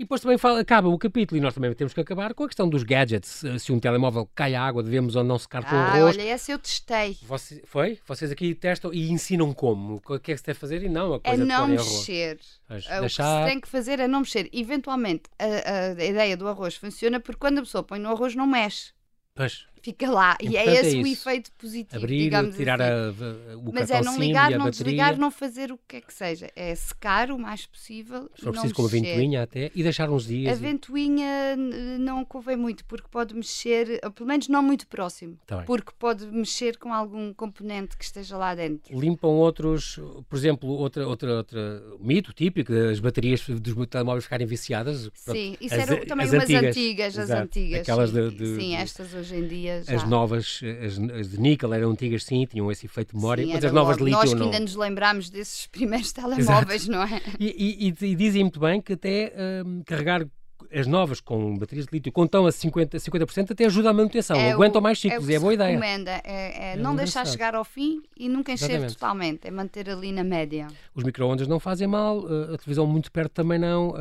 E 0.00 0.04
depois 0.04 0.22
também 0.22 0.38
fala, 0.38 0.60
acaba 0.60 0.88
o 0.88 0.96
capítulo 0.96 1.36
e 1.36 1.42
nós 1.42 1.52
também 1.52 1.74
temos 1.74 1.92
que 1.92 2.00
acabar 2.00 2.32
com 2.32 2.44
a 2.44 2.46
questão 2.46 2.66
dos 2.66 2.82
gadgets. 2.82 3.42
Se 3.58 3.70
um 3.70 3.78
telemóvel 3.78 4.26
cai 4.34 4.54
a 4.54 4.62
água, 4.62 4.82
devemos 4.82 5.14
ou 5.14 5.22
não 5.22 5.38
secar 5.38 5.62
com 5.62 5.76
ah, 5.76 5.88
arroz. 5.88 6.16
olha, 6.16 6.26
essa 6.26 6.52
eu 6.52 6.58
testei. 6.58 7.18
Você, 7.20 7.60
foi? 7.66 7.98
Vocês 8.06 8.32
aqui 8.32 8.54
testam 8.54 8.94
e 8.94 9.10
ensinam 9.10 9.52
como? 9.52 9.96
O 9.96 10.18
que 10.18 10.32
é 10.32 10.34
que 10.34 10.38
se 10.38 10.42
deve 10.42 10.58
fazer 10.58 10.82
e 10.82 10.88
não 10.88 11.12
a 11.12 11.20
coisa 11.20 11.42
é 11.42 11.44
não 11.44 11.68
mexer. 11.68 12.40
Mas, 12.66 12.86
o 12.86 13.00
deixar... 13.00 13.24
que 13.24 13.42
se 13.42 13.52
tem 13.52 13.60
que 13.60 13.68
fazer 13.68 14.00
é 14.00 14.08
não 14.08 14.20
mexer. 14.20 14.48
Eventualmente, 14.54 15.24
a, 15.38 16.00
a 16.00 16.02
ideia 16.02 16.34
do 16.34 16.48
arroz 16.48 16.76
funciona 16.76 17.20
porque 17.20 17.38
quando 17.38 17.58
a 17.58 17.60
pessoa 17.60 17.84
põe 17.84 17.98
no 17.98 18.08
arroz 18.08 18.34
não 18.34 18.46
mexe. 18.46 18.94
Pois. 19.34 19.66
Fica 19.82 20.10
lá. 20.10 20.36
E, 20.40 20.56
é 20.56 20.74
esse 20.74 20.98
é 20.98 21.02
o 21.02 21.06
efeito 21.06 21.50
positivo. 21.52 21.96
Abrir, 21.96 22.24
digamos 22.24 22.56
tirar 22.56 22.80
assim. 22.80 23.24
a, 23.52 23.56
o 23.56 23.72
Mas 23.72 23.90
é 23.90 24.02
não 24.02 24.18
ligar, 24.18 24.50
não 24.50 24.70
desligar, 24.70 25.18
não 25.18 25.30
fazer 25.30 25.72
o 25.72 25.78
que 25.88 25.96
é 25.96 26.00
que 26.00 26.12
seja. 26.12 26.50
É 26.54 26.74
secar 26.74 27.30
o 27.30 27.38
mais 27.38 27.66
possível. 27.66 28.30
For 28.38 28.52
preciso 28.52 28.74
com 28.74 28.84
a 28.84 28.88
ventoinha 28.88 29.42
até 29.42 29.70
e 29.74 29.82
deixar 29.82 30.10
uns 30.10 30.26
dias. 30.26 30.52
A 30.52 30.56
e... 30.56 30.58
ventoinha 30.58 31.56
não 31.98 32.24
convém 32.24 32.56
muito 32.56 32.84
porque 32.84 33.08
pode 33.10 33.34
mexer, 33.34 34.00
pelo 34.14 34.28
menos 34.28 34.48
não 34.48 34.62
muito 34.62 34.86
próximo. 34.86 35.38
Tá 35.46 35.62
porque 35.62 35.92
pode 35.98 36.26
mexer 36.26 36.76
com 36.76 36.92
algum 36.92 37.32
componente 37.32 37.96
que 37.96 38.04
esteja 38.04 38.36
lá 38.36 38.54
dentro. 38.54 38.98
Limpam 38.98 39.28
outros, 39.28 39.98
por 40.28 40.36
exemplo, 40.36 40.68
outra, 40.68 41.06
outra, 41.06 41.36
outra 41.36 41.82
mito 42.00 42.32
típico, 42.32 42.72
as 42.72 43.00
baterias 43.00 43.40
dos 43.48 43.86
telemóveis 43.86 44.24
ficarem 44.24 44.46
viciadas. 44.46 45.10
Sim, 45.14 45.56
isso 45.60 45.74
as, 45.74 45.88
era 45.88 46.06
também 46.06 46.26
as 46.26 46.32
umas 46.32 46.44
antigas, 46.44 46.76
antigas 46.76 47.18
as 47.18 47.30
antigas. 47.30 47.80
Aquelas 47.80 48.12
de, 48.12 48.30
de, 48.30 48.56
Sim, 48.56 48.74
estas 48.74 49.14
hoje 49.14 49.36
em 49.36 49.46
dia 49.46 49.69
Já. 49.82 49.96
As 49.96 50.08
novas, 50.08 50.60
as, 50.84 50.98
as, 51.20 51.30
de 51.30 51.40
níquel 51.40 51.72
eram 51.72 51.90
antigas 51.90 52.24
sim, 52.24 52.44
tinham 52.46 52.70
esse 52.70 52.86
efeito 52.86 53.10
de 53.10 53.16
memória, 53.16 53.44
sim, 53.44 53.52
mas 53.52 53.64
as 53.64 53.72
novas 53.72 53.96
de 53.96 54.04
lítio 54.04 54.18
Nós 54.18 54.30
que 54.30 54.38
não. 54.38 54.46
ainda 54.46 54.60
nos 54.60 54.74
lembramos 54.74 55.30
desses 55.30 55.66
primeiros 55.66 56.12
telemóveis, 56.12 56.88
Exato. 56.88 56.90
não 56.90 57.02
é? 57.02 57.20
E, 57.38 57.88
e, 57.88 58.06
e, 58.06 58.14
dizem 58.14 58.42
muito 58.42 58.60
bem 58.60 58.80
que 58.80 58.94
até 58.94 59.32
um, 59.64 59.82
carregar 59.84 60.26
as 60.72 60.86
novas 60.86 61.20
com 61.20 61.56
baterias 61.56 61.86
de 61.86 61.92
lítio, 61.92 62.12
estão 62.24 62.46
a 62.46 62.50
50%, 62.50 62.90
50% 62.96 63.50
até 63.52 63.64
ajuda 63.66 63.90
à 63.90 63.92
manutenção, 63.92 64.36
é 64.36 64.52
aguentam 64.52 64.80
o, 64.80 64.82
mais 64.82 64.98
ciclos 64.98 65.28
é 65.28 65.32
e 65.32 65.34
é 65.34 65.38
boa 65.38 65.54
ideia. 65.54 65.68
recomenda 65.68 66.10
é, 66.10 66.22
é, 66.24 66.72
é 66.72 66.76
não 66.76 66.94
deixar 66.94 67.26
chegar 67.26 67.54
ao 67.54 67.64
fim 67.64 68.02
e 68.16 68.28
nunca 68.28 68.52
encher 68.52 68.70
Exatamente. 68.70 68.94
totalmente, 68.94 69.46
é 69.46 69.50
manter 69.50 69.88
ali 69.88 70.12
na 70.12 70.24
média. 70.24 70.68
Os 70.94 71.04
micro-ondas 71.04 71.46
não 71.46 71.60
fazem 71.60 71.86
mal, 71.86 72.24
eh, 72.28 72.54
a 72.54 72.58
televisão 72.58 72.86
muito 72.86 73.10
perto 73.12 73.32
também 73.32 73.58
não, 73.58 73.90
uh, 73.90 73.94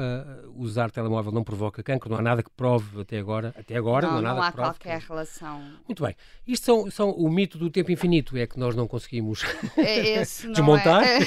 usar 0.55 0.91
telemóvel 0.91 1.31
não 1.31 1.43
provoca 1.43 1.81
cancro, 1.83 2.09
não 2.09 2.17
há 2.17 2.21
nada 2.21 2.43
que 2.43 2.49
prove 2.49 3.01
até 3.01 3.19
agora, 3.19 3.53
até 3.57 3.75
agora 3.75 4.07
não, 4.07 4.13
não 4.13 4.19
há 4.19 4.21
nada 4.21 4.35
não 4.35 4.43
há 4.43 4.47
que 4.47 4.53
prove. 4.53 4.69
qualquer 4.69 4.99
relação. 5.01 5.61
Muito 5.87 6.03
bem, 6.03 6.15
isto 6.47 6.65
são, 6.65 6.91
são 6.91 7.11
o 7.11 7.29
mito 7.29 7.57
do 7.57 7.69
tempo 7.69 7.91
infinito, 7.91 8.37
é 8.37 8.45
que 8.47 8.59
nós 8.59 8.75
não 8.75 8.87
conseguimos 8.87 9.43
é, 9.77 10.23
não 10.43 10.51
desmontar, 10.51 11.03
é... 11.03 11.19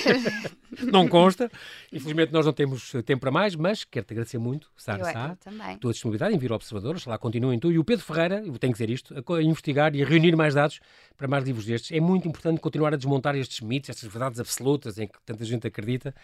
não 0.91 1.09
consta, 1.09 1.51
infelizmente 1.93 2.33
nós 2.33 2.45
não 2.47 2.53
temos 2.53 2.93
tempo 3.05 3.21
para 3.21 3.31
mais, 3.31 3.55
mas 3.55 3.85
quero-te 3.85 4.13
agradecer 4.13 4.39
muito, 4.39 4.71
Sara 4.77 5.03
Sá, 5.27 5.33
eu 5.33 5.37
também. 5.37 5.79
tua 5.79 5.93
disponibilidade 5.93 6.35
em 6.35 6.39
vir 6.39 6.51
ao 6.51 6.57
Observador, 6.57 6.97
lá 7.07 7.19
continuem 7.19 7.59
tu 7.59 7.71
e 7.71 7.79
o 7.79 7.85
Pedro 7.85 8.05
Ferreira, 8.05 8.43
eu 8.45 8.59
tenho 8.59 8.73
que 8.73 8.79
dizer 8.79 8.91
isto, 8.91 9.15
a 9.15 9.43
investigar 9.43 9.95
e 9.95 10.03
a 10.03 10.07
reunir 10.07 10.37
mais 10.37 10.55
dados 10.55 10.81
para 11.17 11.29
mais 11.29 11.45
livros 11.45 11.67
destes. 11.67 11.93
É 11.93 12.01
muito 12.01 12.29
importante 12.29 12.61
continuar 12.61 12.93
a 12.95 12.97
desmontar 12.97 13.35
estes 13.37 13.61
mitos, 13.61 13.91
estas 13.91 14.11
verdades 14.11 14.41
absolutas 14.41 14.99
em 14.99 15.07
que 15.07 15.19
tanta 15.25 15.45
gente 15.45 15.67
acredita. 15.67 16.15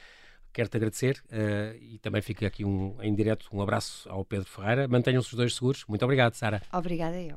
Quero-te 0.53 0.77
agradecer 0.77 1.23
uh, 1.27 1.77
e 1.81 1.99
também 1.99 2.23
fica 2.23 2.47
aqui 2.47 2.65
um, 2.65 2.97
em 3.03 3.15
direto 3.15 3.47
um 3.53 3.61
abraço 3.61 4.09
ao 4.09 4.25
Pedro 4.25 4.49
Ferreira. 4.49 4.89
Mantenham-se 4.89 5.29
os 5.29 5.35
dois 5.35 5.55
seguros. 5.55 5.85
Muito 5.87 6.05
obrigado, 6.05 6.35
Sara. 6.35 6.63
Obrigada 6.73 7.21
eu. 7.21 7.37